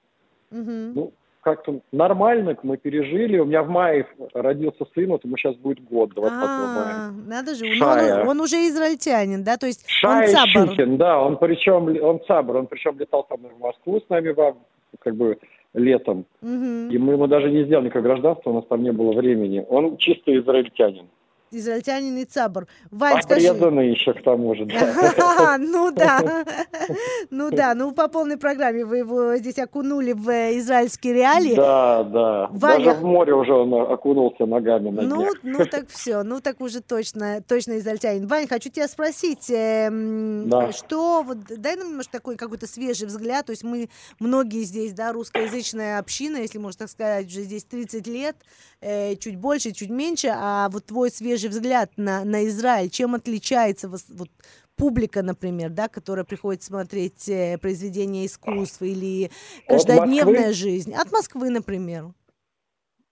Мгм. 0.51 0.95
Ну, 0.95 1.13
как-то 1.43 1.81
нормально 1.93 2.57
мы 2.63 2.77
пережили. 2.77 3.39
У 3.39 3.47
меня 3.47 3.63
в 3.63 3.69
мае 3.69 4.07
родился 4.35 4.85
сын, 4.95 5.09
вот 5.09 5.25
ему 5.25 5.37
сейчас 5.37 5.57
будет 5.57 5.83
год, 5.85 6.11
20 6.15 6.33
мая. 6.33 6.47
А, 6.47 7.11
надо 7.27 7.55
же, 7.55 7.65
Шая. 7.75 8.23
он, 8.23 8.29
он 8.29 8.41
уже 8.41 8.57
израильтянин, 8.69 9.43
да, 9.43 9.57
то 9.57 9.67
есть 9.67 9.89
Шай 9.89 10.27
он 10.27 10.35
цабар. 10.35 10.69
Шихин, 10.69 10.97
да, 10.99 11.21
он 11.21 11.39
причем, 11.39 12.05
он 12.05 12.21
цабр, 12.27 12.57
он 12.57 12.67
причем 12.67 12.99
летал 12.99 13.27
со 13.29 13.37
мной 13.37 13.53
в 13.57 13.61
Москву 13.61 14.01
с 14.01 14.09
нами 14.11 14.31
в, 14.31 14.57
как 14.99 15.15
бы 15.15 15.39
летом. 15.75 16.27
Мгм. 16.41 16.91
И 16.91 16.99
мы 16.99 17.15
ему 17.15 17.27
даже 17.27 17.51
не 17.51 17.65
сделали 17.65 17.87
никакое 17.87 18.03
гражданство, 18.03 18.51
у 18.51 18.55
нас 18.55 18.65
там 18.67 18.83
не 18.83 18.93
было 18.93 19.13
времени. 19.13 19.65
Он 19.69 19.97
чисто 19.97 20.37
израильтянин. 20.37 21.07
Израильтянин 21.53 22.17
и 22.19 22.25
цабар. 22.25 22.67
Вань, 22.91 23.23
скажи. 23.23 23.49
Обрезанный 23.49 23.91
еще 23.91 24.13
к 24.13 24.23
тому 24.23 24.55
же, 24.55 24.67
да. 24.67 25.59
Ну 25.59 25.91
да, 25.91 26.45
ну 27.31 27.51
да, 27.51 27.75
ну 27.75 27.93
по 27.93 28.09
полной 28.09 28.37
программе 28.37 28.85
вы 28.85 28.99
его 28.99 29.37
здесь 29.37 29.59
окунули 29.59 30.13
в 30.13 30.29
э, 30.29 30.59
израильские 30.59 31.15
реалии. 31.15 31.55
Да, 31.55 32.05
да. 32.05 32.49
Даже 32.53 32.93
в 32.93 33.03
море 33.03 33.35
уже 33.35 33.53
он 33.53 33.73
окунулся 33.75 34.47
ногами 34.47 34.91
на 34.91 35.03
Ну, 35.03 35.29
ну 35.43 35.67
так 35.67 35.89
все, 35.89 36.23
ну 36.23 36.41
так 36.41 36.61
уже 36.61 36.81
точно, 36.81 37.43
точно 37.47 37.79
израильтянин. 37.79 38.27
Вань, 38.27 38.47
хочу 38.47 38.71
тебя 38.71 38.89
спросить, 38.89 39.51
эм, 39.51 40.51
что, 40.73 41.23
вот 41.23 41.39
дай 41.49 41.77
нам 41.77 41.89
немножко 41.91 42.13
такой 42.13 42.37
какой-то 42.37 42.67
свежий 42.67 43.07
взгляд, 43.07 43.47
то 43.47 43.51
есть 43.51 43.65
мы 43.65 43.89
многие 44.19 44.63
здесь, 44.63 44.93
да, 44.93 45.13
русскоязычная 45.13 45.99
община, 45.99 46.37
если 46.37 46.59
можно 46.59 46.81
так 46.81 46.91
сказать, 46.91 47.27
уже 47.27 47.43
здесь 47.43 47.65
30 47.65 48.07
лет, 48.07 48.37
э, 48.81 49.17
чуть 49.17 49.37
больше, 49.37 49.73
чуть 49.73 49.91
меньше, 49.91 50.29
а 50.33 50.69
вот 50.71 50.87
твой 50.87 51.11
свежий 51.11 51.40
взгляд 51.49 51.91
на, 51.97 52.25
на 52.25 52.45
Израиль, 52.47 52.91
чем 52.91 53.15
отличается 53.15 53.89
вот, 53.89 54.29
публика, 54.77 55.23
например, 55.23 55.71
да, 55.71 55.89
которая 55.89 56.25
приходит 56.25 56.63
смотреть 56.63 57.29
э, 57.29 57.59
произведения 57.59 58.27
искусства 58.27 58.85
или 58.85 59.31
каждодневная 59.67 60.53
жизнь? 60.53 60.95
От 60.95 61.13
Москвы, 61.13 61.51
например. 61.51 62.07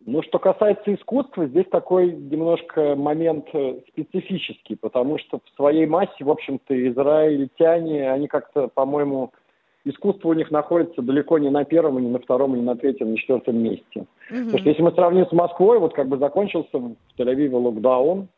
Ну, 0.07 0.23
что 0.23 0.39
касается 0.39 0.95
искусства, 0.95 1.47
здесь 1.47 1.67
такой 1.71 2.13
немножко 2.13 2.95
момент 2.97 3.47
э, 3.53 3.81
специфический, 3.89 4.77
потому 4.77 5.19
что 5.19 5.41
в 5.45 5.57
своей 5.57 5.87
массе, 5.87 6.25
в 6.25 6.31
общем-то, 6.31 6.89
израильтяне, 6.89 8.11
они 8.11 8.27
как-то, 8.27 8.69
по-моему, 8.69 9.33
искусство 9.89 10.29
у 10.29 10.33
них 10.35 10.51
находится 10.51 11.03
далеко 11.03 11.39
не 11.39 11.51
на 11.51 11.65
первом, 11.65 12.01
не 12.01 12.09
на 12.09 12.19
втором, 12.19 12.55
не 12.55 12.63
на 12.63 12.77
третьем, 12.77 13.09
и 13.09 13.11
на 13.13 13.17
четвертом 13.17 13.59
месте. 13.59 14.07
Мгм. 14.31 14.45
Потому 14.45 14.59
что 14.59 14.69
если 14.69 14.83
мы 14.83 14.93
сравним 14.93 15.27
с 15.27 15.33
Москвой, 15.33 15.79
вот 15.79 15.95
как 15.95 16.09
бы 16.09 16.19
закончился 16.19 16.79
в 16.79 16.97
Тель-Авиве 17.19 17.57
локдаун, 17.57 18.29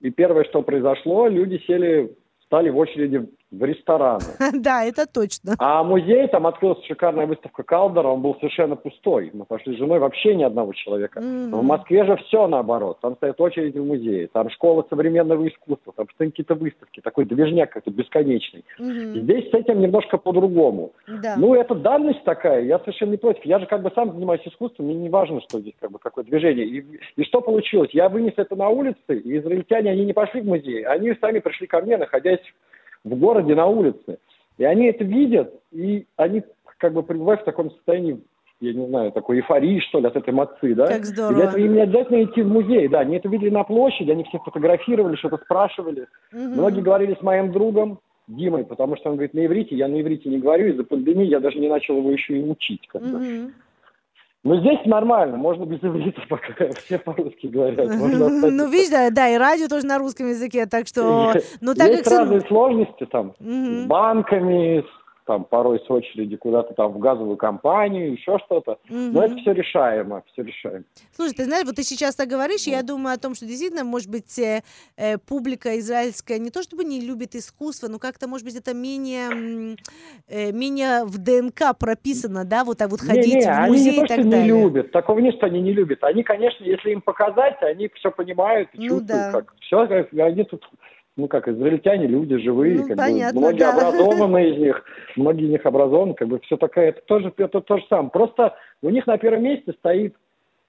и 0.00 0.10
первое, 0.10 0.44
что 0.44 0.62
произошло, 0.62 1.26
люди 1.26 1.60
сели, 1.66 2.14
стали 2.44 2.68
в 2.70 2.76
очереди 2.76 3.28
в 3.50 3.64
рестораны. 3.64 4.24
Да, 4.58 4.84
это 4.84 5.06
точно. 5.06 5.54
А 5.58 5.82
музей, 5.82 6.26
там 6.28 6.46
открылась 6.46 6.84
шикарная 6.84 7.26
выставка 7.26 7.62
Калдера, 7.62 8.08
он 8.08 8.22
был 8.22 8.34
совершенно 8.36 8.76
пустой. 8.76 9.30
Мы 9.32 9.44
пошли 9.44 9.74
с 9.74 9.78
женой, 9.78 9.98
вообще 9.98 10.34
ни 10.34 10.42
одного 10.42 10.72
человека. 10.72 11.20
Мгм. 11.20 11.52
В 11.52 11.62
Москве 11.62 12.04
же 12.04 12.16
все 12.16 12.46
наоборот. 12.46 12.98
Там 13.00 13.16
стоят 13.16 13.40
очереди 13.40 13.78
в 13.78 13.84
музее, 13.84 14.28
там 14.32 14.50
школа 14.50 14.84
современного 14.90 15.46
искусства, 15.48 15.92
там 15.96 16.06
постоянно 16.06 16.32
какие-то 16.32 16.54
выставки, 16.54 17.00
такой 17.00 17.24
движняк 17.24 17.70
какой-то 17.70 17.90
бесконечный. 17.90 18.64
Мгм. 18.78 19.22
Здесь 19.22 19.50
с 19.50 19.54
этим 19.54 19.80
немножко 19.80 20.18
по-другому. 20.18 20.92
Да. 21.06 21.36
Ну, 21.36 21.54
это 21.54 21.74
данность 21.74 22.24
такая, 22.24 22.62
я 22.62 22.78
совершенно 22.80 23.12
не 23.12 23.16
против. 23.16 23.44
Я 23.44 23.60
же 23.60 23.66
как 23.66 23.82
бы 23.82 23.92
сам 23.94 24.12
занимаюсь 24.12 24.42
искусством, 24.44 24.86
мне 24.86 24.96
не 24.96 25.08
важно, 25.08 25.40
что 25.42 25.60
здесь 25.60 25.74
как 25.80 25.90
бы 25.90 25.98
какое 25.98 26.24
движение. 26.24 26.66
И, 26.66 26.84
и 27.16 27.24
что 27.24 27.40
получилось? 27.40 27.90
Я 27.92 28.08
вынес 28.08 28.34
это 28.36 28.56
на 28.56 28.68
улице, 28.68 28.98
и 29.08 29.38
израильтяне, 29.38 29.90
они 29.90 30.04
не 30.04 30.12
пошли 30.12 30.40
в 30.40 30.46
музей, 30.46 30.84
они 30.84 31.14
сами 31.20 31.38
пришли 31.38 31.66
ко 31.66 31.80
мне, 31.80 31.96
находясь 31.96 32.40
в 33.08 33.18
городе 33.18 33.54
на 33.54 33.66
улице. 33.66 34.18
И 34.58 34.64
они 34.64 34.86
это 34.86 35.04
видят, 35.04 35.54
и 35.72 36.06
они 36.16 36.42
как 36.78 36.92
бы 36.92 37.02
пребывают 37.02 37.42
в 37.42 37.44
таком 37.44 37.70
состоянии, 37.70 38.20
я 38.60 38.72
не 38.72 38.86
знаю, 38.86 39.12
такой 39.12 39.38
эйфории, 39.38 39.80
что 39.80 40.00
ли, 40.00 40.06
от 40.06 40.16
этой 40.16 40.32
мацы, 40.32 40.74
да? 40.74 40.86
Как 40.86 41.00
И 41.00 41.04
здорово. 41.04 41.34
для 41.34 41.44
этого 41.44 41.60
им 41.60 41.74
не 41.74 41.80
обязательно 41.82 42.24
идти 42.24 42.42
в 42.42 42.48
музей, 42.48 42.88
да, 42.88 43.00
они 43.00 43.16
это 43.16 43.28
видели 43.28 43.50
на 43.50 43.64
площади, 43.64 44.10
они 44.10 44.24
все 44.24 44.38
фотографировали, 44.38 45.16
что-то 45.16 45.38
спрашивали. 45.38 46.06
Мгм. 46.32 46.52
Многие 46.54 46.80
говорили 46.80 47.16
с 47.18 47.22
моим 47.22 47.52
другом 47.52 48.00
Димой, 48.26 48.64
потому 48.64 48.96
что 48.96 49.08
он 49.08 49.16
говорит 49.16 49.32
на 49.32 49.46
иврите, 49.46 49.74
я 49.74 49.88
на 49.88 50.00
иврите 50.00 50.28
не 50.28 50.38
говорю, 50.38 50.68
из-за 50.68 50.84
пандемии 50.84 51.24
я 51.24 51.40
даже 51.40 51.58
не 51.58 51.68
начал 51.68 51.96
его 51.96 52.10
еще 52.10 52.38
и 52.38 52.42
учить. 52.42 52.86
Бы. 52.92 53.52
Но 54.48 54.58
здесь 54.60 54.78
нормально, 54.86 55.36
можно 55.36 55.64
без 55.66 55.78
иврита 55.82 56.22
пока, 56.26 56.54
все 56.86 56.98
по-русски 56.98 57.48
говорят. 57.48 57.86
можно 57.94 58.26
остаться. 58.26 58.50
Ну, 58.50 58.70
видишь, 58.70 58.88
да, 58.88 59.10
да, 59.10 59.28
и 59.28 59.36
радио 59.36 59.68
тоже 59.68 59.84
на 59.84 59.98
русском 59.98 60.26
языке, 60.26 60.64
так 60.64 60.86
что, 60.86 61.34
ну, 61.60 61.74
так 61.74 61.88
Есть 61.88 62.04
как... 62.04 62.20
разные 62.20 62.40
сложности 62.40 63.04
там, 63.12 63.34
с 63.38 63.86
банками, 63.86 64.80
с- 64.80 64.84
там 65.28 65.44
порой 65.44 65.78
с 65.86 65.90
очереди 65.90 66.36
куда-то 66.36 66.72
там 66.72 66.90
в 66.92 66.98
газовую 66.98 67.36
компанию, 67.36 68.12
еще 68.12 68.38
что-то. 68.46 68.78
Но 68.88 69.22
это 69.22 69.36
все 69.36 69.52
решаемо, 69.52 70.22
все 70.32 70.42
решаемо. 70.42 70.84
Слушай, 71.14 71.34
ты 71.34 71.44
знаешь, 71.44 71.66
вот 71.66 71.76
ты 71.76 71.82
сейчас 71.82 72.16
так 72.16 72.28
говоришь, 72.28 72.66
и 72.66 72.70
я 72.70 72.82
думаю 72.82 73.14
о 73.14 73.18
том, 73.18 73.34
что 73.34 73.44
действительно, 73.44 73.84
может 73.84 74.10
быть, 74.10 74.38
э, 74.38 74.62
э, 74.96 75.18
публика 75.18 75.78
израильская 75.78 76.38
не 76.38 76.50
то 76.50 76.62
чтобы 76.62 76.84
не 76.84 77.00
любит 77.02 77.34
искусство, 77.34 77.88
но 77.88 77.98
как-то, 77.98 78.26
может 78.26 78.46
быть, 78.46 78.56
это 78.56 78.72
менее, 78.74 79.76
э, 80.28 80.50
менее 80.52 81.04
в 81.04 81.18
ДНК 81.18 81.76
прописано, 81.78 82.46
да, 82.46 82.64
вот 82.64 82.78
так 82.78 82.90
вот 82.90 83.00
ходить 83.00 83.34
Не-не, 83.34 83.44
в 83.44 83.58
они 83.58 83.68
музей 83.68 83.92
не 83.92 83.96
и 83.98 84.00
то, 84.00 84.06
так 84.06 84.20
что 84.20 84.30
далее. 84.30 84.52
не 84.54 84.62
любят. 84.62 84.92
Такого 84.92 85.18
нет, 85.18 85.34
что 85.34 85.46
они 85.46 85.60
не 85.60 85.74
любят. 85.74 86.02
Они, 86.04 86.22
конечно, 86.22 86.64
если 86.64 86.92
им 86.92 87.02
показать, 87.02 87.60
они 87.60 87.90
все 87.96 88.10
понимают 88.10 88.70
и 88.72 88.78
Ну 88.78 88.88
чувствуют, 88.88 89.06
да. 89.06 89.32
как 89.32 89.54
все, 89.60 89.82
они 89.82 90.44
тут, 90.44 90.66
ну 91.18 91.26
как, 91.28 91.48
израильтяне, 91.48 92.06
люди 92.06 92.38
живые, 92.38 92.76
Ну, 92.78 92.86
как 92.88 92.96
понятно, 92.96 93.40
бы, 93.40 93.46
многие 93.46 93.58
да. 93.58 93.72
образованы 93.74 94.50
из 94.54 94.58
них, 94.58 94.82
многие 95.16 95.46
из 95.46 95.50
них 95.50 95.66
образованы, 95.66 96.14
как 96.14 96.28
бы 96.28 96.38
все 96.40 96.56
такая, 96.56 96.90
это 96.90 97.02
тоже, 97.02 97.32
это 97.36 97.60
то 97.60 97.76
же 97.76 97.84
самое. 97.90 98.08
Просто 98.10 98.54
у 98.82 98.88
них 98.90 99.06
на 99.06 99.18
первом 99.18 99.42
месте 99.42 99.72
стоит 99.80 100.14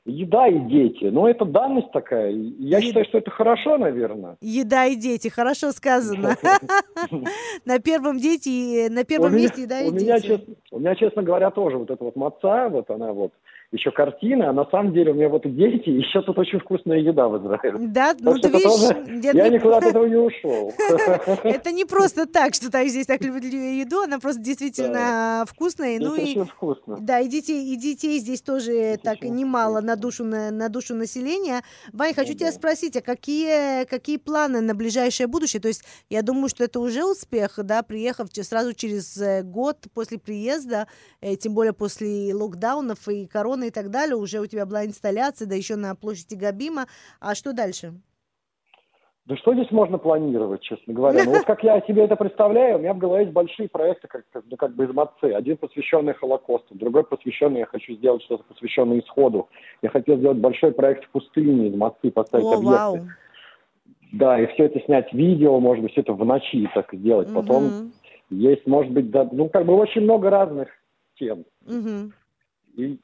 еда 0.06 0.48
и 0.48 0.58
дети. 0.68 1.06
Но 1.06 1.30
это 1.30 1.46
данность 1.46 1.92
такая. 1.92 2.32
Я 2.32 2.80
Е- 2.80 2.82
считаю, 2.84 3.06
что 3.06 3.20
это 3.20 3.30
хорошо, 3.30 3.78
наверное. 3.78 4.38
Еда 4.42 4.86
и 4.88 4.96
дети, 4.96 5.28
хорошо 5.28 5.72
сказано. 5.72 6.36
На 7.66 7.78
первом 7.80 8.18
дети, 8.18 8.90
на 8.90 9.04
первом 9.04 9.36
месте 9.36 9.64
еда 9.64 9.82
и 9.82 9.92
дети. 9.92 10.56
у 10.72 10.80
меня, 10.80 10.96
честно 10.96 11.22
говоря, 11.22 11.52
тоже 11.52 11.78
вот 11.78 11.92
эта 11.92 12.04
вот 12.04 12.16
маца, 12.16 12.70
вот 12.70 12.90
она 12.90 13.14
вот, 13.14 13.34
еще 13.72 13.92
картина, 13.92 14.50
а 14.50 14.54
на 14.54 14.66
самом 14.72 14.94
деле 14.94 15.12
у 15.12 15.14
меня 15.14 15.30
вот 15.30 15.46
и 15.46 15.50
дети, 15.50 15.90
и 15.90 15.98
еще 16.00 16.22
тут 16.24 16.38
очень 16.40 16.60
вкусная 16.60 16.98
еда 17.00 17.28
в 17.28 17.38
Израиле. 17.38 17.78
Да, 17.90 18.16
ну 18.20 18.36
что 18.38 18.50
ты 18.50 18.58
видишь, 18.58 18.72
тоже- 18.72 19.22
Я 19.34 19.48
не- 19.50 19.56
никуда 19.58 19.78
от 19.78 19.84
этого 19.86 20.06
не 20.06 20.16
ушел. 20.30 20.74
это 21.44 21.72
не 21.72 21.86
просто 21.86 22.26
так, 22.26 22.56
что 22.56 22.72
так 22.72 22.88
здесь 22.88 23.06
так 23.06 23.22
любят 23.22 23.44
лю- 23.44 23.80
еду, 23.80 24.02
она 24.02 24.20
просто 24.20 24.42
действительно 24.42 25.46
вкусная. 25.48 26.00
Ну 26.00 26.16
и 26.16 26.40
вкусно. 26.46 26.98
Да, 27.00 27.20
и 27.20 27.28
детей, 27.28 27.72
и 27.74 27.76
детей 27.76 28.20
здесь 28.20 28.42
тоже 28.42 28.98
так 29.04 29.22
немало 29.22 29.82
на 29.82 29.96
душу, 29.96 30.24
на, 30.24 30.70
душу 30.70 30.96
населения. 30.96 31.62
Вань, 31.94 32.14
хочу 32.14 32.34
тебя 32.34 32.52
спросить, 32.52 32.96
а 32.98 33.02
какие, 33.02 33.86
какие 33.86 34.18
планы 34.18 34.62
на 34.62 34.74
ближайшее 34.74 35.28
будущее? 35.28 35.62
То 35.62 35.68
есть 35.68 35.84
я 36.10 36.22
думаю, 36.24 36.50
что 36.50 36.64
это 36.64 36.80
уже 36.80 37.04
успех, 37.06 37.60
да, 37.64 37.84
приехав 37.84 38.30
сразу 38.34 38.74
через 38.74 39.18
э, 39.18 39.44
год 39.44 39.78
после 39.94 40.18
приезда, 40.18 40.88
э, 41.22 41.36
тем 41.36 41.54
более 41.54 41.74
после 41.74 42.34
локдаунов 42.34 43.08
и 43.10 43.28
короны 43.28 43.59
и 43.68 43.72
так 43.72 43.90
далее, 43.90 44.16
уже 44.16 44.40
у 44.40 44.46
тебя 44.46 44.66
была 44.66 44.86
инсталляция, 44.86 45.48
да 45.48 45.56
еще 45.56 45.76
на 45.76 45.96
площади 45.96 46.36
Габима. 46.36 46.86
А 47.20 47.36
что 47.36 47.54
дальше? 47.54 47.94
Да 49.30 49.38
что 49.38 49.54
здесь 49.54 49.70
можно 49.70 50.00
планировать, 50.00 50.62
честно 50.62 50.92
говоря? 50.92 51.24
Ну 51.24 51.32
вот 51.32 51.46
как 51.46 51.64
я 51.64 51.80
себе 51.82 52.06
это 52.06 52.16
представляю, 52.16 52.78
у 52.78 52.80
меня 52.80 52.96
в 52.96 52.98
голове 52.98 53.26
есть 53.26 53.34
большие 53.34 53.70
проекты, 53.70 54.08
как, 54.08 54.24
как, 54.32 54.44
ну, 54.50 54.58
как 54.58 54.74
бы 54.74 54.86
из 54.86 54.90
МАЦИ. 54.90 55.34
Один 55.34 55.58
посвященный 55.58 56.16
Холокосту, 56.16 56.74
другой 56.74 57.04
посвященный, 57.04 57.60
я 57.60 57.68
хочу 57.68 57.94
сделать 57.94 58.24
что-то 58.24 58.44
посвященное 58.46 59.02
исходу. 59.02 59.48
Я 59.84 59.90
хотел 59.90 60.18
сделать 60.18 60.40
большой 60.40 60.72
проект 60.72 61.06
в 61.06 61.10
пустыне 61.12 61.68
из 61.68 61.76
МАЦИ, 61.76 62.10
поставить 62.10 62.46
О, 62.46 62.54
объекты. 62.54 62.76
Вау. 62.76 63.00
Да, 64.14 64.42
и 64.42 64.48
все 64.48 64.66
это 64.66 64.80
снять 64.86 65.14
видео, 65.14 65.60
может 65.60 65.84
быть, 65.84 65.92
все 65.92 66.02
это 66.02 66.14
в 66.14 66.26
ночи 66.26 66.68
так 66.74 66.92
сделать. 66.92 67.30
Угу. 67.30 67.40
Потом 67.40 67.92
есть, 68.32 68.66
может 68.66 68.92
быть, 68.92 69.12
да, 69.12 69.30
ну 69.32 69.48
как 69.50 69.66
бы 69.68 69.76
очень 69.76 70.02
много 70.02 70.32
разных 70.32 70.70
тем. 71.20 71.46
Угу. 71.68 72.12
И 72.78 73.00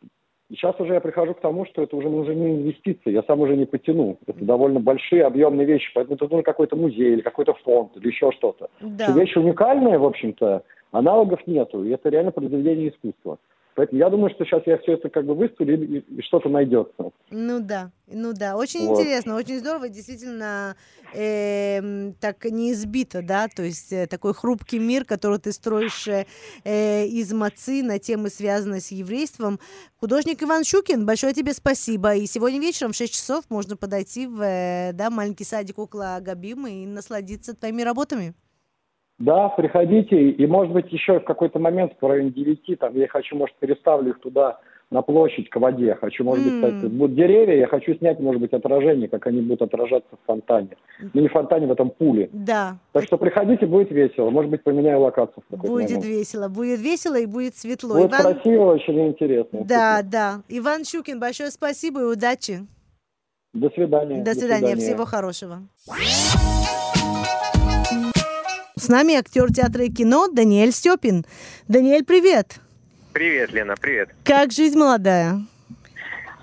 и 0.49 0.55
сейчас 0.55 0.79
уже 0.79 0.93
я 0.93 1.01
прихожу 1.01 1.34
к 1.34 1.41
тому, 1.41 1.65
что 1.65 1.81
это 1.81 1.95
уже, 1.95 2.08
не 2.36 2.55
инвестиции, 2.55 3.12
я 3.12 3.23
сам 3.23 3.39
уже 3.39 3.58
не 3.58 3.65
потяну. 3.65 4.17
Это 4.27 4.45
довольно 4.45 4.79
большие 4.79 5.23
объемные 5.23 5.65
вещи, 5.65 5.91
поэтому 5.93 6.17
тут 6.17 6.29
нужен 6.29 6.43
какой-то 6.43 6.75
музей 6.75 7.13
или 7.13 7.21
какой-то 7.21 7.55
фонд 7.63 7.91
или 7.95 8.08
еще 8.08 8.31
что-то. 8.31 8.69
Да. 8.79 9.12
Вещь 9.12 9.36
уникальная, 9.36 9.97
в 9.97 10.05
общем-то, 10.05 10.63
аналогов 10.91 11.45
нету, 11.47 11.84
и 11.84 11.89
это 11.89 12.10
реально 12.10 12.31
произведение 12.31 12.89
искусства. 12.89 13.39
Поэтому 13.76 14.00
я 14.00 14.10
думаю, 14.10 14.30
что 14.34 14.46
сейчас 14.46 14.64
я 14.66 14.78
все 14.78 14.94
это 14.94 15.10
как 15.10 15.26
бы 15.26 15.36
выставлю 15.36 15.84
и, 15.84 16.00
и 16.00 16.22
что-то 16.22 16.48
найдется. 16.48 17.12
Ну 17.30 17.60
да, 17.60 17.92
ну 18.08 18.32
да, 18.32 18.56
очень 18.56 18.88
вот. 18.88 18.98
интересно, 18.98 19.36
очень 19.36 19.60
здорово, 19.60 19.90
действительно 19.90 20.78
э, 21.14 22.12
так 22.22 22.46
не 22.46 22.72
избито, 22.72 23.22
да, 23.22 23.50
то 23.54 23.64
есть 23.64 23.92
э, 23.92 24.08
такой 24.08 24.34
хрупкий 24.34 24.80
мир, 24.80 25.04
который 25.04 25.40
ты 25.40 25.52
строишь 25.52 26.08
э, 26.08 26.26
э, 26.64 27.06
из 27.06 27.34
мацы 27.34 27.84
на 27.84 28.00
темы, 28.00 28.30
связанные 28.30 28.80
с 28.80 28.92
еврейством. 28.92 29.60
Художник 30.00 30.42
Иван 30.42 30.64
Щукин, 30.64 31.06
большое 31.06 31.34
тебе 31.34 31.52
спасибо. 31.52 32.16
И 32.16 32.28
сегодня 32.28 32.62
вечером 32.62 32.94
в 32.94 32.96
6 32.96 33.14
часов 33.14 33.44
можно 33.50 33.76
подойти 33.76 34.26
в 34.26 34.42
э, 34.42 34.92
да, 34.94 35.10
маленький 35.10 35.44
садик 35.44 35.80
около 35.80 36.18
Габима 36.22 36.70
и 36.70 36.86
насладиться 36.86 37.54
твоими 37.54 37.82
работами. 37.82 38.36
Да, 39.17 39.49
приходите, 39.49 40.30
и, 40.30 40.45
может 40.45 40.73
быть, 40.73 40.91
еще 40.91 41.19
в 41.19 41.23
какой-то 41.23 41.58
момент 41.60 41.93
в 41.99 42.06
районе 42.06 42.32
9, 42.32 42.80
там, 42.80 42.95
я 42.95 43.08
хочу, 43.08 43.36
может, 43.36 43.56
переставлю 43.56 44.12
их 44.12 44.19
туда, 44.19 44.60
на 44.91 45.01
площадь, 45.01 45.49
к 45.49 45.56
воде. 45.56 45.95
Хочу, 45.95 46.23
может 46.23 46.43
быть, 46.45 46.56
кстати, 46.56 46.91
будут 46.91 47.15
деревья, 47.15 47.56
я 47.56 47.67
хочу 47.67 47.95
снять, 47.95 48.19
может 48.19 48.41
быть, 48.41 48.54
отражение, 48.54 49.08
как 49.08 49.25
они 49.28 49.41
будут 49.41 49.63
отражаться 49.63 50.10
в 50.12 50.25
фонтане. 50.28 50.69
Ну, 51.13 51.21
не 51.21 51.28
в 51.28 51.32
фонтане, 51.32 51.67
в 51.67 51.71
этом 51.71 51.89
пуле. 51.89 52.30
Да. 52.32 52.78
Так 52.91 53.04
что 53.04 53.17
приходите, 53.17 53.65
будет 53.65 53.91
весело. 53.91 54.30
Может 54.30 54.51
быть, 54.51 54.63
поменяю 54.63 54.99
локацию 55.01 55.43
в 55.49 55.58
Будет 55.58 55.89
момент. 55.89 56.06
весело, 56.06 56.49
будет 56.49 56.80
весело 56.80 57.15
и 57.15 57.25
будет 57.25 57.56
светло. 57.56 57.95
Будет 57.95 58.12
Иван... 58.12 58.21
красиво, 58.21 58.73
очень 58.73 59.08
интересно. 59.08 59.62
Да, 59.65 60.01
да. 60.04 60.41
Иван 60.49 60.86
Щукин, 60.86 61.19
большое 61.19 61.49
спасибо 61.51 62.01
и 62.01 62.04
удачи. 62.04 62.60
До 63.54 63.69
свидания. 63.69 64.23
До 64.23 64.34
свидания, 64.34 64.73
До 64.73 64.75
свидания. 64.75 64.75
всего 64.75 65.06
хорошего. 65.06 65.60
С 68.86 68.88
нами 68.88 69.15
актер 69.15 69.52
театра 69.52 69.86
и 69.86 69.89
кино 69.89 70.28
Даниэль 70.28 70.71
Степин. 70.71 71.26
Даниэль, 71.67 72.06
привет! 72.06 72.58
Привет, 73.13 73.52
Лена, 73.52 73.74
привет. 73.82 74.10
Как 74.24 74.52
жизнь 74.52 74.78
молодая? 74.78 75.41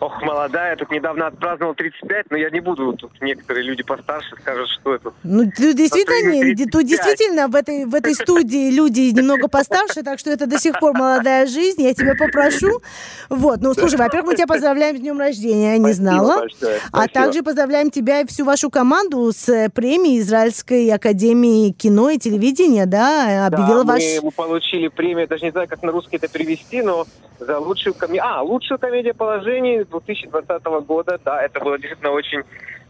Ох, 0.03 0.21
молодая, 0.21 0.75
тут 0.75 0.91
недавно 0.91 1.29
отпраздновал 1.29 1.77
35, 1.77 2.27
но 2.31 2.37
я 2.37 2.51
не 2.51 2.59
буду, 2.59 2.93
тут 2.95 3.13
некоторые 3.21 3.63
люди 3.63 3.85
постарше 3.85 4.35
скажут, 4.41 4.69
что 4.69 4.97
это. 4.97 5.13
Ну, 5.23 5.45
тут 5.45 5.77
действительно, 5.77 6.69
тут 6.73 6.87
действительно 6.87 7.47
в 7.47 7.55
этой, 7.55 7.85
в 7.85 7.95
этой 7.95 8.13
студии 8.17 8.75
люди 8.75 9.13
немного 9.13 9.47
постарше, 9.47 10.03
так 10.03 10.19
что 10.19 10.33
это 10.33 10.49
до 10.49 10.59
сих 10.59 10.81
пор 10.81 10.95
молодая 10.95 11.47
жизнь, 11.47 11.83
я 11.83 11.95
тебя 11.95 12.17
попрошу. 12.17 12.81
Вот, 13.29 13.61
ну, 13.61 13.75
слушай, 13.75 13.95
во-первых, 13.95 14.33
мы 14.33 14.35
тебя 14.35 14.49
поздравляем 14.49 14.97
с 14.97 15.01
днем 15.01 15.21
рождения, 15.21 15.75
я 15.75 15.79
не 15.79 15.93
знала. 15.93 16.41
Большое, 16.41 16.81
а 16.91 17.07
также 17.07 17.45
поздравляем 17.45 17.93
тебя 17.93 18.23
и 18.23 18.27
всю 18.27 18.45
вашу 18.45 18.71
команду 18.71 19.31
с 19.31 19.71
премией 19.73 20.19
Израильской 20.19 20.91
Академии 20.91 21.71
кино 21.71 22.11
и 22.11 22.19
телевидения, 22.19 22.87
да, 22.87 23.47
объявила 23.47 23.85
да, 23.85 23.93
ваш... 23.93 24.03
мы 24.21 24.33
получили 24.33 24.89
премию, 24.89 25.29
даже 25.29 25.45
не 25.45 25.53
знаю, 25.53 25.69
как 25.69 25.81
на 25.85 25.93
русский 25.93 26.17
это 26.17 26.27
перевести, 26.27 26.83
но 26.83 27.07
за 27.45 27.59
лучшую 27.59 27.95
комедию, 27.95 28.25
а, 28.25 28.43
лучшую 28.43 28.79
комедию 28.79 29.15
положений 29.15 29.85
2020 29.85 30.65
года, 30.87 31.19
да, 31.25 31.43
это 31.43 31.61
было 31.61 31.79
действительно 31.79 32.13
очень 32.13 32.43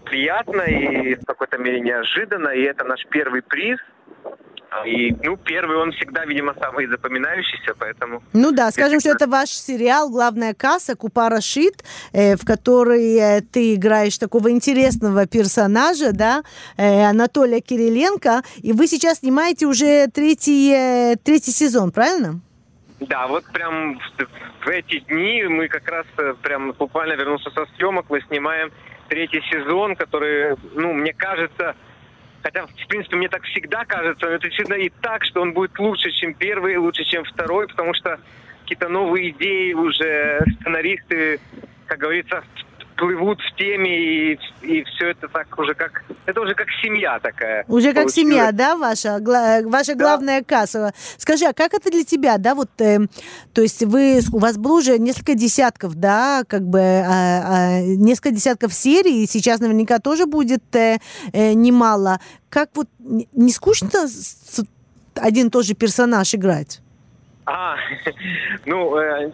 приятно 0.05 0.63
и 0.63 1.15
в 1.15 1.25
какой-то 1.25 1.59
мере 1.59 1.81
неожиданно, 1.81 2.49
и 2.49 2.63
это 2.63 2.85
наш 2.85 3.07
первый 3.11 3.43
приз. 3.43 3.79
И, 4.87 5.15
ну, 5.23 5.37
первый 5.37 5.77
он 5.77 5.93
всегда, 5.93 6.25
видимо, 6.25 6.55
самый 6.59 6.87
запоминающийся, 6.87 7.75
поэтому... 7.79 8.23
Ну 8.33 8.53
да, 8.53 8.71
скажем, 8.71 9.01
что 9.01 9.11
это 9.11 9.27
ваш 9.27 9.51
сериал 9.51 10.09
«Главная 10.09 10.55
касса» 10.55 10.97
Купара 10.97 11.43
Шит, 11.43 11.85
э, 12.13 12.37
в 12.37 12.47
которой 12.47 13.17
э, 13.17 13.43
ты 13.43 13.75
играешь 13.75 14.17
такого 14.17 14.51
интересного 14.51 15.27
персонажа, 15.27 16.13
да, 16.13 16.43
э, 16.79 17.05
Анатолия 17.05 17.61
Кириленко, 17.61 18.43
и 18.63 18.73
вы 18.73 18.87
сейчас 18.87 19.19
снимаете 19.19 19.67
уже 19.67 20.07
третий, 20.07 20.73
э, 20.73 21.17
третий 21.23 21.53
сезон, 21.53 21.93
правильно? 21.93 22.41
Да, 23.09 23.27
вот 23.27 23.45
прям 23.53 23.99
в, 24.65 24.69
эти 24.69 25.01
дни 25.01 25.43
мы 25.45 25.69
как 25.69 25.89
раз 25.89 26.07
э, 26.19 26.35
прям 26.41 26.73
буквально 26.73 27.15
вернулся 27.15 27.51
со 27.51 27.67
съемок, 27.77 28.07
мы 28.09 28.21
снимаем 28.23 28.71
третий 29.09 29.43
сезон, 29.51 29.97
который, 29.97 30.57
ну, 30.75 30.93
мне 30.93 31.13
кажется, 31.13 31.75
хотя, 32.43 32.67
в 32.67 32.87
принципе, 32.89 33.17
мне 33.17 33.29
так 33.29 33.43
всегда 33.45 33.85
кажется, 33.85 34.27
но 34.27 34.33
это 34.33 34.47
действительно 34.47 34.77
и 34.77 34.89
так, 34.89 35.25
что 35.25 35.43
он 35.43 35.53
будет 35.53 35.77
лучше, 35.79 36.11
чем 36.13 36.35
первый, 36.35 36.77
лучше, 36.77 37.05
чем 37.05 37.25
второй, 37.25 37.67
потому 37.67 37.93
что 37.95 38.21
какие-то 38.63 38.89
новые 38.89 39.31
идеи 39.31 39.73
уже 39.73 40.41
сценаристы, 40.61 41.41
как 41.87 41.99
говорится, 41.99 42.45
плывут 42.97 43.41
в 43.41 43.57
теме, 43.57 44.33
и, 44.33 44.39
и 44.63 44.85
все 44.85 45.11
это 45.11 45.29
так 45.29 45.59
уже 45.59 45.75
как... 45.75 46.05
Это 46.27 46.41
уже 46.41 46.55
как 46.55 46.69
семья 46.83 47.19
такая. 47.19 47.65
Уже 47.69 47.89
как 47.89 48.05
получилась. 48.05 48.15
семья, 48.15 48.53
да, 48.53 48.77
ваша? 48.77 49.19
Гла, 49.21 49.61
ваша 49.65 49.95
да. 49.95 50.05
главная 50.05 50.43
касса. 50.43 50.93
Скажи, 51.17 51.45
а 51.47 51.53
как 51.53 51.75
это 51.75 51.91
для 51.91 52.05
тебя, 52.05 52.39
да, 52.39 52.55
вот, 52.55 52.71
э, 52.81 52.99
то 53.53 53.63
есть 53.63 53.83
вы, 53.85 54.21
у 54.33 54.39
вас 54.39 54.57
было 54.57 54.79
уже 54.79 54.99
несколько 54.99 55.35
десятков, 55.35 55.95
да, 55.95 56.45
как 56.47 56.63
бы, 56.63 56.79
э, 56.79 57.03
э, 57.03 57.81
несколько 57.97 58.31
десятков 58.31 58.73
серий, 58.73 59.25
и 59.25 59.27
сейчас 59.27 59.61
наверняка 59.61 59.99
тоже 59.99 60.27
будет 60.27 60.63
э, 60.75 60.99
э, 61.33 61.53
немало. 61.53 62.21
Как 62.49 62.71
вот, 62.75 62.89
не 62.99 63.51
скучно 63.51 64.07
один 65.17 65.49
и 65.49 65.51
тот 65.51 65.67
же 65.67 65.75
персонаж 65.75 66.35
играть? 66.35 66.81
А, 67.45 67.77
ну, 68.67 68.97
э, 68.97 69.33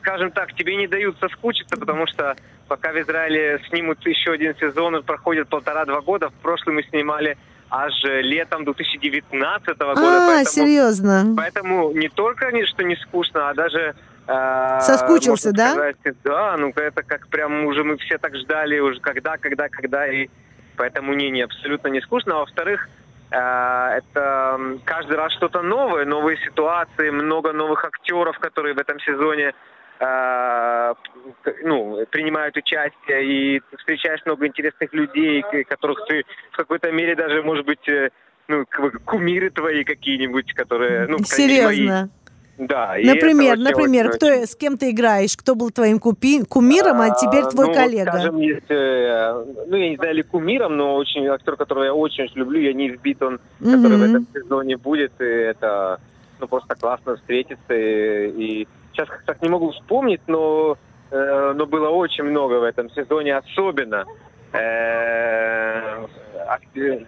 скажем 0.00 0.30
так, 0.30 0.54
тебе 0.54 0.76
не 0.76 0.86
дают 0.86 1.18
соскучиться, 1.18 1.76
потому 1.76 2.06
что 2.06 2.36
пока 2.70 2.92
в 2.92 3.00
Израиле 3.00 3.60
снимут 3.68 3.98
еще 4.06 4.30
один 4.30 4.54
сезон, 4.54 5.02
проходит 5.02 5.48
полтора-два 5.48 6.00
года. 6.02 6.30
В 6.30 6.34
прошлом 6.34 6.76
мы 6.76 6.84
снимали 6.84 7.36
аж 7.68 7.92
летом 8.04 8.64
2019 8.64 9.76
года. 9.76 9.92
А, 9.96 10.28
поэтому, 10.28 10.44
серьезно? 10.44 11.34
Поэтому 11.36 11.90
не 11.90 12.08
только, 12.08 12.46
что 12.66 12.84
не 12.84 12.94
скучно, 12.94 13.50
а 13.50 13.54
даже... 13.54 13.96
Э, 14.28 14.78
Соскучился, 14.82 15.50
да? 15.50 15.72
Сказать, 15.72 15.96
да, 16.22 16.56
ну 16.56 16.72
это 16.76 17.02
как 17.02 17.26
прям 17.26 17.64
уже 17.66 17.82
мы 17.82 17.96
все 17.98 18.18
так 18.18 18.36
ждали 18.36 18.78
уже 18.78 19.00
когда, 19.00 19.36
когда, 19.36 19.68
когда, 19.68 20.06
и 20.06 20.28
поэтому 20.76 21.12
не, 21.14 21.28
не, 21.30 21.42
абсолютно 21.42 21.88
не 21.88 22.00
скучно. 22.00 22.36
А 22.36 22.38
во-вторых, 22.38 22.88
э, 23.32 23.36
это 23.36 24.60
каждый 24.84 25.16
раз 25.16 25.32
что-то 25.32 25.62
новое, 25.62 26.04
новые 26.04 26.38
ситуации, 26.44 27.10
много 27.10 27.52
новых 27.52 27.84
актеров, 27.84 28.38
которые 28.38 28.74
в 28.74 28.78
этом 28.78 29.00
сезоне 29.00 29.54
ну, 30.00 31.98
принимают 32.10 32.56
участие, 32.56 33.56
и 33.56 33.62
встречаешь 33.78 34.22
много 34.24 34.46
интересных 34.46 34.92
людей, 34.94 35.44
которых 35.68 36.06
ты 36.08 36.24
в 36.52 36.56
какой-то 36.56 36.90
мере 36.90 37.14
даже, 37.14 37.42
может 37.42 37.66
быть, 37.66 37.86
э, 37.88 38.08
ну, 38.48 38.64
кумиры 39.04 39.50
твои 39.50 39.84
какие-нибудь, 39.84 40.54
которые... 40.54 41.06
Ну, 41.06 41.18
Серьезно? 41.18 42.00
Мои. 42.00 42.66
Да. 42.66 42.94
Например, 43.02 43.56
например, 43.56 44.08
очень, 44.08 44.16
кто, 44.16 44.26
с 44.26 44.54
кем 44.54 44.76
ты 44.76 44.90
играешь? 44.90 45.34
Кто 45.34 45.54
был 45.54 45.70
твоим 45.70 45.98
купи, 45.98 46.42
кумиром, 46.44 47.00
а, 47.00 47.06
а 47.06 47.14
теперь 47.14 47.44
твой 47.44 47.68
ну, 47.68 47.74
коллега? 47.74 48.10
Скажем, 48.10 48.36
есть, 48.36 48.70
э, 48.70 49.44
ну, 49.66 49.76
я 49.76 49.88
не 49.88 49.96
знаю, 49.96 50.14
ли 50.14 50.22
кумиром, 50.22 50.76
но 50.76 50.96
очень 50.96 51.26
актер, 51.26 51.56
которого 51.56 51.84
я 51.84 51.94
очень 51.94 52.28
люблю, 52.34 52.60
я 52.60 52.74
не 52.74 52.90
Битон, 52.90 53.40
mm-hmm. 53.60 53.76
который 53.76 53.96
в 53.96 54.02
этом 54.02 54.26
сезоне 54.34 54.76
будет, 54.76 55.12
и 55.20 55.24
это 55.24 56.00
ну, 56.38 56.48
просто 56.48 56.74
классно 56.74 57.16
встретиться 57.16 57.74
и, 57.74 58.62
и 58.62 58.68
сейчас 58.92 59.08
так 59.26 59.42
не 59.42 59.48
могу 59.48 59.70
вспомнить, 59.72 60.20
но, 60.26 60.76
э, 61.10 61.52
но 61.54 61.66
было 61.66 61.88
очень 61.88 62.24
много 62.24 62.54
в 62.54 62.62
этом 62.62 62.90
сезоне, 62.90 63.36
особенно 63.36 64.04
э, 64.52 66.06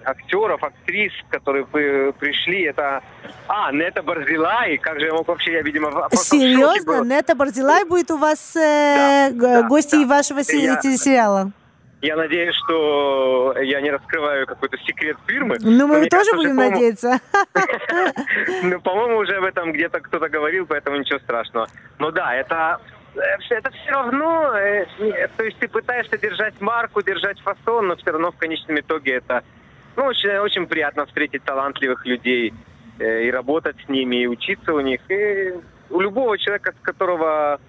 актеров, 0.04 0.62
актрис, 0.62 1.12
которые 1.30 1.64
пришли, 1.66 2.64
это... 2.64 3.02
А, 3.48 3.72
Нета 3.72 4.02
Барзилай, 4.02 4.78
как 4.78 5.00
же 5.00 5.06
я 5.06 5.12
мог 5.12 5.26
вообще, 5.28 5.52
я, 5.52 5.62
видимо, 5.62 6.08
Серьезно? 6.12 7.02
Нета 7.04 7.34
Барзилай 7.34 7.84
будет 7.84 8.10
у 8.10 8.18
вас 8.18 8.54
э, 8.56 9.30
да, 9.32 9.62
гостей 9.62 10.04
да, 10.04 10.16
вашего 10.16 10.38
я, 10.38 10.76
телесериала? 10.76 11.52
Я 12.02 12.16
надеюсь, 12.16 12.56
что 12.56 13.54
я 13.62 13.80
не 13.80 13.92
раскрываю 13.92 14.44
какой-то 14.44 14.76
секрет 14.78 15.16
фирмы. 15.24 15.56
Ну, 15.60 15.86
мы 15.86 16.08
тоже 16.08 16.10
кажется, 16.10 16.36
будем 16.36 16.56
надеяться. 16.56 17.20
Ну, 18.64 18.80
по-моему, 18.80 19.18
уже 19.18 19.36
об 19.36 19.44
этом 19.44 19.72
где-то 19.72 20.00
кто-то 20.00 20.28
говорил, 20.28 20.66
поэтому 20.66 20.96
ничего 20.96 21.20
страшного. 21.20 21.68
Но 21.98 22.10
да, 22.10 22.34
это 22.34 22.80
э, 23.14 23.20
это 23.50 23.70
все 23.70 23.90
равно, 23.90 24.52
э, 24.56 24.86
то 25.36 25.44
есть 25.44 25.58
ты 25.58 25.68
пытаешься 25.68 26.18
держать 26.18 26.60
марку, 26.60 27.02
держать 27.02 27.38
фасон, 27.40 27.86
но 27.86 27.96
все 27.96 28.10
равно 28.10 28.32
в 28.32 28.36
конечном 28.36 28.80
итоге 28.80 29.14
это 29.14 29.44
ну, 29.96 30.06
очень, 30.06 30.36
очень 30.38 30.66
приятно 30.66 31.06
встретить 31.06 31.44
талантливых 31.44 32.04
людей 32.04 32.52
э, 32.98 33.24
и 33.24 33.30
работать 33.30 33.76
с 33.84 33.88
ними, 33.88 34.22
и 34.22 34.26
учиться 34.26 34.74
у 34.74 34.80
них. 34.80 35.00
И 35.08 35.54
у 35.90 36.00
любого 36.00 36.36
человека, 36.36 36.72
с 36.72 36.84
которого, 36.84 37.60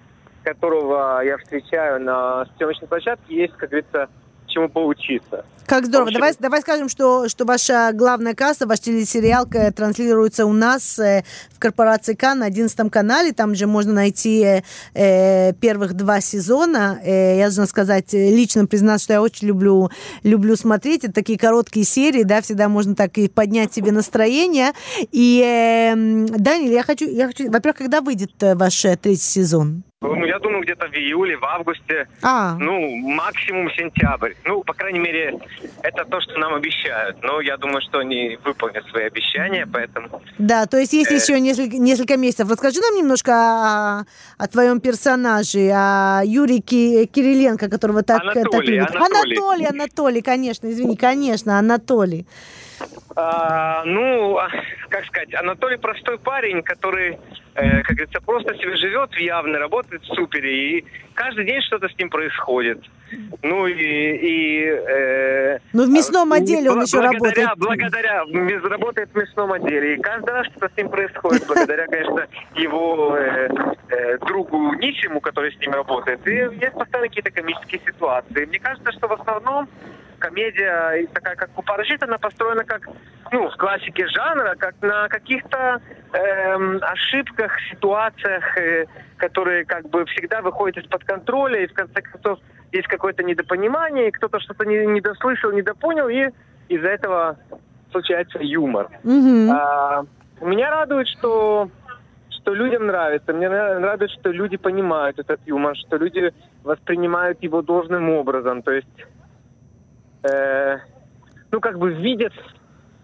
которого 0.42 1.22
я 1.22 1.38
встречаю 1.38 2.00
на 2.00 2.46
съемочной 2.56 2.88
площадке, 2.88 3.36
есть, 3.36 3.56
как 3.56 3.70
говорится, 3.70 4.08
чему 4.54 4.68
поучиться. 4.68 5.44
Как 5.66 5.86
здорово. 5.86 6.08
Общем... 6.08 6.20
Давай, 6.20 6.34
давай 6.38 6.60
скажем, 6.60 6.88
что, 6.88 7.28
что 7.28 7.44
ваша 7.44 7.90
главная 7.94 8.34
касса, 8.34 8.66
ваш 8.66 8.80
телесериал 8.80 9.46
транслируется 9.46 10.46
у 10.46 10.52
нас 10.52 10.98
э, 10.98 11.24
в 11.50 11.58
корпорации 11.58 12.14
Кан 12.14 12.40
на 12.40 12.46
11 12.46 12.90
канале. 12.90 13.32
Там 13.32 13.54
же 13.54 13.66
можно 13.66 13.92
найти 13.92 14.62
э, 14.94 15.52
первых 15.54 15.94
два 15.94 16.20
сезона. 16.20 17.00
Э, 17.02 17.38
я 17.38 17.44
должна 17.44 17.66
сказать, 17.66 18.12
лично 18.12 18.66
признаться, 18.66 19.04
что 19.04 19.12
я 19.14 19.22
очень 19.22 19.48
люблю, 19.48 19.90
люблю 20.22 20.54
смотреть. 20.56 21.04
Это 21.04 21.14
такие 21.14 21.38
короткие 21.38 21.86
серии, 21.86 22.24
да, 22.24 22.42
всегда 22.42 22.68
можно 22.68 22.94
так 22.94 23.16
и 23.16 23.28
поднять 23.28 23.72
себе 23.72 23.90
настроение. 23.90 24.72
И, 25.12 25.42
э, 25.42 25.94
Данил, 25.96 26.72
я 26.72 26.82
хочу, 26.82 27.08
я 27.08 27.28
хочу, 27.28 27.50
во-первых, 27.50 27.78
когда 27.78 28.02
выйдет 28.02 28.32
э, 28.42 28.54
ваш 28.54 28.84
э, 28.84 28.96
третий 28.96 29.22
сезон? 29.22 29.82
Ну, 30.00 30.26
я 30.26 30.38
думаю, 30.38 30.62
где-то 30.62 30.86
в 30.88 30.94
июле, 30.94 31.36
в 31.36 31.44
августе. 31.44 32.08
А. 32.22 32.56
Ну, 32.58 32.96
максимум 32.96 33.70
сентябрь. 33.70 34.34
Ну, 34.44 34.62
по 34.62 34.74
крайней 34.74 34.98
мере, 34.98 35.38
это 35.82 36.04
то, 36.04 36.20
что 36.20 36.38
нам 36.38 36.54
обещают. 36.54 37.22
Но 37.22 37.40
я 37.40 37.56
думаю, 37.56 37.80
что 37.80 37.98
они 37.98 38.38
выполнят 38.44 38.84
свои 38.88 39.04
обещания, 39.04 39.66
поэтому... 39.66 40.22
Да, 40.38 40.66
то 40.66 40.78
есть 40.78 40.92
есть 40.92 41.10
э... 41.10 41.14
еще 41.14 41.40
несколько, 41.40 41.76
несколько 41.76 42.16
месяцев. 42.16 42.50
Расскажи 42.50 42.80
нам 42.80 42.96
немножко 42.96 43.32
о, 43.32 44.04
о 44.36 44.48
твоем 44.48 44.80
персонаже, 44.80 45.70
о 45.72 46.22
Юрии 46.24 46.60
Кириленко, 46.60 47.70
которого 47.70 48.02
так... 48.02 48.22
Анатолий, 48.22 48.80
так 48.80 48.96
Анатолий. 48.96 49.36
Анатолий, 49.36 49.66
Анатолий, 49.66 50.22
конечно, 50.22 50.70
извини, 50.70 50.96
конечно, 50.96 51.58
Анатолий. 51.58 52.26
А, 53.16 53.84
ну, 53.84 54.38
а, 54.38 54.48
как 54.88 55.04
сказать, 55.06 55.34
Анатолий 55.34 55.76
простой 55.76 56.18
парень, 56.18 56.62
который, 56.62 57.18
э, 57.54 57.82
как 57.82 57.96
говорится, 57.96 58.20
просто 58.20 58.54
себе 58.56 58.76
живет 58.76 59.12
в 59.12 59.18
явной, 59.18 59.58
работает 59.58 60.02
в 60.02 60.14
супере, 60.14 60.78
и 60.78 60.84
каждый 61.14 61.44
день 61.44 61.62
что-то 61.62 61.88
с 61.88 61.96
ним 61.96 62.10
происходит. 62.10 62.80
Ну 63.42 63.66
и... 63.66 63.72
и 63.74 64.64
э, 64.66 65.58
ну 65.72 65.86
в 65.86 65.88
мясном 65.88 66.32
отделе 66.32 66.70
он 66.70 66.82
еще 66.82 67.00
работает. 67.00 67.48
Благодаря, 67.56 68.24
работает 68.68 69.10
в 69.12 69.16
мясном 69.16 69.52
отделе, 69.52 69.94
и 69.94 70.00
каждый 70.00 70.30
раз 70.30 70.46
что-то 70.46 70.70
с 70.72 70.76
ним 70.76 70.88
происходит, 70.88 71.46
благодаря, 71.46 71.86
конечно, 71.86 72.26
его 72.54 73.16
э, 73.16 73.48
э, 73.90 74.18
другу 74.18 74.74
Ничему, 74.74 75.20
который 75.20 75.52
с 75.52 75.58
ним 75.58 75.72
работает. 75.72 76.26
И 76.26 76.30
есть 76.30 76.72
постоянно 76.72 77.08
какие-то 77.08 77.30
комические 77.30 77.80
ситуации. 77.86 78.44
Мне 78.44 78.58
кажется, 78.58 78.92
что 78.92 79.08
в 79.08 79.12
основном 79.12 79.68
комедия 80.18 81.06
такая, 81.12 81.36
как 81.36 81.50
Купаржит, 81.50 82.02
она 82.02 82.18
построена 82.18 82.64
как, 82.64 82.88
ну, 83.30 83.48
в 83.50 83.56
классике 83.56 84.06
жанра, 84.08 84.54
как 84.58 84.74
на 84.80 85.08
каких-то 85.08 85.80
эм, 86.14 86.78
ошибках, 86.82 87.52
ситуациях, 87.70 88.56
э, 88.58 88.86
которые 89.16 89.64
как 89.64 89.88
бы 89.88 90.04
всегда 90.06 90.40
выходят 90.40 90.84
из-под 90.84 91.04
контроля, 91.04 91.62
и 91.62 91.66
в 91.66 91.74
конце 91.74 92.02
концов 92.02 92.38
есть 92.72 92.88
какое-то 92.88 93.22
недопонимание, 93.22 94.08
и 94.08 94.10
кто-то 94.10 94.40
что-то 94.40 94.64
не, 94.64 94.86
недослышал, 94.86 95.52
недопонял, 95.52 96.08
и 96.08 96.30
из-за 96.68 96.88
этого 96.88 97.36
случается 97.90 98.38
юмор. 98.40 98.88
Mm-hmm. 99.04 99.50
А, 99.50 100.04
меня 100.40 100.70
радует, 100.70 101.08
что 101.08 101.68
что 102.30 102.52
людям 102.52 102.86
нравится. 102.86 103.32
Мне 103.32 103.48
радует, 103.48 104.10
что 104.10 104.30
люди 104.30 104.58
понимают 104.58 105.18
этот 105.18 105.40
юмор, 105.46 105.74
что 105.76 105.96
люди 105.96 106.30
воспринимают 106.62 107.42
его 107.42 107.62
должным 107.62 108.10
образом. 108.10 108.60
То 108.62 108.72
есть 108.72 109.06
э, 110.24 110.78
ну, 111.50 111.60
как 111.60 111.78
бы 111.78 111.92
видят, 111.94 112.32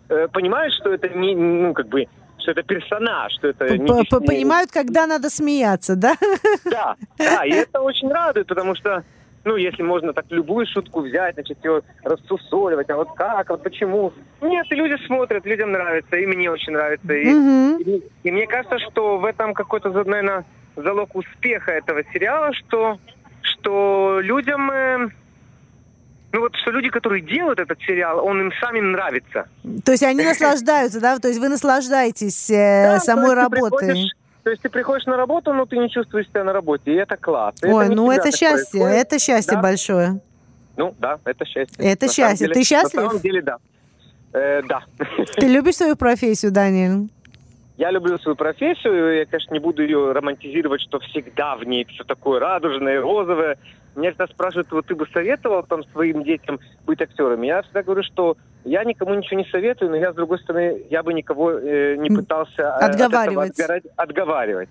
э, 0.08 0.28
понимают, 0.28 0.74
что 0.74 0.92
это 0.92 1.08
не, 1.08 1.34
ну, 1.34 1.72
как 1.72 1.86
бы, 1.86 2.06
что 2.40 2.52
это 2.52 2.62
персонаж, 2.62 3.32
что 3.34 3.48
это 3.48 3.76
не... 3.76 3.86
Понимают, 4.26 4.70
когда 4.70 5.06
надо 5.06 5.30
смеяться, 5.30 5.96
да? 5.96 6.14
Да, 6.64 6.96
да, 7.18 7.44
и 7.44 7.50
это 7.50 7.80
очень 7.80 8.08
радует, 8.10 8.46
потому 8.46 8.74
что, 8.74 9.04
ну, 9.44 9.56
если 9.56 9.82
можно 9.82 10.12
так 10.12 10.26
любую 10.30 10.66
шутку 10.66 11.00
взять, 11.00 11.34
значит, 11.34 11.58
ее 11.64 11.82
рассусоливать, 12.02 12.90
а 12.90 12.96
вот 12.96 13.08
как, 13.16 13.50
а 13.50 13.52
вот 13.54 13.62
почему. 13.62 14.12
Нет, 14.40 14.66
люди 14.70 14.96
смотрят, 15.06 15.44
людям 15.46 15.72
нравится, 15.72 16.16
и 16.16 16.26
мне 16.26 16.50
очень 16.50 16.72
нравится. 16.72 17.12
И, 17.12 17.32
угу. 17.32 17.80
и, 17.80 18.02
и 18.24 18.30
мне 18.30 18.46
кажется, 18.46 18.78
что 18.90 19.18
в 19.18 19.24
этом 19.24 19.54
какой-то, 19.54 19.90
наверное, 19.90 20.44
залог 20.76 21.14
успеха 21.14 21.72
этого 21.72 22.02
сериала, 22.12 22.52
что, 22.54 22.98
что 23.42 24.20
людям... 24.22 25.12
Ну 26.32 26.40
вот 26.40 26.54
что 26.56 26.70
люди, 26.70 26.90
которые 26.90 27.22
делают 27.22 27.58
этот 27.58 27.78
сериал, 27.80 28.24
он 28.24 28.40
им 28.40 28.52
самим 28.60 28.92
нравится. 28.92 29.46
То 29.84 29.92
есть 29.92 30.02
они 30.04 30.22
наслаждаются, 30.22 31.00
да? 31.00 31.18
То 31.18 31.28
есть 31.28 31.40
вы 31.40 31.48
наслаждаетесь 31.48 32.50
э, 32.50 32.84
да, 32.84 33.00
самой 33.00 33.34
работой. 33.34 34.12
То 34.44 34.50
есть 34.50 34.62
ты 34.62 34.68
приходишь 34.68 35.06
на 35.06 35.16
работу, 35.16 35.52
но 35.52 35.66
ты 35.66 35.76
не 35.76 35.90
чувствуешь 35.90 36.26
себя 36.28 36.44
на 36.44 36.52
работе, 36.52 36.92
и 36.92 36.94
это 36.94 37.16
класс. 37.16 37.56
Ой, 37.62 37.86
это 37.86 37.94
ну 37.94 38.10
это 38.10 38.30
счастье, 38.30 38.80
происходит. 38.80 39.06
это 39.06 39.18
счастье 39.18 39.56
да? 39.56 39.62
большое. 39.62 40.20
Ну 40.76 40.94
да, 40.98 41.18
это 41.24 41.44
счастье. 41.44 41.76
Это 41.78 42.06
на 42.06 42.12
счастье. 42.12 42.46
Деле, 42.46 42.54
ты 42.54 42.62
счастлив? 42.62 43.02
На 43.02 43.08
самом 43.08 43.22
деле, 43.22 43.42
да. 43.42 43.56
Э, 44.32 44.62
да. 44.62 44.82
Ты 45.36 45.46
любишь 45.46 45.76
свою 45.76 45.96
профессию, 45.96 46.52
Даниэль? 46.52 47.10
Я 47.76 47.90
люблю 47.90 48.18
свою 48.18 48.36
профессию, 48.36 49.18
я, 49.18 49.26
конечно, 49.26 49.54
не 49.54 49.58
буду 49.58 49.82
ее 49.82 50.12
романтизировать, 50.12 50.82
что 50.82 51.00
всегда 51.00 51.56
в 51.56 51.64
ней 51.64 51.86
все 51.86 52.04
такое 52.04 52.38
радужное, 52.38 53.00
розовое. 53.00 53.56
Меня 53.96 54.10
всегда 54.10 54.26
спрашивают, 54.28 54.70
вот 54.70 54.86
ты 54.86 54.94
бы 54.94 55.06
советовал 55.12 55.62
там 55.64 55.82
своим 55.92 56.22
детям 56.22 56.60
быть 56.86 57.02
актерами? 57.02 57.46
Я 57.46 57.62
всегда 57.62 57.82
говорю, 57.82 58.02
что 58.04 58.36
я 58.64 58.84
никому 58.84 59.14
ничего 59.14 59.40
не 59.40 59.46
советую, 59.46 59.90
но 59.90 59.96
я, 59.96 60.12
с 60.12 60.14
другой 60.14 60.38
стороны, 60.38 60.82
я 60.90 61.02
бы 61.02 61.12
никого 61.12 61.52
э, 61.52 61.96
не 61.96 62.08
пытался 62.08 62.62
э, 62.62 62.84
отговаривать. 62.84 63.58
От 63.58 63.70
этого 63.70 63.92
отговаривать. 63.96 64.68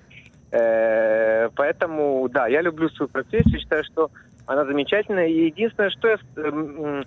Э, 0.51 1.49
поэтому, 1.55 2.27
да, 2.29 2.47
я 2.47 2.61
люблю 2.61 2.89
свою 2.89 3.09
профессию, 3.09 3.59
считаю, 3.59 3.83
что 3.83 4.09
она 4.45 4.65
замечательная. 4.65 5.27
И 5.27 5.45
единственное, 5.45 5.89
что 5.89 6.07
я... 6.07 6.17
Э, 6.37 7.03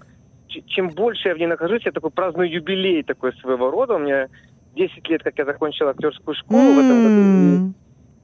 чем 0.66 0.90
больше 0.90 1.28
я 1.28 1.34
в 1.34 1.38
ней 1.38 1.46
нахожусь, 1.46 1.86
я 1.86 1.92
такой 1.92 2.10
праздную 2.10 2.50
юбилей 2.50 3.02
такой 3.02 3.32
своего 3.38 3.70
рода. 3.70 3.94
У 3.94 3.98
меня 3.98 4.28
10 4.74 5.08
лет, 5.08 5.22
как 5.22 5.38
я 5.38 5.46
закончил 5.46 5.88
актерскую 5.88 6.34
школу 6.34 6.72
mm. 6.72 6.74
в 6.74 6.78
этом 6.78 7.02
году. 7.02 7.74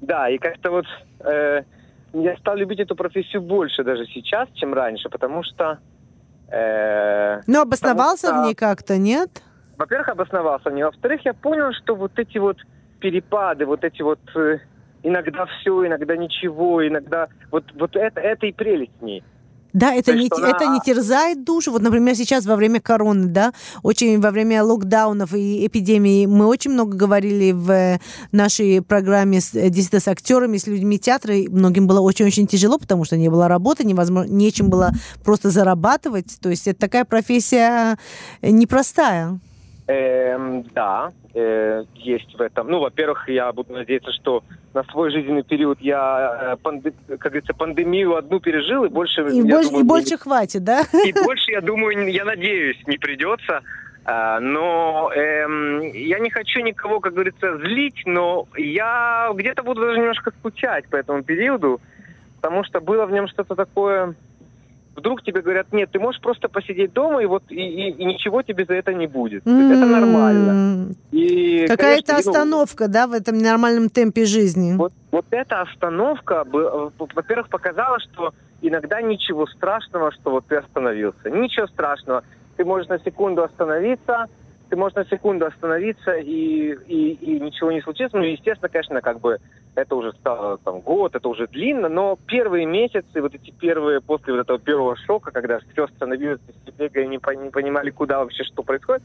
Да, 0.02 0.28
и 0.28 0.36
как-то 0.36 0.70
вот... 0.70 0.86
Э, 1.20 1.62
я 2.12 2.36
стал 2.38 2.56
любить 2.56 2.80
эту 2.80 2.96
профессию 2.96 3.42
больше 3.42 3.84
даже 3.84 4.06
сейчас, 4.06 4.48
чем 4.54 4.74
раньше, 4.74 5.08
потому 5.08 5.42
что... 5.42 5.78
Э, 6.50 7.40
Но 7.46 7.62
обосновался 7.62 8.28
что, 8.28 8.42
в 8.42 8.46
ней 8.46 8.54
как-то, 8.54 8.96
нет? 8.96 9.42
Во-первых, 9.76 10.08
обосновался 10.08 10.70
в 10.70 10.72
ней. 10.72 10.84
Во-вторых, 10.84 11.20
я 11.24 11.34
понял, 11.34 11.72
что 11.72 11.94
вот 11.94 12.18
эти 12.18 12.38
вот 12.38 12.58
перепады, 13.00 13.66
вот 13.66 13.84
эти 13.84 14.02
вот... 14.02 14.20
Э, 14.34 14.58
иногда 15.02 15.46
все, 15.46 15.86
иногда 15.86 16.16
ничего, 16.16 16.86
иногда... 16.86 17.28
Вот, 17.50 17.64
вот 17.74 17.94
это, 17.96 18.20
это 18.20 18.46
и 18.46 18.52
прелесть 18.52 18.98
в 19.00 19.04
ней. 19.04 19.22
Да, 19.72 19.94
это, 19.94 20.14
не, 20.14 20.28
она... 20.30 20.50
это 20.50 20.66
не 20.66 20.80
терзает 20.80 21.44
душу. 21.44 21.72
Вот, 21.72 21.82
например, 21.82 22.14
сейчас 22.14 22.46
во 22.46 22.56
время 22.56 22.80
короны, 22.80 23.26
да, 23.26 23.52
очень 23.82 24.20
во 24.20 24.30
время 24.30 24.62
локдаунов 24.64 25.34
и 25.34 25.66
эпидемии 25.66 26.26
мы 26.26 26.46
очень 26.46 26.72
много 26.72 26.96
говорили 26.96 27.52
в 27.52 28.00
нашей 28.32 28.82
программе 28.82 29.40
с, 29.40 29.54
э, 29.54 29.68
действительно 29.68 30.00
с 30.00 30.08
актерами, 30.08 30.56
с 30.56 30.66
людьми 30.66 30.98
театра. 30.98 31.36
И 31.36 31.48
многим 31.48 31.86
было 31.86 32.00
очень-очень 32.00 32.46
тяжело, 32.46 32.78
потому 32.78 33.04
что 33.04 33.16
не 33.16 33.28
было 33.28 33.48
работы, 33.48 33.84
невозможно, 33.84 34.30
нечем 34.30 34.70
было 34.70 34.92
просто 35.24 35.50
зарабатывать. 35.50 36.38
То 36.40 36.48
есть 36.48 36.66
это 36.66 36.80
такая 36.80 37.04
профессия 37.04 37.98
непростая. 38.42 39.38
Эм, 39.90 40.64
да, 40.74 41.12
э, 41.32 41.82
есть 41.94 42.34
в 42.34 42.42
этом. 42.42 42.68
Ну, 42.68 42.78
во-первых, 42.78 43.26
я 43.30 43.50
буду 43.52 43.72
надеяться, 43.72 44.12
что 44.12 44.44
на 44.74 44.84
свой 44.84 45.10
жизненный 45.10 45.44
период 45.44 45.80
я, 45.80 46.52
э, 46.52 46.56
панде, 46.62 46.92
как 47.08 47.32
говорится, 47.32 47.54
пандемию 47.54 48.14
одну 48.14 48.38
пережил, 48.38 48.84
и 48.84 48.90
больше... 48.90 49.22
И, 49.22 49.40
больше, 49.40 49.70
думаю, 49.70 49.84
и 49.84 49.88
больше 49.88 50.10
не... 50.10 50.16
хватит, 50.18 50.62
да? 50.62 50.82
И 51.06 51.12
больше, 51.14 51.52
я 51.52 51.62
думаю, 51.62 52.12
я 52.12 52.26
надеюсь, 52.26 52.76
не 52.86 52.98
придется. 52.98 53.62
А, 54.04 54.40
но 54.40 55.10
эм, 55.14 55.80
я 55.80 56.18
не 56.18 56.28
хочу 56.28 56.60
никого, 56.60 57.00
как 57.00 57.14
говорится, 57.14 57.56
злить, 57.56 58.02
но 58.04 58.46
я 58.58 59.30
где-то 59.34 59.62
буду 59.62 59.80
даже 59.80 60.00
немножко 60.00 60.32
скучать 60.38 60.86
по 60.88 60.96
этому 60.96 61.22
периоду, 61.22 61.80
потому 62.36 62.62
что 62.64 62.80
было 62.80 63.06
в 63.06 63.10
нем 63.10 63.26
что-то 63.26 63.54
такое 63.54 64.14
вдруг 64.98 65.22
тебе 65.22 65.40
говорят, 65.40 65.72
нет, 65.72 65.90
ты 65.90 65.98
можешь 65.98 66.20
просто 66.20 66.48
посидеть 66.48 66.92
дома, 66.92 67.22
и 67.22 67.26
вот 67.26 67.42
и, 67.48 67.54
и, 67.54 67.90
и 67.90 68.04
ничего 68.04 68.42
тебе 68.42 68.64
за 68.64 68.74
это 68.74 68.92
не 68.92 69.06
будет. 69.06 69.44
Mm-hmm. 69.44 69.72
Это 69.76 69.86
нормально. 69.86 70.94
И, 71.12 71.66
Какая-то 71.66 72.12
конечно, 72.12 72.32
остановка, 72.32 72.86
ну, 72.86 72.92
да, 72.92 73.06
в 73.06 73.12
этом 73.12 73.38
нормальном 73.38 73.88
темпе 73.88 74.24
жизни. 74.24 74.76
Вот, 74.76 74.92
вот 75.10 75.26
эта 75.30 75.62
остановка, 75.62 76.44
во-первых, 76.44 77.48
показала, 77.48 77.98
что 78.00 78.34
иногда 78.60 79.00
ничего 79.00 79.46
страшного, 79.46 80.12
что 80.12 80.30
вот 80.30 80.46
ты 80.46 80.56
остановился. 80.56 81.30
Ничего 81.30 81.66
страшного. 81.68 82.24
Ты 82.56 82.64
можешь 82.64 82.88
на 82.88 82.98
секунду 82.98 83.44
остановиться, 83.44 84.26
ты 84.68 84.76
можешь 84.76 84.96
на 84.96 85.04
секунду 85.06 85.46
остановиться, 85.46 86.12
и, 86.12 86.74
и, 86.86 87.12
и 87.12 87.40
ничего 87.40 87.72
не 87.72 87.80
случится. 87.80 88.16
Ну, 88.16 88.24
естественно, 88.24 88.68
конечно, 88.68 89.00
как 89.00 89.20
бы 89.20 89.38
это 89.74 89.96
уже 89.96 90.12
стало 90.12 90.58
там 90.58 90.80
год, 90.80 91.14
это 91.14 91.28
уже 91.28 91.46
длинно, 91.46 91.88
но 91.88 92.18
первые 92.26 92.66
месяцы, 92.66 93.20
вот 93.20 93.34
эти 93.34 93.50
первые, 93.50 94.00
после 94.00 94.34
вот 94.34 94.40
этого 94.40 94.58
первого 94.58 94.96
шока, 94.96 95.30
когда 95.30 95.60
все 95.72 95.86
становилось 95.88 96.40
бега 96.76 97.00
и 97.00 97.06
не, 97.06 97.18
не 97.42 97.50
понимали, 97.50 97.90
куда 97.90 98.18
вообще, 98.18 98.44
что 98.44 98.62
происходит, 98.62 99.04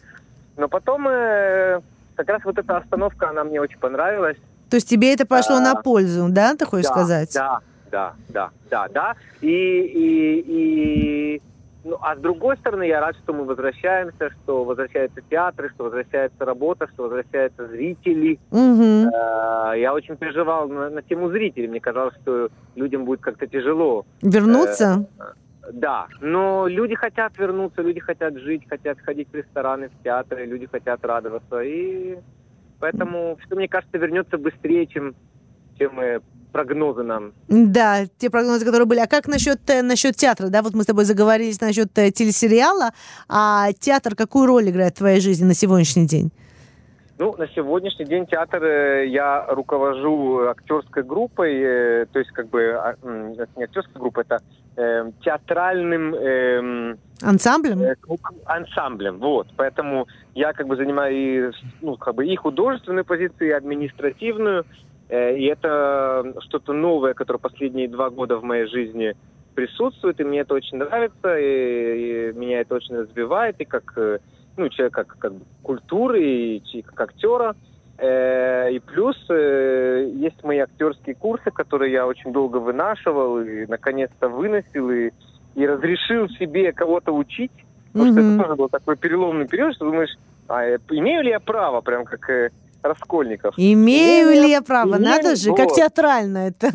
но 0.57 0.68
потом 0.68 1.07
э, 1.07 1.82
как 2.16 2.30
раз 2.30 2.43
вот 2.43 2.57
эта 2.57 2.78
остановка, 2.78 3.30
она 3.30 3.43
мне 3.43 3.61
очень 3.61 3.80
понравилась. 3.80 4.38
То 4.70 4.76
есть 4.76 4.89
тебе 4.89 5.14
это 5.14 5.26
пошло 5.26 5.57
а, 5.57 5.61
на 5.61 5.76
пользу, 5.76 6.28
да, 6.30 6.55
ты 6.55 6.66
хочешь 6.66 6.88
да, 6.88 6.91
сказать? 6.91 7.34
Да, 7.34 7.59
да, 7.91 8.14
да, 8.30 8.49
да, 8.70 8.88
да. 8.89 9.16
И, 9.41 9.47
и, 9.47 10.43
и 10.47 11.41
ну, 11.84 11.97
а 12.01 12.15
с 12.15 12.19
другой 12.19 12.57
стороны, 12.57 12.84
я 12.84 13.01
рад, 13.01 13.15
что 13.23 13.34
мы 13.34 13.43
возвращаемся, 13.43 14.29
что 14.29 14.63
возвращаются 14.63 15.21
театры, 15.29 15.69
что 15.73 15.84
возвращается 15.84 16.45
работа, 16.45 16.88
что 16.93 17.03
возвращаются 17.03 17.67
зрители. 17.67 18.39
Угу. 18.51 19.11
Я 19.75 19.93
очень 19.93 20.15
переживал 20.15 20.69
на, 20.69 20.89
на 20.89 21.01
тему 21.01 21.29
зрителей. 21.29 21.67
Мне 21.67 21.81
казалось, 21.81 22.15
что 22.21 22.49
людям 22.75 23.03
будет 23.03 23.19
как-то 23.19 23.47
тяжело. 23.47 24.05
Вернуться? 24.21 25.05
Э, 25.19 25.23
да, 25.73 26.07
но 26.21 26.67
люди 26.67 26.95
хотят 26.95 27.38
вернуться, 27.38 27.81
люди 27.81 27.99
хотят 27.99 28.38
жить, 28.38 28.63
хотят 28.67 28.99
ходить 28.99 29.29
в 29.31 29.36
рестораны, 29.36 29.89
в 29.89 30.03
театры, 30.03 30.45
люди 30.45 30.67
хотят 30.67 31.03
радоваться. 31.03 31.61
И 31.61 32.17
поэтому 32.79 33.38
все, 33.45 33.55
мне 33.55 33.67
кажется, 33.67 33.97
вернется 33.97 34.38
быстрее, 34.38 34.88
чем, 34.88 35.15
чем 35.78 35.95
мы 35.95 36.21
прогнозы 36.51 37.03
нам. 37.03 37.34
Да, 37.47 38.05
те 38.17 38.30
прогнозы, 38.30 38.63
которые 38.63 38.86
были. 38.86 38.99
А 38.99 39.07
как 39.07 39.28
насчет, 39.28 39.67
э, 39.69 39.82
насчет 39.82 40.15
театра? 40.15 40.49
Да, 40.49 40.61
вот 40.61 40.74
мы 40.74 40.84
с 40.84 40.86
тобой 40.86 41.05
заговорились 41.05 41.59
насчет 41.59 41.97
э, 41.97 42.11
телесериала. 42.11 42.91
А 43.28 43.74
театр 43.74 44.15
какую 44.15 44.45
роль 44.45 44.69
играет 44.69 44.93
в 44.93 44.97
твоей 44.99 45.19
жизни 45.19 45.45
на 45.45 45.55
сегодняшний 45.55 46.05
день? 46.05 46.32
Ну, 47.17 47.36
на 47.38 47.47
сегодняшний 47.47 48.05
день 48.05 48.28
театр 48.28 48.63
э, 48.63 49.07
я 49.07 49.45
руковожу 49.47 50.47
актерской 50.47 51.03
группой, 51.03 52.05
то 52.07 52.19
есть 52.19 52.32
как 52.32 52.49
бы 52.49 52.74
а, 52.74 52.95
это 53.38 53.49
не 53.55 53.63
актерской 53.63 53.99
группой, 53.99 54.24
это 54.24 54.41
э, 54.76 55.11
театральным 55.24 56.15
э, 56.15 56.95
ансамблем. 57.21 57.82
Э, 57.82 57.95
ансамблем, 58.45 59.19
вот. 59.19 59.47
Поэтому 59.55 60.07
я 60.34 60.53
как 60.53 60.67
бы 60.67 60.76
занимаю 60.76 61.53
ну 61.82 61.97
как 61.97 62.15
бы 62.15 62.26
и 62.26 62.36
художественную 62.36 63.05
позицию, 63.05 63.49
и 63.49 63.51
административную. 63.51 64.65
Э, 65.09 65.37
и 65.37 65.45
это 65.45 66.33
что-то 66.41 66.73
новое, 66.73 67.13
которое 67.13 67.39
последние 67.39 67.87
два 67.87 68.09
года 68.09 68.37
в 68.37 68.43
моей 68.43 68.67
жизни 68.67 69.15
присутствует, 69.55 70.19
и 70.19 70.23
мне 70.23 70.39
это 70.39 70.55
очень 70.55 70.77
нравится, 70.77 71.37
и, 71.37 72.31
и 72.31 72.33
меня 72.33 72.61
это 72.61 72.75
очень 72.75 72.95
развивает, 72.95 73.59
и 73.59 73.65
как 73.65 73.93
э, 73.97 74.19
ну, 74.57 74.69
человек 74.69 74.93
как, 74.93 75.17
как 75.17 75.33
культуры, 75.61 76.23
и, 76.23 76.57
и 76.57 76.81
как 76.81 77.01
актера. 77.01 77.55
Э, 77.97 78.71
и 78.71 78.79
плюс 78.79 79.17
есть 79.29 80.43
мои 80.43 80.59
актерские 80.59 81.15
курсы, 81.15 81.51
которые 81.51 81.91
я 81.91 82.07
очень 82.07 82.33
долго 82.33 82.57
вынашивал, 82.57 83.39
и 83.39 83.65
наконец-то 83.67 84.29
выносил, 84.29 84.89
и, 84.89 85.11
и 85.55 85.67
разрешил 85.67 86.29
себе 86.29 86.71
кого-то 86.71 87.11
учить. 87.11 87.51
Потому 87.91 88.09
mm-hmm. 88.09 88.13
что 88.13 88.33
это 88.33 88.43
тоже 88.43 88.55
был 88.55 88.69
такой 88.69 88.97
переломный 88.97 89.47
период, 89.47 89.75
что 89.75 89.85
думаешь, 89.85 90.15
а 90.47 90.65
имею 90.89 91.23
ли 91.23 91.29
я 91.29 91.39
право, 91.39 91.81
прям 91.81 92.05
как 92.05 92.27
Раскольников. 92.84 93.55
Имею 93.57 94.29
ли 94.29 94.49
я 94.49 94.61
право? 94.61 94.97
Имею, 94.97 95.03
Надо 95.03 95.36
же, 95.36 95.51
вот. 95.51 95.57
как 95.57 95.73
театрально 95.73 96.49
это 96.49 96.69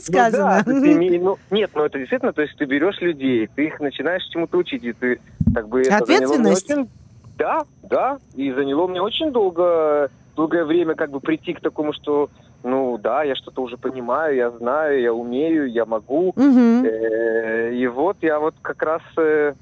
сказано. 0.00 0.62
Ну, 0.66 0.80
да, 0.80 0.86
име... 0.92 1.20
ну, 1.20 1.38
нет, 1.50 1.70
ну 1.74 1.84
это 1.84 1.98
действительно, 1.98 2.32
то 2.32 2.42
есть 2.42 2.56
ты 2.56 2.64
берешь 2.64 3.00
людей, 3.00 3.48
ты 3.54 3.66
их 3.66 3.78
начинаешь 3.80 4.24
чему-то 4.30 4.58
учить, 4.58 4.84
и 4.84 4.92
ты 4.92 5.20
как 5.54 5.68
бы... 5.68 5.82
Ответственность? 5.82 6.70
Очень... 6.70 6.88
Да, 7.36 7.64
да, 7.82 8.18
и 8.34 8.52
заняло 8.52 8.86
мне 8.86 9.00
очень 9.00 9.32
долго, 9.32 10.10
долгое 10.36 10.64
время 10.64 10.94
как 10.94 11.10
бы 11.10 11.20
прийти 11.20 11.54
к 11.54 11.60
такому, 11.60 11.92
что 11.92 12.30
ну 12.62 12.98
да, 12.98 13.22
я 13.22 13.34
что-то 13.36 13.62
уже 13.62 13.78
понимаю, 13.78 14.36
я 14.36 14.50
знаю, 14.50 15.00
я 15.00 15.14
умею, 15.14 15.70
я 15.70 15.86
могу. 15.86 16.28
Угу. 16.28 16.84
Э, 16.84 17.72
и 17.72 17.86
вот 17.86 18.18
я 18.20 18.38
вот 18.38 18.54
как 18.60 18.82
раз 18.82 19.00
Э, 19.16 19.54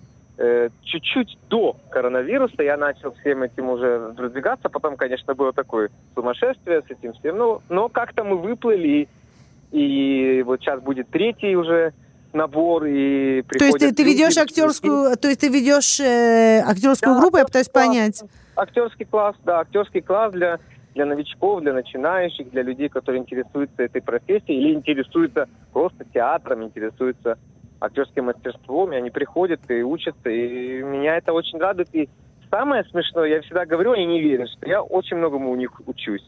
чуть-чуть 0.83 1.37
до 1.49 1.77
коронавируса 1.91 2.63
я 2.63 2.77
начал 2.77 3.13
всем 3.21 3.43
этим 3.43 3.71
уже 3.71 4.13
продвигаться. 4.17 4.69
Потом, 4.69 4.97
конечно, 4.97 5.35
было 5.35 5.53
такое 5.53 5.91
сумасшествие 6.15 6.83
с 6.83 6.91
этим 6.91 7.13
всем. 7.15 7.37
Ну, 7.37 7.63
но 7.69 7.89
как-то 7.89 8.25
мы 8.25 8.37
выплыли. 8.37 9.09
И, 9.73 10.39
и 10.39 10.43
вот 10.43 10.61
сейчас 10.61 10.81
будет 10.81 11.11
третий 11.11 11.57
уже 11.57 11.93
набор 12.33 12.85
и 12.85 13.43
То 13.43 13.65
есть 13.65 13.79
ты, 13.79 13.93
ты 13.93 14.03
ведешь 14.05 14.37
актерскую, 14.37 15.17
то 15.17 15.29
есть 15.29 15.41
ты 15.41 15.49
ведешь 15.49 15.99
э, 16.01 16.63
актерскую 16.65 17.15
да, 17.15 17.21
группу, 17.21 17.39
я 17.39 17.45
пытаюсь 17.45 17.69
класс, 17.69 17.87
понять. 17.87 18.25
Актерский 18.55 19.07
класс, 19.07 19.37
да, 19.45 19.61
актерский 19.61 20.03
класс 20.03 20.33
для 20.33 20.59
для 20.95 21.07
новичков, 21.07 21.61
для 21.61 21.75
начинающих, 21.75 22.51
для 22.51 22.63
людей, 22.63 22.89
которые 22.89 23.21
интересуются 23.21 23.85
этой 23.85 24.03
профессией 24.03 24.61
или 24.61 24.75
интересуются 24.75 25.49
просто 25.73 26.05
театром, 26.13 26.65
интересуются 26.65 27.39
актерским 27.81 28.27
мастерством, 28.27 28.93
и 28.93 28.97
они 28.97 29.11
приходят 29.11 29.61
и 29.69 29.83
учатся, 29.83 30.31
и 30.31 30.83
меня 30.83 31.17
это 31.17 31.33
очень 31.33 31.59
радует. 31.59 31.89
И 31.95 32.09
самое 32.51 32.85
смешное, 32.85 33.29
я 33.29 33.43
всегда 33.43 33.67
говорю, 33.67 33.93
они 33.93 34.07
не 34.07 34.21
верят, 34.21 34.49
что 34.51 34.69
я 34.69 34.83
очень 34.83 35.17
многому 35.17 35.51
у 35.51 35.57
них 35.57 35.71
учусь. 35.87 36.25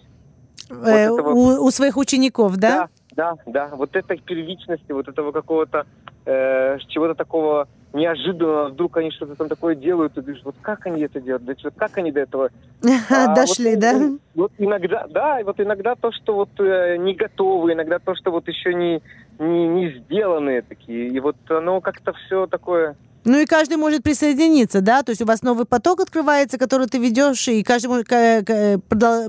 Вот 0.69 0.87
э, 0.87 0.91
этого... 0.91 1.31
у, 1.31 1.65
у 1.65 1.71
своих 1.71 1.97
учеников, 1.97 2.57
да? 2.57 2.89
Да, 3.17 3.35
да, 3.45 3.69
да. 3.69 3.77
Вот 3.77 3.97
этой 3.97 4.19
первичности, 4.19 4.93
вот 4.93 5.09
этого 5.09 5.33
какого-то 5.33 5.87
э, 6.25 6.79
чего-то 6.89 7.15
такого 7.15 7.69
неожиданно 7.93 8.69
вдруг 8.69 8.97
они 8.99 9.11
что-то 9.11 9.35
там 9.35 9.49
такое 9.49 9.75
делают, 9.75 10.17
и 10.17 10.21
говоришь, 10.21 10.43
вот 10.45 10.55
как 10.63 10.87
они 10.87 11.03
это 11.03 11.21
делают, 11.21 11.45
да 11.45 11.55
что, 11.59 11.71
как 11.71 11.99
они 11.99 12.13
до 12.13 12.21
этого... 12.21 12.51
А, 13.11 13.35
Дошли, 13.35 13.73
вот, 13.73 13.81
да? 13.81 14.11
Вот 14.35 14.53
иногда, 14.59 15.07
да, 15.09 15.41
вот 15.45 15.61
иногда 15.61 15.97
то, 15.97 16.13
что 16.13 16.35
вот 16.35 16.51
э, 16.61 16.97
не 16.99 17.15
готовы, 17.15 17.73
иногда 17.73 17.99
то, 17.99 18.15
что 18.15 18.31
вот 18.31 18.47
еще 18.47 18.75
не, 18.75 19.03
не, 19.41 19.69
не 19.69 19.99
сделанные 19.99 20.63
такие, 20.63 21.09
и 21.09 21.21
вот 21.21 21.37
оно 21.49 21.81
как-то 21.81 22.13
все 22.13 22.47
такое 22.47 22.97
ну 23.23 23.39
и 23.39 23.45
каждый 23.45 23.77
может 23.77 24.03
присоединиться, 24.03 24.81
да? 24.81 25.03
То 25.03 25.11
есть 25.11 25.21
у 25.21 25.27
вас 25.27 25.43
новый 25.43 25.67
поток 25.67 26.01
открывается, 26.01 26.57
который 26.57 26.87
ты 26.87 26.97
ведешь, 26.97 27.49
и 27.49 27.63
каждый 27.63 27.89
может, 27.89 28.07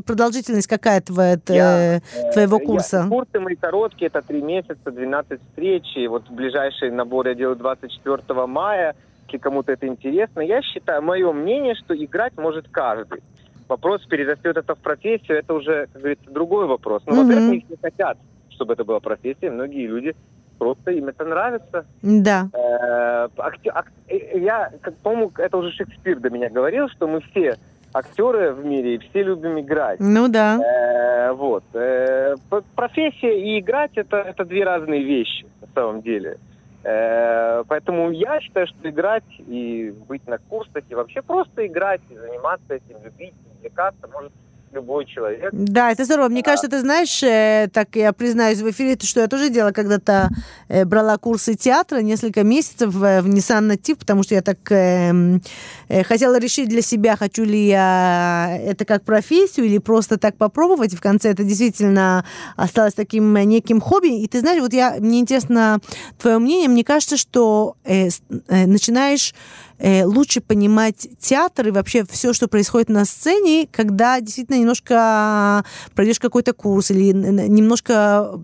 продолжительность 0.06 0.68
какая 0.68 1.02
твоя, 1.02 1.38
я, 1.50 1.98
э, 1.98 2.00
твоего 2.32 2.60
курса? 2.60 3.02
Я, 3.04 3.10
курсы 3.10 3.38
мои 3.42 3.56
короткие, 3.56 4.08
это 4.08 4.22
3 4.22 4.42
месяца, 4.42 4.92
12 4.92 5.42
встреч, 5.42 5.84
и 5.98 6.08
вот 6.08 6.30
ближайший 6.30 6.90
набор 6.90 7.28
я 7.28 7.36
делаю 7.36 7.58
24 7.58 8.48
мая, 8.48 8.96
если 9.32 9.38
кому-то 9.38 9.72
это 9.72 9.88
интересно. 9.88 10.42
Я 10.42 10.62
считаю, 10.62 11.02
мое 11.02 11.32
мнение, 11.32 11.76
что 11.76 11.94
играть 11.94 12.38
может 12.38 12.68
каждый. 12.70 13.22
Вопрос, 13.68 14.06
перерастет 14.06 14.58
это 14.58 14.76
в 14.76 14.80
профессию, 14.80 15.38
это 15.38 15.54
уже, 15.54 15.88
как 15.94 16.02
говорится, 16.02 16.30
другой 16.30 16.68
вопрос. 16.68 17.04
Но, 17.06 17.16
ну, 17.16 17.22
mm-hmm. 17.22 17.26
во-первых, 17.26 17.70
не 17.70 17.78
хотят, 17.82 18.18
чтобы 18.62 18.74
это 18.74 18.84
была 18.84 19.00
профессия. 19.00 19.50
Многие 19.50 19.88
люди 19.88 20.16
просто 20.60 20.92
им 20.92 21.08
это 21.08 21.26
нравится. 21.26 21.86
Да. 22.04 22.48
Э, 22.54 23.28
актер, 23.38 23.72
ак, 23.74 23.92
э, 24.08 24.38
я, 24.40 24.72
по-моему, 25.02 25.32
это 25.38 25.58
уже 25.58 25.72
Шекспир 25.72 26.20
до 26.20 26.30
меня 26.30 26.50
говорил, 26.50 26.88
что 26.90 27.08
мы 27.08 27.22
все 27.22 27.56
актеры 27.92 28.54
в 28.54 28.64
мире, 28.64 28.96
и 28.96 28.98
все 29.00 29.24
любим 29.24 29.60
играть. 29.60 30.00
Ну 30.00 30.28
да. 30.28 30.60
Э, 30.60 31.32
вот. 31.32 31.64
Э, 31.74 32.36
профессия 32.76 33.40
и 33.40 33.60
играть 33.60 33.92
это, 33.96 34.18
это 34.18 34.46
две 34.46 34.64
разные 34.64 35.04
вещи 35.04 35.48
на 35.62 35.68
самом 35.74 36.02
деле. 36.04 36.38
Э, 36.84 37.64
поэтому 37.68 38.12
я 38.12 38.40
считаю, 38.42 38.68
что 38.68 38.88
играть 38.88 39.24
и 39.40 39.92
быть 40.08 40.28
на 40.28 40.38
курсах, 40.38 40.84
и 40.88 40.94
вообще 40.94 41.24
просто 41.24 41.66
играть, 41.66 42.02
и 42.12 42.16
заниматься 42.16 42.76
этим, 42.76 43.04
любить, 43.04 43.34
увлекаться, 43.58 44.08
может 44.14 44.32
любой 44.74 45.06
человек. 45.06 45.50
Да, 45.52 45.92
это 45.92 46.06
здорово. 46.06 46.30
Мне 46.30 46.42
а... 46.42 46.44
кажется, 46.44 46.70
ты 46.70 46.80
знаешь, 46.80 47.22
э, 47.24 47.70
так 47.72 47.96
я 47.96 48.14
признаюсь 48.14 48.60
в 48.60 48.70
эфире, 48.70 48.98
что 49.02 49.22
я 49.22 49.28
тоже 49.28 49.50
делала 49.50 49.72
когда-то, 49.72 50.30
э, 50.68 50.86
брала 50.86 51.18
курсы 51.18 51.56
театра 51.56 51.98
несколько 51.98 52.44
месяцев 52.44 52.96
э, 52.96 53.22
в 53.22 53.28
Nissan 53.28 53.72
Native, 53.72 53.98
потому 54.00 54.24
что 54.24 54.36
я 54.36 54.42
так 54.42 54.60
э, 54.72 55.40
э, 55.88 56.04
хотела 56.04 56.40
решить 56.40 56.70
для 56.70 56.82
себя, 56.82 57.16
хочу 57.16 57.44
ли 57.44 57.68
я 57.68 58.58
это 58.62 58.86
как 58.86 59.04
профессию 59.04 59.66
или 59.66 59.78
просто 59.78 60.18
так 60.18 60.36
попробовать. 60.38 60.94
В 60.94 61.02
конце 61.02 61.32
это 61.32 61.44
действительно 61.44 62.26
осталось 62.56 62.94
таким 62.94 63.34
неким 63.34 63.82
хобби. 63.82 64.22
И 64.22 64.28
ты 64.28 64.40
знаешь, 64.40 64.62
вот 64.62 64.74
я, 64.74 64.96
мне 65.00 65.20
интересно 65.20 65.80
твое 66.18 66.38
мнение. 66.40 66.70
Мне 66.70 66.84
кажется, 66.84 67.18
что 67.18 67.76
э, 67.84 68.08
э, 68.08 68.66
начинаешь 68.66 69.34
Э, 69.82 70.06
лучше 70.06 70.42
понимать 70.42 71.08
театр 71.20 71.70
и 71.70 71.72
вообще 71.72 72.06
все, 72.08 72.34
что 72.34 72.48
происходит 72.48 72.90
на 72.90 73.04
сцене, 73.04 73.68
когда 73.72 74.22
действительно 74.22 74.58
немножко 74.58 75.66
пройдешь 75.96 76.20
какой-то 76.20 76.54
курс 76.54 76.92
или 76.92 77.12
немножко 77.12 78.40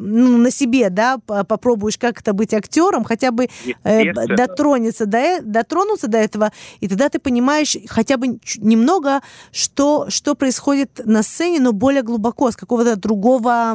ну, 0.00 0.36
на 0.38 0.50
себе, 0.50 0.90
да, 0.90 1.18
попробуешь 1.18 1.98
как 1.98 2.20
это 2.20 2.32
быть 2.32 2.54
актером, 2.54 3.04
хотя 3.04 3.30
бы 3.30 3.48
э, 3.84 4.12
дотронется 4.12 5.06
до, 5.06 5.18
э, 5.18 5.40
дотронуться 5.42 6.08
до 6.08 6.18
этого, 6.18 6.52
и 6.80 6.88
тогда 6.88 7.08
ты 7.08 7.18
понимаешь 7.18 7.76
хотя 7.88 8.16
бы 8.16 8.38
немного, 8.58 9.20
что, 9.52 10.06
что 10.08 10.34
происходит 10.34 11.00
на 11.04 11.22
сцене, 11.22 11.60
но 11.60 11.72
более 11.72 12.02
глубоко, 12.02 12.50
с 12.50 12.56
какого-то 12.56 12.96
другого, 12.96 13.74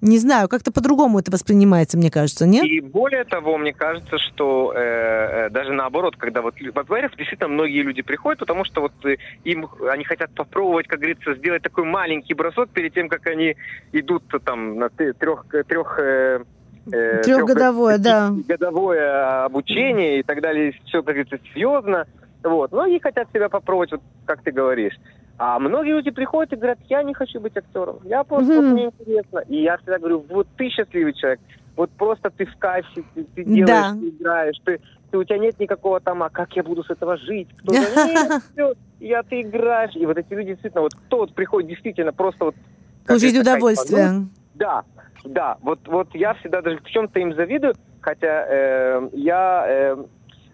не 0.00 0.18
знаю, 0.18 0.48
как-то 0.48 0.72
по-другому 0.72 1.18
это 1.18 1.30
воспринимается, 1.30 1.98
мне 1.98 2.10
кажется, 2.10 2.46
нет? 2.46 2.64
И 2.64 2.80
более 2.80 3.24
того, 3.24 3.58
мне 3.58 3.72
кажется, 3.72 4.18
что 4.18 4.72
э, 4.74 5.46
э 5.46 5.50
даже 5.50 5.72
наоборот, 5.72 6.16
когда 6.16 6.42
вот, 6.42 6.54
во-первых, 6.74 7.16
действительно 7.16 7.48
многие 7.48 7.82
люди 7.82 8.02
приходят, 8.02 8.40
потому 8.40 8.64
что 8.64 8.80
вот 8.82 8.92
э, 9.04 9.16
им, 9.44 9.68
они 9.90 10.04
хотят 10.04 10.30
попробовать, 10.34 10.86
как 10.86 10.98
говорится, 10.98 11.34
сделать 11.34 11.62
такой 11.62 11.84
маленький 11.84 12.34
бросок 12.34 12.70
перед 12.70 12.94
тем, 12.94 13.08
как 13.08 13.26
они 13.26 13.56
идут 13.92 14.24
там 14.44 14.78
на 14.78 14.88
трех, 15.28 15.66
трех 15.66 15.98
э, 15.98 16.40
Трехгодовое, 17.22 17.98
да. 17.98 18.32
Годовое 18.46 19.44
обучение 19.44 20.20
и 20.20 20.22
так 20.22 20.40
далее, 20.40 20.72
все, 20.86 21.02
как 21.02 21.14
говорится, 21.14 21.38
серьезно. 21.52 22.06
Вот. 22.42 22.72
Но 22.72 22.82
они 22.82 22.98
хотят 23.00 23.28
себя 23.32 23.48
попробовать, 23.48 23.92
вот 23.92 24.00
как 24.24 24.42
ты 24.42 24.52
говоришь. 24.52 24.94
А 25.36 25.58
многие 25.58 25.90
люди 25.90 26.10
приходят 26.10 26.52
и 26.52 26.56
говорят, 26.56 26.78
я 26.88 27.02
не 27.02 27.14
хочу 27.14 27.40
быть 27.40 27.56
актером, 27.56 28.00
я 28.04 28.24
просто, 28.24 28.52
mm-hmm. 28.52 28.56
вот, 28.56 28.72
мне 28.72 28.84
интересно. 28.86 29.38
И 29.48 29.62
я 29.62 29.76
всегда 29.76 29.98
говорю, 29.98 30.24
вот 30.28 30.48
ты 30.56 30.68
счастливый 30.68 31.12
человек, 31.12 31.40
вот 31.76 31.90
просто 31.90 32.30
ты 32.30 32.44
в 32.44 32.56
кайфе, 32.56 33.04
ты, 33.14 33.24
ты 33.24 33.44
делаешь, 33.44 33.66
да. 33.68 33.92
ты 33.92 34.08
играешь, 34.08 34.56
ты, 34.64 34.80
ты, 35.10 35.18
у 35.18 35.22
тебя 35.22 35.38
нет 35.38 35.60
никакого 35.60 36.00
там, 36.00 36.24
а 36.24 36.30
как 36.30 36.56
я 36.56 36.64
буду 36.64 36.82
с 36.82 36.90
этого 36.90 37.16
жить? 37.16 37.48
Кто 37.58 37.72
нет, 37.72 38.42
все, 38.52 38.74
я 38.98 39.22
ты 39.22 39.42
играешь. 39.42 39.94
И 39.94 40.04
вот 40.06 40.18
эти 40.18 40.32
люди 40.32 40.48
действительно, 40.48 40.82
вот 40.82 40.94
кто 40.94 41.18
вот 41.18 41.34
приходит 41.34 41.68
действительно 41.68 42.12
просто 42.12 42.46
вот... 42.46 42.56
Получить 43.06 43.38
удовольствие. 43.38 44.10
Ну, 44.10 44.28
да, 44.54 44.82
да. 45.24 45.56
Вот, 45.62 45.80
вот 45.86 46.08
я 46.14 46.34
всегда 46.34 46.62
даже 46.62 46.78
в 46.78 46.84
чем-то 46.84 47.20
им 47.20 47.34
завидую, 47.34 47.74
хотя 48.00 48.46
э, 48.48 49.08
я... 49.12 49.64
Э, 49.68 49.96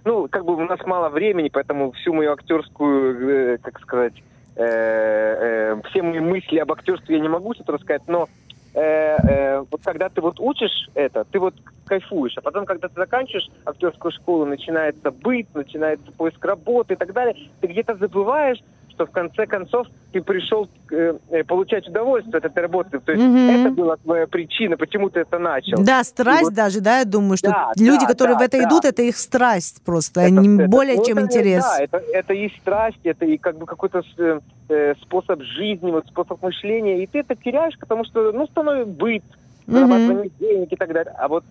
ну, 0.04 0.28
как 0.28 0.44
бы 0.44 0.54
у 0.54 0.60
нас 0.60 0.80
мало 0.84 1.08
времени, 1.08 1.48
поэтому 1.50 1.92
всю 1.92 2.12
мою 2.12 2.32
актерскую, 2.32 3.54
э, 3.54 3.58
как 3.58 3.80
сказать, 3.80 4.12
э, 4.56 4.62
э, 4.64 5.80
все 5.88 6.02
мои 6.02 6.20
мысли 6.20 6.58
об 6.58 6.72
актерстве 6.72 7.16
я 7.16 7.22
не 7.22 7.28
могу 7.28 7.54
что-то 7.54 7.72
рассказать, 7.72 8.02
но 8.06 8.28
э, 8.74 8.80
э, 8.80 9.64
вот 9.70 9.80
когда 9.82 10.10
ты 10.10 10.20
вот 10.20 10.38
учишь 10.40 10.90
это, 10.94 11.24
ты 11.24 11.38
вот 11.38 11.54
кайфуешь, 11.86 12.36
а 12.36 12.42
потом, 12.42 12.66
когда 12.66 12.88
ты 12.88 12.94
заканчиваешь 12.96 13.48
актерскую 13.64 14.12
школу, 14.12 14.44
начинается 14.44 15.10
быт, 15.10 15.46
начинается 15.54 16.10
поиск 16.12 16.44
работы 16.44 16.94
и 16.94 16.96
так 16.96 17.12
далее, 17.12 17.36
ты 17.60 17.66
где-то 17.66 17.96
забываешь, 17.96 18.58
что 18.94 19.06
в 19.06 19.10
конце 19.10 19.46
концов 19.46 19.86
ты 20.12 20.22
пришел 20.22 20.68
э, 20.90 21.18
э, 21.30 21.44
получать 21.44 21.88
удовольствие 21.88 22.38
от 22.38 22.44
этой 22.44 22.62
работы. 22.62 23.00
То 23.00 23.12
есть 23.12 23.24
mm-hmm. 23.24 23.60
это 23.60 23.70
была 23.70 23.96
твоя 23.96 24.26
причина, 24.26 24.76
почему 24.76 25.10
ты 25.10 25.20
это 25.20 25.38
начал. 25.38 25.82
Да, 25.82 26.02
страсть 26.04 26.44
вот, 26.44 26.54
даже, 26.54 26.80
да, 26.80 27.00
я 27.00 27.04
думаю, 27.04 27.36
что 27.36 27.50
да, 27.50 27.72
люди, 27.76 28.00
да, 28.02 28.06
которые 28.06 28.36
да, 28.36 28.40
в 28.40 28.42
это 28.42 28.58
да. 28.58 28.68
идут, 28.68 28.84
это 28.84 29.02
их 29.02 29.16
страсть 29.16 29.82
просто, 29.84 30.20
это, 30.22 30.30
не 30.30 30.62
это, 30.62 30.68
более 30.68 30.96
ну, 30.96 31.04
чем 31.04 31.18
это, 31.18 31.26
интерес. 31.26 31.64
Да, 31.64 31.82
это, 31.82 31.96
это 31.98 32.34
и 32.34 32.48
страсть, 32.60 33.00
это 33.04 33.24
и 33.24 33.36
как 33.36 33.58
бы 33.58 33.66
какой-то 33.66 34.02
э, 34.18 34.40
э, 34.68 34.94
способ 35.02 35.42
жизни, 35.42 35.90
вот 35.90 36.06
способ 36.06 36.42
мышления, 36.42 37.02
и 37.02 37.06
ты 37.06 37.20
это 37.20 37.34
теряешь, 37.34 37.78
потому 37.78 38.04
что, 38.04 38.32
ну, 38.32 38.46
становится 38.46 38.90
быт, 38.90 39.24
зарабатывание 39.66 40.26
mm-hmm. 40.26 40.38
денег 40.38 40.72
и 40.72 40.76
так 40.76 40.92
далее. 40.92 41.14
А 41.18 41.28
вот 41.28 41.44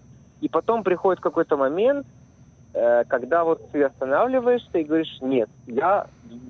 и 0.44 0.50
потом 0.50 0.84
приходит 0.84 1.22
какой-то 1.22 1.58
момент, 1.58 2.06
э, 2.74 3.04
когда 3.08 3.44
вот 3.44 3.72
ты 3.72 3.84
останавливаешься 3.84 4.78
и 4.78 4.84
говоришь, 4.84 5.18
нет, 5.22 5.50
я, 5.68 6.08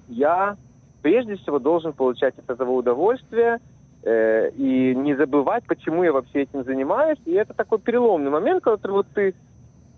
я 0.08 0.58
прежде 1.04 1.36
всего 1.36 1.60
должен 1.60 1.94
получать 1.94 2.34
от 2.40 2.50
этого 2.50 2.72
удовольствие 2.72 3.60
э, 4.04 4.50
и 4.52 4.96
не 4.96 5.14
забывать, 5.16 5.66
почему 5.68 6.04
я 6.04 6.12
вообще 6.12 6.44
этим 6.44 6.64
занимаюсь. 6.64 7.20
И 7.26 7.34
это 7.34 7.54
такой 7.54 7.80
переломный 7.80 8.32
момент, 8.32 8.64
который 8.64 8.94
вот 8.94 9.08
ты 9.14 9.36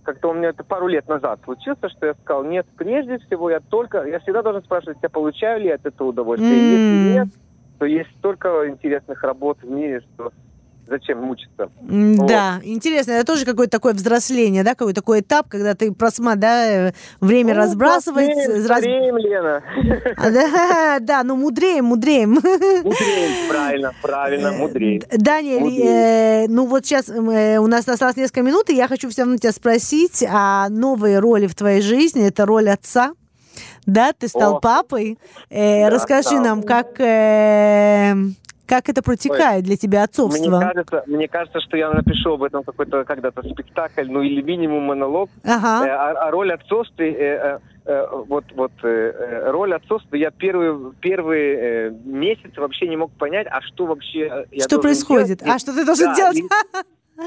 как-то 0.04 0.30
у 0.30 0.34
меня 0.34 0.50
это 0.50 0.64
пару 0.64 0.88
лет 0.88 1.08
назад 1.08 1.40
случился, 1.46 1.90
что 1.90 2.08
я 2.08 2.14
сказал, 2.16 2.44
нет, 2.44 2.68
прежде 2.78 3.18
всего 3.20 3.50
я 3.50 3.60
только, 3.60 4.04
я 4.04 4.20
всегда 4.20 4.42
должен 4.42 4.64
спрашивать, 4.64 4.98
я 5.02 5.10
получаю 5.10 5.62
ли 5.62 5.70
от 5.70 5.86
этого 5.86 6.10
удовольствие. 6.10 6.52
Mm. 6.52 6.72
Если 6.72 7.14
нет, 7.14 7.28
то 7.80 7.86
есть 7.86 8.10
столько 8.20 8.68
интересных 8.70 9.24
работ 9.24 9.60
в 9.62 9.70
мире, 9.70 10.02
что 10.02 10.32
зачем 10.88 11.22
мучиться. 11.22 11.70
Да, 11.82 12.56
вот. 12.58 12.66
интересно, 12.66 13.12
это 13.12 13.26
тоже 13.26 13.46
какое-то 13.46 13.72
такое 13.72 13.94
взросление, 13.94 14.64
да, 14.64 14.72
какой-то 14.72 15.02
такой 15.02 15.22
этап, 15.22 15.48
когда 15.50 15.76
ты 15.76 15.92
просма, 15.92 16.36
да, 16.36 16.94
время 17.22 17.54
ну, 17.54 17.62
разбрасывается. 17.62 18.52
Мудреем, 18.52 19.16
раз... 19.16 19.24
Лена. 19.24 19.64
А, 20.18 20.32
да, 20.32 21.00
да, 21.02 21.24
ну 21.24 21.36
мудреем, 21.36 21.86
мудреем. 21.86 22.32
Мудреем, 22.34 23.50
правильно, 23.50 23.94
правильно, 24.02 24.48
э, 24.48 24.58
мудреем. 24.58 25.02
Даниэль, 25.12 25.86
Э, 25.86 26.48
ну 26.48 26.66
вот 26.66 26.86
сейчас 26.86 27.10
э, 27.10 27.58
у 27.60 27.68
нас 27.68 27.88
осталось 27.88 28.16
несколько 28.16 28.42
минут, 28.42 28.70
и 28.70 28.76
я 28.76 28.88
хочу 28.88 29.10
все 29.10 29.22
равно 29.24 29.38
тебя 29.38 29.52
спросить 29.52 30.24
о 30.28 30.70
новой 30.70 31.20
роли 31.20 31.48
в 31.48 31.56
твоей 31.56 31.82
жизни, 31.82 32.28
это 32.28 32.46
роль 32.46 32.70
отца. 32.70 33.14
Да, 33.86 34.14
ты 34.14 34.28
стал 34.28 34.56
О. 34.56 34.60
папой. 34.60 35.18
Э, 35.50 35.84
да, 35.84 35.90
расскажи 35.90 36.38
да. 36.38 36.42
нам, 36.42 36.64
как 36.64 37.00
э, 37.00 38.16
как 38.66 38.90
это 38.90 39.02
протекает 39.02 39.64
для 39.64 39.78
тебя 39.78 40.04
отцовство? 40.04 40.58
Мне 40.58 40.60
кажется, 40.60 41.04
мне 41.08 41.28
кажется, 41.28 41.60
что 41.62 41.78
я 41.78 41.92
напишу 41.92 42.34
об 42.34 42.44
этом 42.44 42.64
какой-то 42.64 43.04
когда-то 43.04 43.44
спектакль, 43.44 44.10
ну 44.10 44.22
или 44.22 44.42
минимум 44.42 44.84
монолог. 44.84 45.30
Ага. 45.44 45.86
Э, 45.86 45.90
а, 45.90 46.28
а 46.28 46.32
роль 46.32 46.52
отцовства, 46.52 47.04
э, 47.04 47.14
э, 47.14 47.60
э, 47.86 48.08
вот, 48.28 48.46
вот 48.56 48.72
э, 48.84 48.88
э 48.88 49.52
роль 49.52 49.74
отцовства, 49.74 50.16
я 50.16 50.32
первый, 50.32 50.94
первый 51.00 51.56
э, 51.56 51.90
месяц 52.06 52.58
вообще 52.58 52.88
не 52.88 52.98
мог 52.98 53.12
понять, 53.12 53.48
а 53.50 53.62
что 53.62 53.86
вообще 53.86 54.46
я 54.52 54.64
Что 54.64 54.80
происходит? 54.80 55.40
Делать. 55.40 55.56
А 55.56 55.60
что 55.60 55.74
ты 55.74 55.86
должен 55.86 56.08
да, 56.08 56.16
делать? 56.16 56.42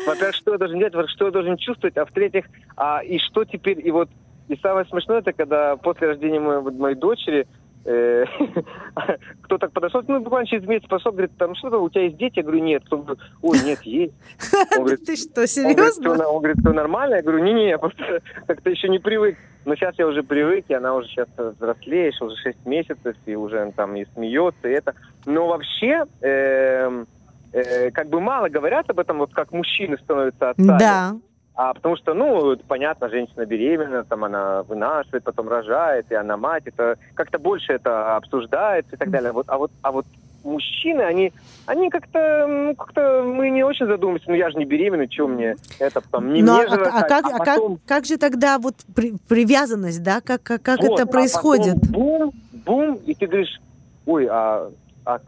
Во-первых, 0.06 0.34
что 0.34 0.52
я 0.52 0.58
должен 0.58 0.78
делать, 0.78 0.94
во-первых, 0.94 1.10
что 1.10 1.24
я 1.26 1.30
должен 1.30 1.56
чувствовать, 1.56 1.96
а 1.96 2.04
в-третьих, 2.04 2.44
а, 2.76 3.02
и 3.02 3.18
что 3.18 3.44
теперь, 3.44 3.86
и 3.86 3.90
вот, 3.90 4.10
и 4.48 4.56
самое 4.56 4.86
смешное, 4.86 5.18
это 5.18 5.32
когда 5.32 5.76
после 5.76 6.08
рождения 6.08 6.40
моей, 6.40 6.60
моей 6.60 6.96
дочери, 6.96 7.46
кто 9.42 9.56
так 9.58 9.72
подошел, 9.72 10.02
ну, 10.06 10.20
буквально 10.20 10.46
через 10.46 10.66
месяц 10.66 10.86
пошел, 10.88 11.10
говорит, 11.10 11.36
там 11.38 11.54
что-то, 11.54 11.78
у 11.78 11.88
тебя 11.88 12.04
есть 12.04 12.16
дети? 12.16 12.36
Я 12.36 12.42
говорю, 12.42 12.62
нет. 12.62 12.82
Он 12.90 13.02
говорит, 13.02 13.22
ой, 13.40 13.58
нет, 13.64 13.82
есть. 13.82 14.14
Он 14.76 14.84
говорит, 14.84 15.06
Ты 15.06 15.16
что, 15.16 15.46
серьезно? 15.46 16.28
Он 16.28 16.38
говорит, 16.38 16.58
все 16.60 16.72
нормально? 16.72 17.16
Я 17.16 17.22
говорю, 17.22 17.38
не-не, 17.44 17.68
я 17.70 17.78
просто 17.78 18.20
как-то 18.46 18.68
еще 18.70 18.88
не 18.88 18.98
привык. 18.98 19.38
Но 19.64 19.74
сейчас 19.74 19.94
я 19.98 20.06
уже 20.06 20.22
привык, 20.22 20.66
и 20.68 20.74
она 20.74 20.94
уже 20.94 21.08
сейчас 21.08 21.28
взрослеешь, 21.36 22.20
уже 22.20 22.36
6 22.36 22.66
месяцев, 22.66 23.16
и 23.26 23.34
уже 23.34 23.72
там 23.76 23.96
и 23.96 24.04
смеется, 24.14 24.68
и 24.68 24.72
это. 24.72 24.94
Но 25.24 25.46
вообще, 25.46 26.04
эм, 26.20 27.06
э, 27.52 27.90
как 27.90 28.08
бы 28.08 28.20
мало 28.20 28.48
говорят 28.48 28.88
об 28.90 28.98
этом, 28.98 29.18
вот 29.18 29.32
как 29.32 29.52
мужчины 29.52 29.96
становятся 29.98 30.50
отцами. 30.50 30.78
Да. 30.78 31.16
А 31.58 31.74
потому 31.74 31.96
что, 31.96 32.14
ну, 32.14 32.56
понятно, 32.68 33.08
женщина 33.08 33.44
беременна, 33.44 34.04
там 34.04 34.22
она 34.22 34.62
вынашивает, 34.62 35.24
потом 35.24 35.48
рожает, 35.48 36.06
и 36.08 36.14
она 36.14 36.36
мать, 36.36 36.62
это 36.66 36.98
как-то 37.14 37.40
больше 37.40 37.72
это 37.72 38.14
обсуждается 38.14 38.94
и 38.94 38.96
так 38.96 39.10
далее. 39.10 39.32
Вот, 39.32 39.46
а 39.48 39.58
вот, 39.58 39.72
а 39.82 39.90
вот 39.90 40.06
мужчины, 40.44 41.02
они, 41.02 41.32
они 41.66 41.90
как-то, 41.90 42.46
ну, 42.46 42.76
как-то 42.76 43.24
мы 43.24 43.50
не 43.50 43.64
очень 43.64 43.86
задумываемся, 43.86 44.30
ну 44.30 44.36
я 44.36 44.50
же 44.50 44.56
не 44.56 44.66
беременна, 44.66 45.10
что 45.10 45.26
мне 45.26 45.56
это 45.80 46.00
там 46.00 46.32
не 46.32 46.42
Но, 46.42 46.58
мне 46.58 46.66
а, 46.66 46.68
же 46.68 46.74
а, 46.76 46.98
а, 47.00 47.02
как, 47.02 47.26
а, 47.26 47.38
потом... 47.38 47.76
как, 47.78 47.84
как 47.86 48.04
же 48.04 48.18
тогда 48.18 48.60
вот 48.60 48.76
при, 48.94 49.14
привязанность, 49.28 50.00
да, 50.04 50.20
как, 50.20 50.44
как, 50.44 50.62
как 50.62 50.80
вот, 50.80 51.00
это 51.00 51.10
происходит? 51.10 51.74
А 51.74 51.92
бум, 51.92 52.30
бум, 52.52 52.94
и 53.04 53.16
ты 53.16 53.26
говоришь, 53.26 53.60
ой, 54.06 54.28
а, 54.30 54.70
а 55.04 55.18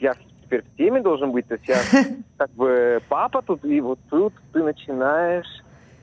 я 0.00 0.16
теперь 0.42 0.62
в 0.62 0.76
теме 0.76 1.00
должен 1.02 1.30
быть, 1.30 1.46
то 1.46 1.54
есть 1.54 1.68
я 1.68 1.76
как 2.36 2.50
бы 2.54 3.00
папа 3.08 3.42
тут, 3.42 3.64
и 3.64 3.80
вот 3.80 4.00
тут 4.10 4.34
ты 4.52 4.64
начинаешь 4.64 5.46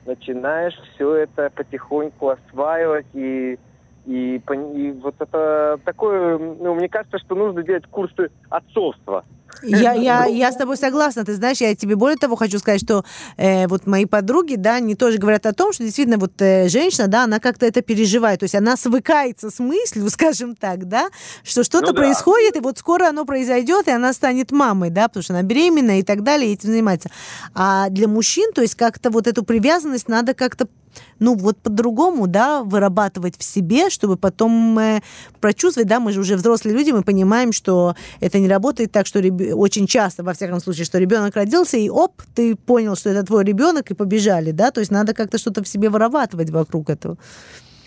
начинаешь 0.06 0.74
все 0.94 1.14
это 1.14 1.50
потихоньку 1.50 2.30
осваивать 2.30 3.06
и 3.14 3.58
и, 4.06 4.36
и 4.36 4.92
вот 4.92 5.16
это 5.18 5.80
такое, 5.84 6.38
ну, 6.38 6.74
мне 6.74 6.88
кажется, 6.88 7.18
что 7.18 7.34
нужно 7.34 7.64
делать 7.64 7.86
курсы 7.90 8.30
отцовства. 8.50 9.24
Я, 9.62 9.92
я, 9.92 10.26
я 10.26 10.52
с 10.52 10.56
тобой 10.56 10.76
согласна. 10.76 11.24
Ты 11.24 11.34
знаешь, 11.34 11.58
я 11.60 11.74
тебе 11.74 11.96
более 11.96 12.16
того 12.16 12.36
хочу 12.36 12.58
сказать, 12.58 12.82
что 12.82 13.04
э, 13.36 13.66
вот 13.68 13.86
мои 13.86 14.04
подруги, 14.04 14.56
да, 14.56 14.76
они 14.76 14.94
тоже 14.94 15.18
говорят 15.18 15.46
о 15.46 15.52
том, 15.52 15.72
что 15.72 15.84
действительно 15.84 16.18
вот 16.18 16.32
э, 16.40 16.68
женщина, 16.68 17.08
да, 17.08 17.24
она 17.24 17.38
как-то 17.38 17.66
это 17.66 17.82
переживает. 17.82 18.40
То 18.40 18.44
есть 18.44 18.54
она 18.54 18.76
свыкается 18.76 19.50
с 19.50 19.58
мыслью, 19.58 20.08
скажем 20.10 20.54
так, 20.54 20.88
да, 20.88 21.08
что 21.44 21.64
что-то 21.64 21.88
ну, 21.88 21.92
да. 21.92 22.02
происходит, 22.02 22.56
и 22.56 22.60
вот 22.60 22.78
скоро 22.78 23.08
оно 23.08 23.24
произойдет, 23.24 23.88
и 23.88 23.90
она 23.90 24.12
станет 24.12 24.52
мамой, 24.52 24.90
да, 24.90 25.08
потому 25.08 25.22
что 25.22 25.32
она 25.34 25.42
беременна 25.42 26.00
и 26.00 26.02
так 26.02 26.22
далее, 26.22 26.50
и 26.50 26.54
этим 26.54 26.70
занимается. 26.70 27.10
А 27.54 27.88
для 27.88 28.08
мужчин, 28.08 28.52
то 28.52 28.62
есть 28.62 28.74
как-то 28.74 29.10
вот 29.10 29.26
эту 29.26 29.44
привязанность 29.44 30.08
надо 30.08 30.34
как-то 30.34 30.68
ну, 31.18 31.34
вот 31.34 31.56
по-другому, 31.58 32.26
да, 32.26 32.62
вырабатывать 32.62 33.36
в 33.38 33.42
себе, 33.42 33.90
чтобы 33.90 34.16
потом 34.16 34.78
э, 34.78 35.00
прочувствовать, 35.40 35.88
да, 35.88 36.00
мы 36.00 36.12
же 36.12 36.20
уже 36.20 36.36
взрослые 36.36 36.76
люди, 36.76 36.90
мы 36.90 37.02
понимаем, 37.02 37.52
что 37.52 37.94
это 38.20 38.38
не 38.38 38.48
работает 38.48 38.92
так, 38.92 39.06
что 39.06 39.20
реб... 39.20 39.40
очень 39.54 39.86
часто, 39.86 40.22
во 40.22 40.32
всяком 40.32 40.60
случае, 40.60 40.84
что 40.84 40.98
ребенок 40.98 41.36
родился, 41.36 41.76
и 41.76 41.88
оп, 41.88 42.22
ты 42.34 42.56
понял, 42.56 42.96
что 42.96 43.10
это 43.10 43.24
твой 43.24 43.44
ребенок, 43.44 43.90
и 43.90 43.94
побежали, 43.94 44.50
да, 44.50 44.70
то 44.70 44.80
есть 44.80 44.90
надо 44.90 45.14
как-то 45.14 45.38
что-то 45.38 45.62
в 45.62 45.68
себе 45.68 45.88
вырабатывать 45.88 46.50
вокруг 46.50 46.90
этого. 46.90 47.16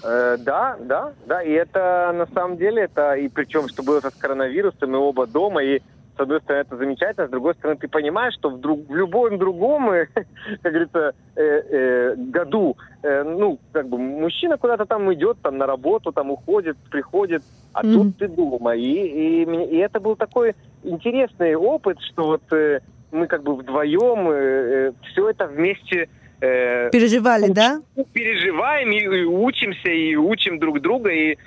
Э, 0.04 0.38
да, 0.40 0.78
да, 0.80 1.14
да, 1.26 1.44
и 1.44 1.52
это 1.52 2.12
на 2.14 2.28
самом 2.34 2.58
деле, 2.58 2.84
это, 2.84 3.14
и 3.14 3.28
причем, 3.28 3.68
что 3.68 3.84
было 3.84 3.98
это 3.98 4.12
с 4.12 4.16
коронавирусом, 4.16 4.92
мы 4.92 4.98
оба 4.98 5.28
дома, 5.28 5.64
и 5.64 5.82
с 6.20 6.22
одной 6.22 6.42
стороны, 6.42 6.62
это 6.62 6.76
замечательно, 6.76 7.28
с 7.28 7.30
другой 7.30 7.54
стороны, 7.56 7.80
ты 7.80 7.88
понимаешь, 7.88 8.34
что 8.34 8.50
в, 8.50 8.60
друг, 8.60 8.88
в 8.90 8.94
любом 8.94 9.38
другом, 9.38 9.90
как 10.62 10.74
говорится, 10.74 11.14
э, 11.36 11.42
э, 11.42 12.16
году, 12.18 12.76
э, 13.04 13.24
ну, 13.24 13.58
как 13.72 13.88
бы 13.88 13.98
мужчина 13.98 14.58
куда-то 14.58 14.86
там 14.86 15.12
идет, 15.14 15.38
там 15.42 15.58
на 15.58 15.66
работу, 15.66 16.12
там 16.12 16.32
уходит, 16.32 16.78
приходит, 16.92 17.42
а 17.74 17.84
mm-hmm. 17.84 17.94
тут 17.94 18.18
ты 18.18 18.28
дома. 18.28 18.76
И, 18.76 18.84
и, 18.84 19.44
и 19.44 19.78
это 19.78 20.02
был 20.02 20.18
такой 20.18 20.56
интересный 20.84 21.56
опыт, 21.56 21.98
что 22.02 22.26
вот 22.26 22.54
э, 22.54 22.82
мы 23.12 23.28
как 23.28 23.44
бы 23.44 23.56
вдвоем 23.56 24.30
э, 24.30 24.34
э 24.34 24.92
все 25.12 25.30
это 25.30 25.48
вместе 25.48 26.10
э, 26.42 26.90
переживали, 26.92 27.50
уч, 27.50 27.56
да? 27.56 27.82
Переживаем 28.12 28.92
и, 28.92 29.00
и 29.00 29.24
учимся, 29.24 29.90
и 29.90 30.16
учим 30.18 30.60
друг 30.60 30.82
друга, 30.82 31.12
и 31.12 31.38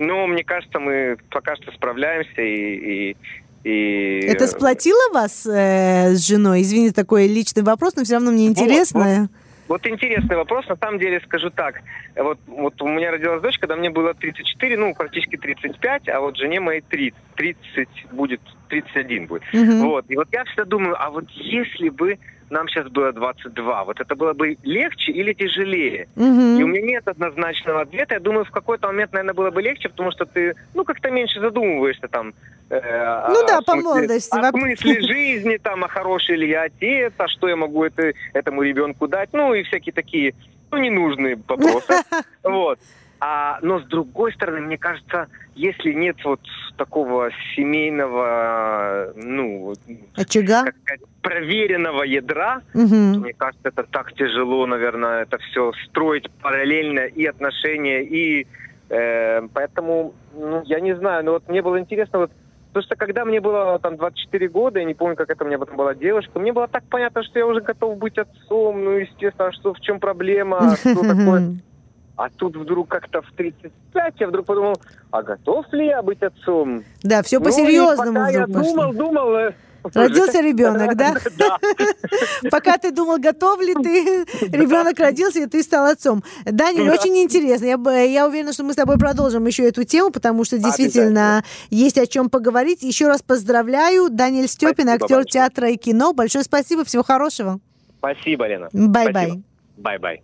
ну, 0.00 0.26
мне 0.26 0.42
кажется, 0.44 0.80
мы 0.80 1.18
пока 1.30 1.56
что 1.56 1.70
справляемся 1.72 2.40
и, 2.40 3.10
и 3.10 3.16
и... 3.64 4.20
Это 4.26 4.46
сплотило 4.46 5.12
вас 5.12 5.46
э, 5.46 6.14
с 6.14 6.26
женой? 6.26 6.62
Извините, 6.62 6.94
такой 6.94 7.26
личный 7.26 7.62
вопрос, 7.62 7.94
но 7.96 8.04
все 8.04 8.14
равно 8.14 8.30
мне 8.30 8.46
интересно. 8.46 9.00
Вот, 9.00 9.18
вот. 9.18 9.30
Вот 9.70 9.86
интересный 9.86 10.34
вопрос. 10.34 10.66
На 10.66 10.76
самом 10.76 10.98
деле 10.98 11.20
скажу 11.20 11.48
так. 11.50 11.76
Вот, 12.16 12.40
вот 12.48 12.82
у 12.82 12.88
меня 12.88 13.12
родилась 13.12 13.40
дочь, 13.40 13.56
когда 13.56 13.76
мне 13.76 13.88
было 13.88 14.14
34, 14.14 14.76
ну, 14.76 14.94
практически 14.96 15.36
35, 15.36 16.08
а 16.08 16.20
вот 16.20 16.36
жене 16.36 16.58
моей 16.58 16.80
30, 16.80 17.16
30 17.36 17.88
будет, 18.10 18.40
31 18.68 19.26
будет. 19.26 19.42
Угу. 19.54 19.88
Вот. 19.88 20.06
И 20.08 20.16
вот 20.16 20.26
я 20.32 20.44
всегда 20.46 20.64
думаю, 20.64 20.96
а 20.98 21.10
вот 21.10 21.30
если 21.30 21.88
бы 21.88 22.18
нам 22.50 22.68
сейчас 22.68 22.88
было 22.88 23.12
22. 23.12 23.84
Вот 23.84 24.00
это 24.00 24.14
было 24.16 24.32
бы 24.32 24.56
легче 24.62 25.12
или 25.12 25.32
тяжелее? 25.32 26.08
Угу. 26.16 26.58
И 26.58 26.62
у 26.62 26.66
меня 26.66 26.82
нет 26.82 27.08
однозначного 27.08 27.82
ответа. 27.82 28.14
Я 28.14 28.20
думаю, 28.20 28.44
в 28.44 28.50
какой-то 28.50 28.88
момент, 28.88 29.12
наверное, 29.12 29.34
было 29.34 29.50
бы 29.50 29.62
легче, 29.62 29.88
потому 29.88 30.10
что 30.10 30.26
ты, 30.26 30.54
ну, 30.74 30.84
как-то 30.84 31.10
меньше 31.10 31.40
задумываешься 31.40 32.08
там. 32.08 32.34
Э, 32.68 33.28
ну 33.28 33.44
о, 33.44 33.46
да, 33.46 33.58
о 33.58 33.62
по 33.62 33.76
молодости. 33.76 34.36
О 34.36 34.50
смысле 34.50 35.00
жизни, 35.06 35.56
там, 35.56 35.84
а 35.84 35.88
хороший 35.88 36.36
ли 36.36 36.48
я 36.48 36.62
отец, 36.62 37.12
а 37.18 37.28
что 37.28 37.48
я 37.48 37.56
могу 37.56 37.84
это, 37.84 38.12
этому 38.32 38.62
ребенку 38.62 39.08
дать, 39.08 39.30
ну, 39.32 39.54
и 39.54 39.62
всякие 39.62 39.92
такие, 39.92 40.34
ну, 40.70 40.78
ненужные 40.78 41.36
вопросы. 41.36 41.94
Вот. 42.42 42.78
А, 43.22 43.58
но 43.60 43.80
с 43.80 43.84
другой 43.84 44.32
стороны, 44.32 44.62
мне 44.62 44.78
кажется, 44.78 45.28
если 45.54 45.92
нет 45.92 46.16
вот 46.24 46.40
такого 46.78 47.30
семейного, 47.54 49.12
ну, 49.14 49.74
очага, 50.16 50.64
как, 50.64 51.00
проверенного 51.20 52.02
ядра, 52.04 52.62
угу. 52.72 52.94
мне 52.94 53.34
кажется, 53.34 53.68
это 53.68 53.82
так 53.82 54.14
тяжело, 54.14 54.66
наверное, 54.66 55.22
это 55.22 55.36
все 55.38 55.72
строить 55.86 56.30
параллельно 56.40 57.00
и 57.00 57.26
отношения, 57.26 58.02
и 58.02 58.46
э, 58.88 59.42
поэтому, 59.52 60.14
ну, 60.34 60.62
я 60.64 60.80
не 60.80 60.96
знаю, 60.96 61.22
но 61.24 61.32
вот 61.32 61.46
мне 61.46 61.60
было 61.60 61.78
интересно, 61.78 62.20
вот 62.20 62.32
Потому 62.72 62.84
что 62.84 62.94
когда 62.94 63.24
мне 63.24 63.40
было 63.40 63.80
там 63.80 63.96
24 63.96 64.48
года, 64.48 64.78
я 64.78 64.84
не 64.84 64.94
помню, 64.94 65.16
как 65.16 65.28
это 65.28 65.42
у 65.42 65.46
меня 65.46 65.58
потом 65.58 65.76
была 65.76 65.92
девушка, 65.92 66.38
мне 66.38 66.52
было 66.52 66.68
так 66.68 66.84
понятно, 66.88 67.24
что 67.24 67.40
я 67.40 67.46
уже 67.46 67.60
готов 67.60 67.98
быть 67.98 68.16
отцом, 68.16 68.84
ну, 68.84 68.92
естественно, 68.92 69.50
что 69.50 69.74
в 69.74 69.80
чем 69.80 69.98
проблема, 69.98 70.76
что 70.76 71.02
такое. 71.02 71.56
А 72.16 72.28
тут 72.28 72.56
вдруг 72.56 72.88
как-то 72.88 73.22
в 73.22 73.32
35 73.32 74.14
я 74.18 74.28
вдруг 74.28 74.46
подумал, 74.46 74.74
а 75.10 75.22
готов 75.22 75.72
ли 75.72 75.86
я 75.86 76.02
быть 76.02 76.22
отцом? 76.22 76.84
Да, 77.02 77.22
все 77.22 77.40
по-серьезному 77.40 78.12
ну, 78.12 78.26
пока 78.26 78.30
я 78.30 78.46
думал, 78.46 78.92
думал, 78.92 79.34
э, 79.36 79.52
Родился 79.94 80.40
ребенок, 80.42 80.96
да? 80.96 81.14
Пока 82.50 82.78
ты 82.78 82.92
думал, 82.92 83.18
готов 83.18 83.60
ли 83.60 83.74
ты, 83.74 84.24
ребенок 84.48 84.98
родился, 84.98 85.40
и 85.40 85.46
ты 85.46 85.62
стал 85.62 85.86
отцом. 85.86 86.22
Даниль, 86.44 86.90
очень 86.90 87.16
интересно. 87.18 87.66
Я, 87.66 88.02
я 88.02 88.26
уверена, 88.26 88.52
что 88.52 88.64
мы 88.64 88.72
с 88.72 88.76
тобой 88.76 88.98
продолжим 88.98 89.46
еще 89.46 89.68
эту 89.68 89.84
тему, 89.84 90.10
потому 90.10 90.44
что 90.44 90.58
действительно 90.58 91.44
есть 91.70 91.98
о 91.98 92.06
чем 92.06 92.30
поговорить. 92.30 92.82
Еще 92.82 93.08
раз 93.08 93.22
поздравляю. 93.22 94.10
Даниэль 94.10 94.48
Степин, 94.48 94.88
актер 94.88 95.24
театра 95.24 95.70
и 95.70 95.76
кино. 95.76 96.12
Большое 96.12 96.44
спасибо, 96.44 96.84
всего 96.84 97.02
хорошего. 97.02 97.60
Спасибо, 97.98 98.46
Лена. 98.46 98.68
Bye-bye. 98.72 99.42
Bye-bye. 99.76 100.22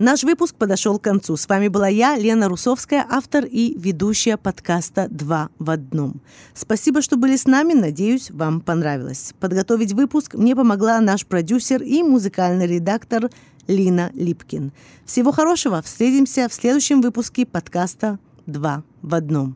Наш 0.00 0.24
выпуск 0.24 0.54
подошел 0.54 0.98
к 0.98 1.02
концу. 1.02 1.36
С 1.36 1.46
вами 1.46 1.68
была 1.68 1.86
я, 1.88 2.16
Лена 2.16 2.48
Русовская, 2.48 3.04
автор 3.06 3.44
и 3.44 3.74
ведущая 3.78 4.38
подкаста 4.38 5.08
«Два 5.10 5.50
в 5.58 5.68
одном». 5.68 6.22
Спасибо, 6.54 7.02
что 7.02 7.18
были 7.18 7.36
с 7.36 7.44
нами. 7.44 7.74
Надеюсь, 7.74 8.30
вам 8.30 8.62
понравилось. 8.62 9.34
Подготовить 9.40 9.92
выпуск 9.92 10.36
мне 10.36 10.56
помогла 10.56 10.98
наш 11.00 11.26
продюсер 11.26 11.82
и 11.82 12.02
музыкальный 12.02 12.66
редактор 12.66 13.28
Лина 13.66 14.10
Липкин. 14.14 14.72
Всего 15.04 15.32
хорошего. 15.32 15.82
Встретимся 15.82 16.48
в 16.48 16.54
следующем 16.54 17.02
выпуске 17.02 17.44
подкаста 17.44 18.18
«Два 18.46 18.82
в 19.02 19.14
одном». 19.14 19.54